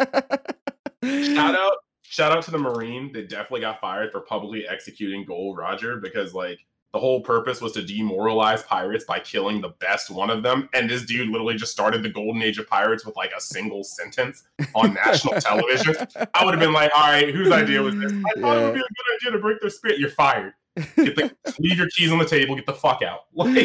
[1.03, 5.57] Shout out shout out to the Marine that definitely got fired for publicly executing Gold
[5.57, 6.59] Roger because like
[6.93, 10.69] the whole purpose was to demoralize pirates by killing the best one of them.
[10.73, 13.83] And this dude literally just started the golden age of pirates with like a single
[13.83, 14.43] sentence
[14.75, 15.95] on national television.
[16.35, 18.13] I would have been like, all right, whose idea was this?
[18.13, 18.61] I thought yeah.
[18.61, 19.97] it would be a good idea to break their spirit.
[19.97, 20.53] You're fired.
[20.75, 22.55] Get the, leave your keys on the table.
[22.55, 23.21] Get the fuck out.
[23.33, 23.55] Like,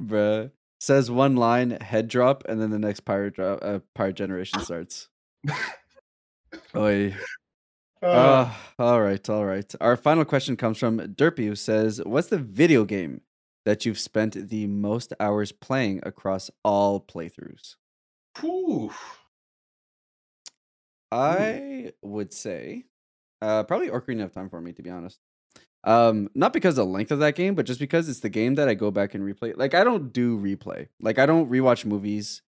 [0.00, 0.50] bruh.
[0.80, 5.08] Says one line, head drop, and then the next pirate drop, uh, pirate generation starts.
[6.76, 7.14] Oy.
[8.02, 9.74] Uh, uh, all right, all right.
[9.80, 13.22] Our final question comes from Derpy, who says, "What's the video game
[13.64, 17.74] that you've spent the most hours playing across all playthroughs?"
[18.44, 18.92] Ooh.
[21.10, 22.84] I would say,
[23.40, 25.18] uh, probably Ocarina of Time for me, to be honest.
[25.84, 28.56] Um, not because of the length of that game, but just because it's the game
[28.56, 29.56] that I go back and replay.
[29.56, 30.88] Like I don't do replay.
[31.00, 32.42] Like I don't rewatch movies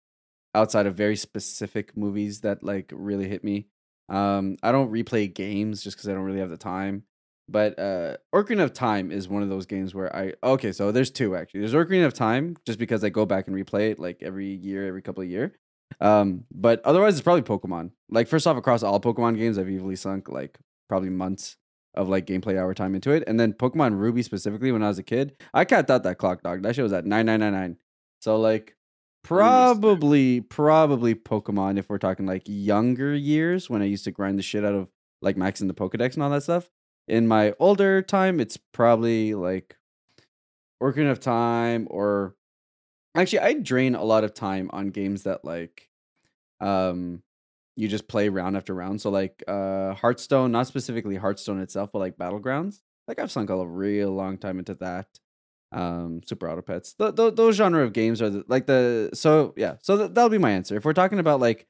[0.55, 3.69] outside of very specific movies that like really hit me.
[4.09, 7.05] Um, I don't replay games just because I don't really have the time.
[7.49, 11.11] But uh, Ocarina of Time is one of those games where I okay, so there's
[11.11, 11.61] two actually.
[11.61, 14.87] There's Ocarina of Time just because I go back and replay it like every year,
[14.87, 15.55] every couple of year.
[16.01, 17.93] Um, but otherwise it's probably Pokemon.
[18.11, 20.59] Like first off, across all Pokemon games, I've easily sunk like
[20.91, 21.57] probably months
[21.95, 23.25] of like gameplay hour time into it.
[23.27, 26.43] And then Pokemon Ruby specifically, when I was a kid, I capped out that clock
[26.43, 26.63] dog.
[26.63, 27.77] That shit was at nine nine nine nine.
[28.21, 28.77] So like
[29.23, 34.43] Probably, probably Pokemon if we're talking like younger years when I used to grind the
[34.43, 34.89] shit out of
[35.21, 36.71] like maxing the Pokedex and all that stuff.
[37.07, 39.77] In my older time, it's probably like
[40.83, 42.37] Ocarina of Time or
[43.15, 45.89] actually I drain a lot of time on games that like
[46.61, 47.23] um
[47.77, 49.01] you just play round after round.
[49.01, 52.81] So like uh Hearthstone, not specifically Hearthstone itself, but like Battlegrounds.
[53.07, 55.07] Like I've sunk a real long time into that
[55.73, 56.95] um super auto pets.
[56.95, 60.31] Th- th- those genre of games are the, like the so yeah so th- that'll
[60.31, 60.77] be my answer.
[60.77, 61.67] If we're talking about like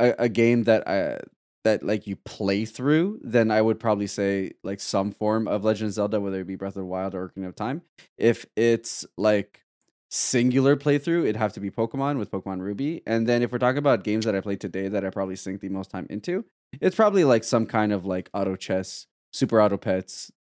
[0.00, 1.18] a, a game that i
[1.64, 5.88] that like you play through then i would probably say like some form of legend
[5.88, 7.82] of zelda whether it be breath of the wild or ocarina of time.
[8.16, 9.64] If it's like
[10.10, 13.02] singular playthrough it'd have to be pokemon with pokemon ruby.
[13.06, 15.60] And then if we're talking about games that i played today that i probably sink
[15.60, 16.44] the most time into
[16.80, 20.32] it's probably like some kind of like auto chess super auto pets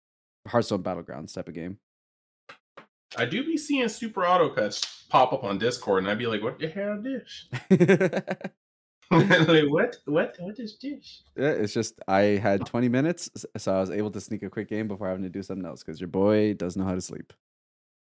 [0.47, 1.79] hearthstone battlegrounds type of game
[3.17, 6.43] I do be seeing super auto pets pop up on Discord, and I'd be like,
[6.43, 7.49] "What the hell is
[9.11, 9.97] like what?
[10.07, 10.35] What?
[10.39, 11.23] What is this?
[11.37, 14.69] Yeah, it's just I had 20 minutes, so I was able to sneak a quick
[14.69, 17.33] game before having to do something else because your boy doesn't know how to sleep.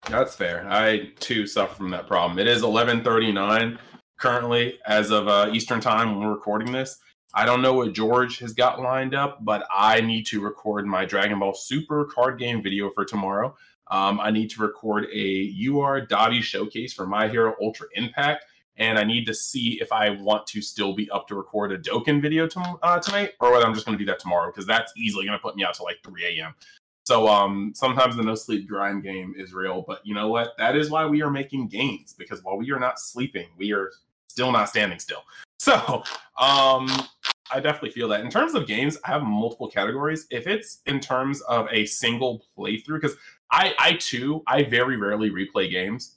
[0.08, 0.66] That's fair.
[0.68, 2.38] I too suffer from that problem.
[2.38, 3.78] It is 11:39
[4.18, 6.98] currently, as of uh, Eastern time when we're recording this.
[7.34, 11.04] I don't know what George has got lined up, but I need to record my
[11.04, 13.54] Dragon Ball Super card game video for tomorrow.
[13.90, 18.44] Um, I need to record a UR Dottie showcase for My Hero Ultra Impact.
[18.76, 21.78] and I need to see if I want to still be up to record a
[21.78, 24.66] Dokkan video to, uh, tonight, or whether I'm just going to do that tomorrow because
[24.66, 26.54] that's easily going to put me out to like 3 a.m.
[27.04, 30.52] So um, sometimes the no sleep grind game is real, but you know what?
[30.58, 33.90] That is why we are making gains because while we are not sleeping, we are
[34.28, 35.22] still not standing still.
[35.60, 36.04] So
[36.38, 36.88] um,
[37.50, 38.20] I definitely feel that.
[38.20, 40.26] In terms of games, I have multiple categories.
[40.30, 43.16] If it's in terms of a single playthrough, because
[43.50, 46.16] I, I too, I very rarely replay games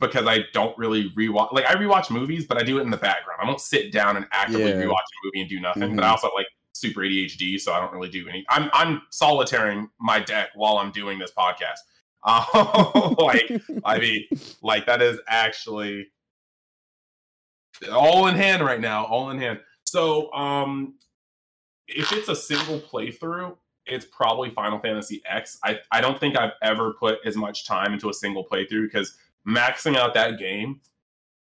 [0.00, 1.52] because I don't really rewatch.
[1.52, 3.40] Like I rewatch movies, but I do it in the background.
[3.42, 4.82] I don't sit down and actively Yeah.
[4.82, 5.92] rewatch a movie and do nothing.
[5.92, 5.96] Mhm.
[5.96, 8.44] But I also have, like super ADHD, so I don't really do any.
[8.48, 11.78] I'm I'm solitaring my deck while I'm doing this podcast.
[12.24, 13.50] Uh, like
[13.84, 14.24] I mean,
[14.62, 16.06] like that is actually
[17.90, 19.60] all in hand right now, all in hand.
[19.84, 20.94] So, um,
[21.88, 25.58] if it's a single playthrough, it's probably Final Fantasy X.
[25.64, 29.16] I I don't think I've ever put as much time into a single playthrough because
[29.46, 30.80] maxing out that game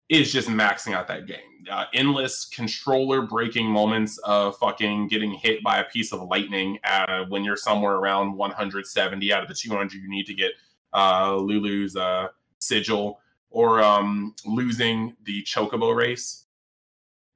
[0.09, 1.37] is just maxing out that game.
[1.71, 7.23] Uh, endless controller breaking moments of fucking getting hit by a piece of lightning uh,
[7.29, 10.51] when you're somewhere around 170 out of the 200 you need to get
[10.93, 12.27] uh, Lulu's uh,
[12.59, 16.45] sigil or um, losing the chocobo race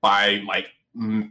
[0.02, 0.68] by like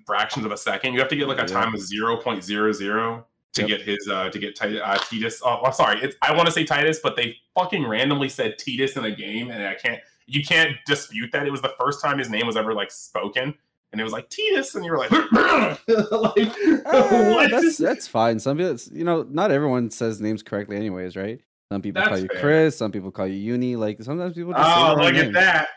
[0.06, 0.94] fractions of a second.
[0.94, 1.46] You have to get like a Yeah.
[1.48, 3.24] time of 0.00
[3.56, 3.68] to Yep.
[3.68, 5.42] get his uh, to get Tit- uh, Titus.
[5.44, 8.96] Oh, I'm sorry, it's, I want to say Titus, but they fucking randomly said Titus
[8.96, 10.00] in a game, and I can't.
[10.28, 11.46] You can't dispute that.
[11.46, 13.54] It was the first time his name was ever like spoken,
[13.92, 16.52] and it was like Titus, and you were like, like
[16.86, 18.38] Ah, that's that's fine.
[18.38, 21.40] Some people, you know, not everyone says names correctly, anyways, right?
[21.72, 22.40] Some people call you fair.
[22.40, 22.76] Chris.
[22.78, 23.76] Some people call you Uni.
[23.76, 25.26] Like sometimes people just Oh, look name.
[25.26, 25.68] at that.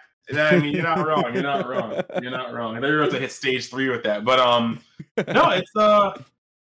[0.51, 1.33] I mean, you're not wrong.
[1.33, 1.99] You're not wrong.
[2.21, 2.77] You're not wrong.
[2.77, 4.79] I thought you were about to hit stage three with that, but um,
[5.27, 6.11] no, it's uh,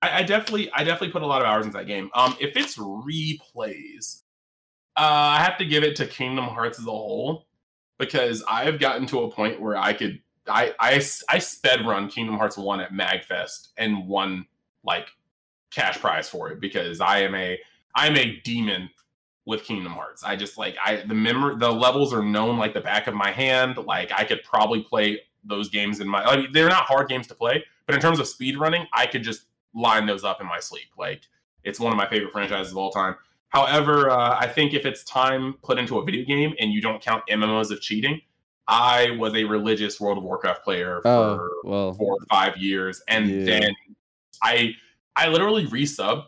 [0.02, 2.10] I, I definitely, I definitely put a lot of hours into that game.
[2.14, 4.24] Um, if it's replays,
[4.96, 7.48] uh, I have to give it to Kingdom Hearts as a whole
[7.98, 12.10] because I have gotten to a point where I could, I, I, I sped run
[12.10, 14.46] Kingdom Hearts one at Magfest and won
[14.84, 15.08] like
[15.72, 17.60] cash prize for it because I am a,
[17.96, 18.90] I'm a demon
[19.48, 20.24] with Kingdom Hearts.
[20.24, 23.32] I just like I the memory the levels are known like the back of my
[23.32, 23.78] hand.
[23.78, 27.28] Like I could probably play those games in my I mean, they're not hard games
[27.28, 29.46] to play, but in terms of speed running, I could just
[29.78, 30.88] line those up in my sleep.
[30.98, 31.22] Like
[31.64, 33.16] it's one of my favorite franchises of all time.
[33.50, 37.02] However, uh, I think if it's time put into a video game and you don't
[37.02, 38.22] count MMOs of cheating,
[38.68, 43.02] I was a religious World of Warcraft player for Oh well, four or five years,
[43.08, 43.46] and Yeah.
[43.46, 43.76] then
[44.44, 44.74] I
[45.16, 46.26] I literally resub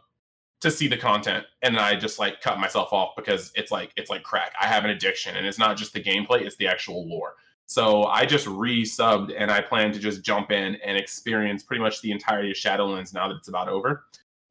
[0.62, 4.10] to see the content, and I just like cut myself off because it's like it's
[4.10, 4.54] like crack.
[4.60, 7.36] I have an addiction, and it's not just the gameplay; it's the actual lore.
[7.70, 12.02] So I just resubbed, and I plan to just jump in and experience pretty much
[12.02, 14.06] the entirety of Shadowlands now that it's about over,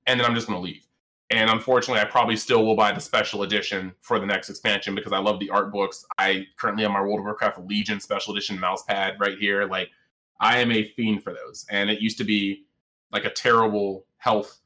[0.06, 0.86] and then I'm just gonna leave.
[1.30, 5.12] And unfortunately, I probably still will buy the special edition for the next expansion because
[5.12, 6.06] I love the art books.
[6.16, 9.66] I currently have my World of Warcraft Legion special edition mouse pad right here.
[9.66, 9.90] Like
[10.38, 11.66] I am a fiend for those.
[11.70, 12.66] And it used to be
[13.10, 14.60] like a terrible health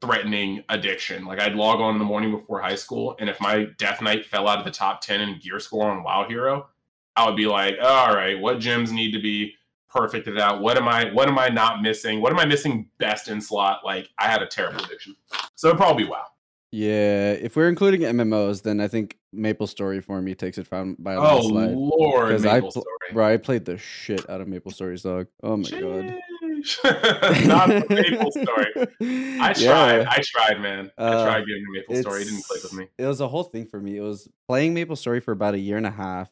[0.00, 1.26] threatening addiction.
[1.26, 4.24] Like I'd log on in the morning before high school, and if my Death Knight
[4.24, 6.70] fell out of the top 10 in gear score on WoW Hero,
[7.16, 9.54] I would be like, all right, what gems need to be
[9.92, 10.60] perfected out?
[10.62, 12.20] What am I what am I not missing?
[12.20, 13.80] What am I missing best in slot?
[13.84, 15.16] Like I had a terrible addiction.
[15.56, 16.24] So it'd probably be WoW.
[16.72, 17.32] yeah.
[17.32, 21.14] If we're including MMOs, then I think Maple Story for me takes it from by
[21.14, 21.76] a Oh landslide.
[21.76, 22.96] Lord, 'Cause I Maple pl- Story.
[23.12, 25.26] Bro, I played the shit out of Maple Stories, dog.
[25.42, 26.16] Oh my god.
[27.46, 28.66] Not Maple Story.
[29.40, 29.56] I tried.
[29.58, 30.04] Yeah.
[30.08, 30.90] I tried, man.
[30.98, 32.22] I Uh, tried getting the Maple Story.
[32.22, 32.86] It didn't click with me.
[32.98, 33.96] It was a whole thing for me.
[33.96, 36.30] It was playing Maple Story for about a year and a half.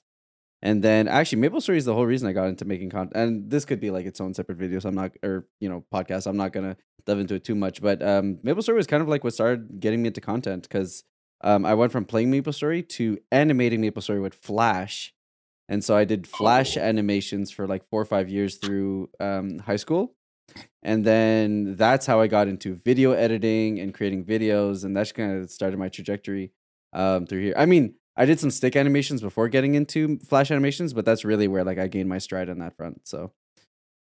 [0.60, 3.16] And then actually Maple Story is the whole reason I got into making content.
[3.16, 4.80] And this could be like its own separate video.
[4.80, 6.26] So I'm not or you know, podcast.
[6.26, 6.76] I'm not gonna
[7.06, 7.80] delve into it too much.
[7.80, 11.04] But um Maple Story was kind of like what started getting me into content because
[11.42, 15.14] um I went from playing Maple Story to animating Maple Story with Flash.
[15.68, 16.80] And so I did Flash Oh.
[16.80, 20.14] animations for like four or five years through um, high school.
[20.82, 24.84] And then that's how I got into video editing and creating videos.
[24.84, 26.52] And that's kind of started my trajectory
[26.94, 27.54] um, through here.
[27.56, 31.46] I mean, I did some stick animations before getting into Flash animations, but that's really
[31.46, 33.06] where like I gained my stride on that front.
[33.06, 33.32] So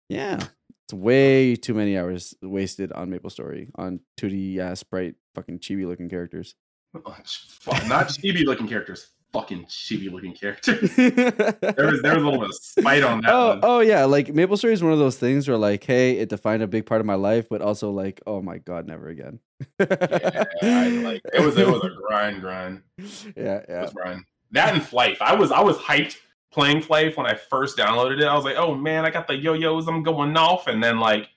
[0.08, 0.40] yeah,
[0.86, 5.86] it's way too many hours wasted on Maple Story on 2D uh, sprite fucking chibi
[5.86, 6.56] looking characters.
[6.94, 9.10] Not chibi looking characters.
[9.32, 10.92] Fucking chibi looking characters.
[10.96, 13.60] There was there was a little bit of spite on that oh, one.
[13.64, 16.64] oh yeah, like Maple Story is one of those things where like, hey, it defined
[16.64, 19.40] a big part of my life, but also like, oh my god, never again.
[19.80, 22.82] Yeah, I, like it was it was a grind, grind.
[23.36, 23.90] yeah, yeah.
[23.94, 24.24] grind.
[24.52, 25.18] That and Flyff.
[25.22, 26.18] I was I was hyped
[26.52, 28.26] playing Flyff when I first downloaded it.
[28.26, 30.68] I was like, oh man, I got the yo-yos, I'm going off.
[30.68, 31.30] And then like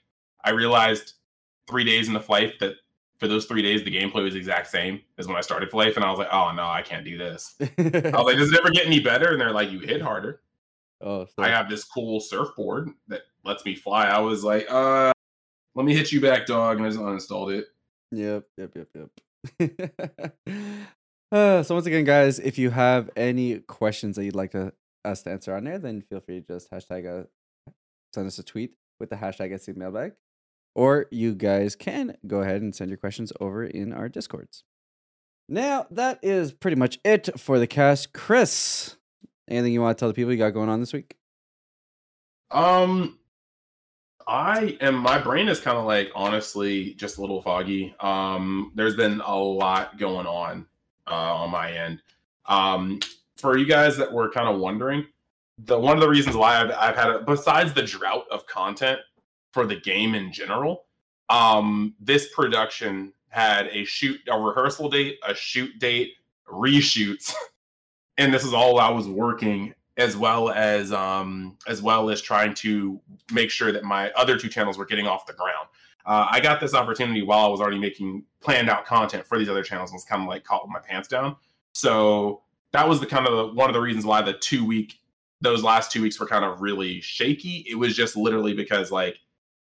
[0.44, 1.14] I realized
[1.68, 2.74] three days into Flyff that
[3.22, 5.94] for those three days the gameplay was the exact same as when I started Flyff,
[5.94, 7.54] and I was like, oh no, I can't do this.
[7.60, 9.30] I was like, does it ever get any better?
[9.30, 10.40] And they're like, you hit harder.
[11.00, 14.06] Oh, I have this cool surfboard that lets me fly.
[14.06, 15.12] I was like, uh,
[15.76, 17.66] let me hit you back, dog, and I just uninstalled it.
[18.10, 18.88] Yep, yep, yep,
[19.60, 20.32] yep.
[21.32, 24.72] uh, so once again, guys, if you have any questions that you'd like to,
[25.04, 27.24] us to answer on there, then feel free to just hashtag uh,
[28.12, 30.12] send us a tweet with the hashtag SC mailbag,
[30.74, 34.64] or you guys can go ahead and send your questions over in our discords.
[35.48, 38.12] Now that is pretty much it for the cast.
[38.12, 38.96] Chris,
[39.48, 41.16] anything you want to tell the people you got going on this week?
[42.50, 43.18] Um,
[44.26, 44.96] I am.
[44.96, 47.94] My brain is kind of like honestly just a little foggy.
[48.00, 50.66] Um, there's been a lot going on
[51.06, 52.02] uh, on my end.
[52.46, 53.00] Um,
[53.36, 55.06] for you guys that were kind of wondering,
[55.58, 59.00] the one of the reasons why I've, I've had a, besides the drought of content
[59.52, 60.84] for the game in general,
[61.28, 66.14] um, this production had a shoot, a rehearsal date, a shoot date,
[66.48, 67.32] reshoots,
[68.18, 72.54] and this is all I was working as well as um as well as trying
[72.54, 73.00] to
[73.30, 75.68] make sure that my other two channels were getting off the ground.
[76.04, 79.48] Uh, I got this opportunity while I was already making planned out content for these
[79.48, 81.36] other channels and was kind of like caught with my pants down.
[81.74, 82.42] So
[82.72, 84.98] that was the kind of the, one of the reasons why the two week
[85.40, 87.66] those last two weeks were kind of really shaky.
[87.68, 89.18] It was just literally because like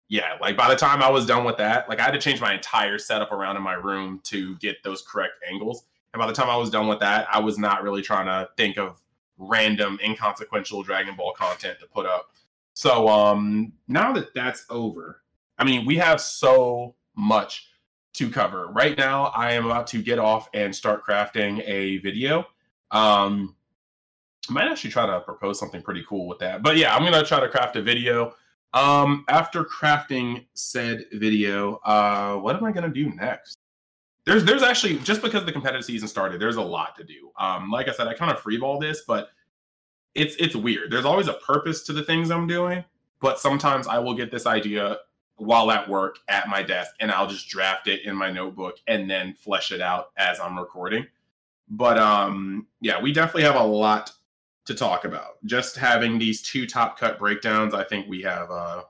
[0.07, 2.39] yeah, like by the time I was done with that, like I had to change
[2.39, 5.85] my entire setup around in my room to get those correct angles.
[6.13, 8.49] And by the time I was done with that, I was not really trying to
[8.55, 9.01] think of
[9.37, 12.29] random inconsequential Dragon Ball content to put up.
[12.73, 15.21] So um now that that's over,
[15.57, 17.69] I mean, we have so much
[18.13, 18.67] to cover.
[18.67, 22.45] Right now, I am about to get off and start crafting a video.
[22.91, 23.55] Um
[24.47, 26.61] I might actually try to propose something pretty cool with that.
[26.61, 28.35] But yeah, I'm gonna try to craft a video.
[28.75, 33.57] Um, after crafting said video, uh, what am I gonna do next?
[34.25, 37.31] There's there's actually just because the competitive season started, there's a lot to do.
[37.39, 39.29] Um, like I said, I kind of freeball this, but
[40.13, 40.91] it's it's weird.
[40.91, 42.83] There's always a purpose to the things I'm doing,
[43.21, 44.97] but sometimes I will get this idea
[45.37, 49.09] while at work at my desk and I'll just draft it in my notebook and
[49.09, 51.05] then flesh it out as I'm recording.
[51.69, 54.11] But um yeah, we definitely have a lot
[54.65, 55.37] to talk about.
[55.45, 58.83] Just having these two top cut breakdowns, I think we have uh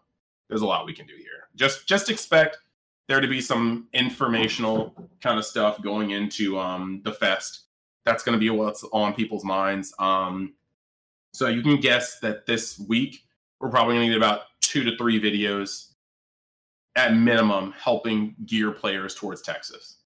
[0.50, 1.50] there's a lot we can do here.
[1.56, 2.58] Just just expect
[3.08, 7.64] there to be some informational kind of stuff going into um the fest.
[8.06, 9.94] That's going to be what's on people's minds.
[10.00, 10.54] Um
[11.34, 13.24] so you can guess that this week
[13.60, 15.92] we're probably going to need about 2 to 3 videos
[16.96, 19.98] at minimum helping gear players towards Texas.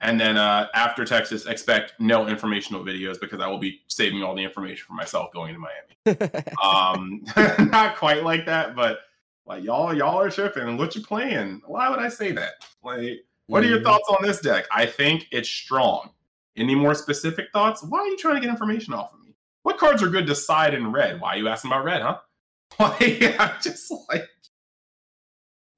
[0.00, 4.34] And then uh, after Texas, expect no informational videos because I will be saving all
[4.34, 6.32] the information for myself going to Miami.
[6.62, 7.24] um,
[7.70, 9.00] not quite like that, but
[9.44, 10.76] like y'all, y'all are tripping.
[10.76, 11.62] What you playing?
[11.66, 12.52] Why would I say that?
[12.84, 14.66] Like, what are your thoughts on this deck?
[14.70, 16.10] I think it's strong.
[16.56, 17.82] Any more specific thoughts?
[17.82, 19.34] Why are you trying to get information off of me?
[19.62, 21.20] What cards are good to side in red?
[21.20, 22.18] Why are you asking about red, huh?
[22.78, 24.28] Like, I'm just like,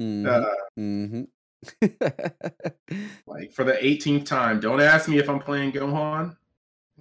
[0.00, 1.28] Mhm, uh, mhm.
[3.26, 6.36] like for the 18th time, don't ask me if I'm playing Gohan.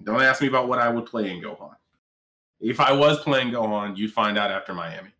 [0.02, 1.74] Don't ask me about what I would play in Gohan.
[2.60, 5.10] If I was playing Gohan, you'd find out after Miami.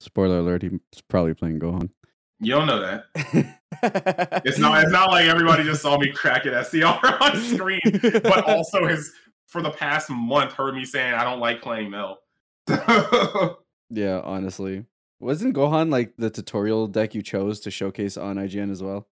[0.00, 0.72] Spoiler alert: He's
[1.08, 1.90] probably playing Gohan.
[2.40, 3.60] You don't know that.
[4.44, 4.82] It's not.
[4.82, 6.86] It's not like everybody just saw me crack at SCR
[7.20, 7.80] on screen,
[8.22, 9.10] but also has
[9.46, 12.20] for the past month heard me saying I don't like playing Mel.
[13.90, 14.84] yeah, honestly,
[15.20, 19.08] wasn't Gohan like the tutorial deck you chose to showcase on IGN as well?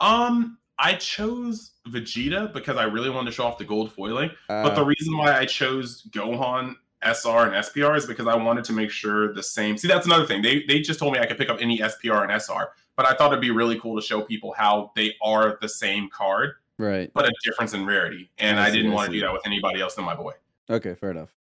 [0.00, 4.30] um, I chose Vegeta because I really wanted to show off the gold foiling.
[4.48, 8.64] But the Uh, reason why I chose Gohan, SR, and SPR is because I wanted
[8.64, 9.78] to make sure the same.
[9.78, 10.42] See, that's another thing.
[10.42, 13.14] They they just told me I could pick up any SPR and SR, but I
[13.14, 17.08] thought it'd be really cool to show people how they are the same card, right.
[17.14, 18.30] but a difference in rarity.
[18.38, 20.32] And I I, didn't I want to do that with anybody else than my boy.
[20.68, 21.34] Okay, fair enough.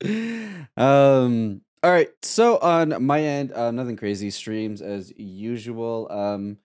[0.78, 2.08] um all right.
[2.22, 4.30] So on my end, uh, nothing crazy.
[4.30, 6.10] Streams as usual.
[6.10, 6.58] Um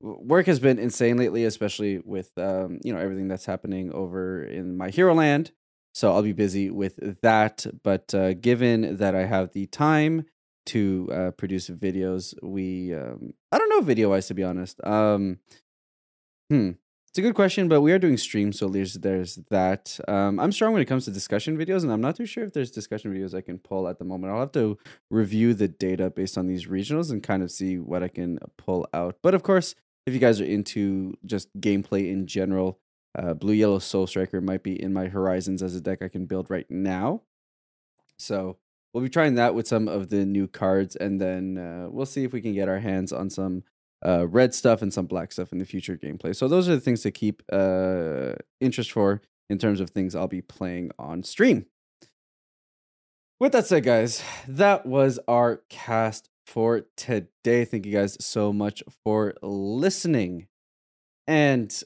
[0.00, 4.76] work has been insane lately, especially with um, you know, everything that's happening over in
[4.76, 5.52] my hero land.
[5.92, 7.66] So I'll be busy with that.
[7.82, 10.24] But uh, given that I have the time
[10.66, 14.82] to uh, produce videos, we um, I don't know video wise to be honest.
[14.84, 15.38] Um
[16.48, 16.72] hmm.
[17.10, 19.98] It's a good question, but we are doing streams, so there's there's that.
[20.06, 22.52] Um, I'm strong when it comes to discussion videos, and I'm not too sure if
[22.52, 24.32] there's discussion videos I can pull at the moment.
[24.32, 24.78] I'll have to
[25.10, 28.86] review the data based on these regionals and kind of see what I can pull
[28.94, 29.16] out.
[29.24, 29.74] But of course,
[30.06, 32.78] if you guys are into just gameplay in general,
[33.18, 36.26] uh, Blue Yellow Soul Striker might be in my horizons as a deck I can
[36.26, 37.22] build right now.
[38.18, 38.58] So
[38.92, 42.22] we'll be trying that with some of the new cards, and then uh, we'll see
[42.22, 43.64] if we can get our hands on some
[44.04, 46.34] uh, red stuff and some black stuff in the future gameplay.
[46.34, 50.28] So those are the things to keep uh, interest for in terms of things I'll
[50.28, 51.66] be playing on stream.
[53.38, 57.64] With that said, guys, that was our cast for today.
[57.64, 60.46] Thank you guys so much for listening.
[61.26, 61.82] And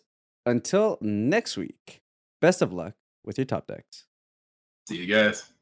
[0.47, 2.03] until next week,
[2.41, 4.07] best of luck with your top decks.
[4.89, 5.54] See you guys.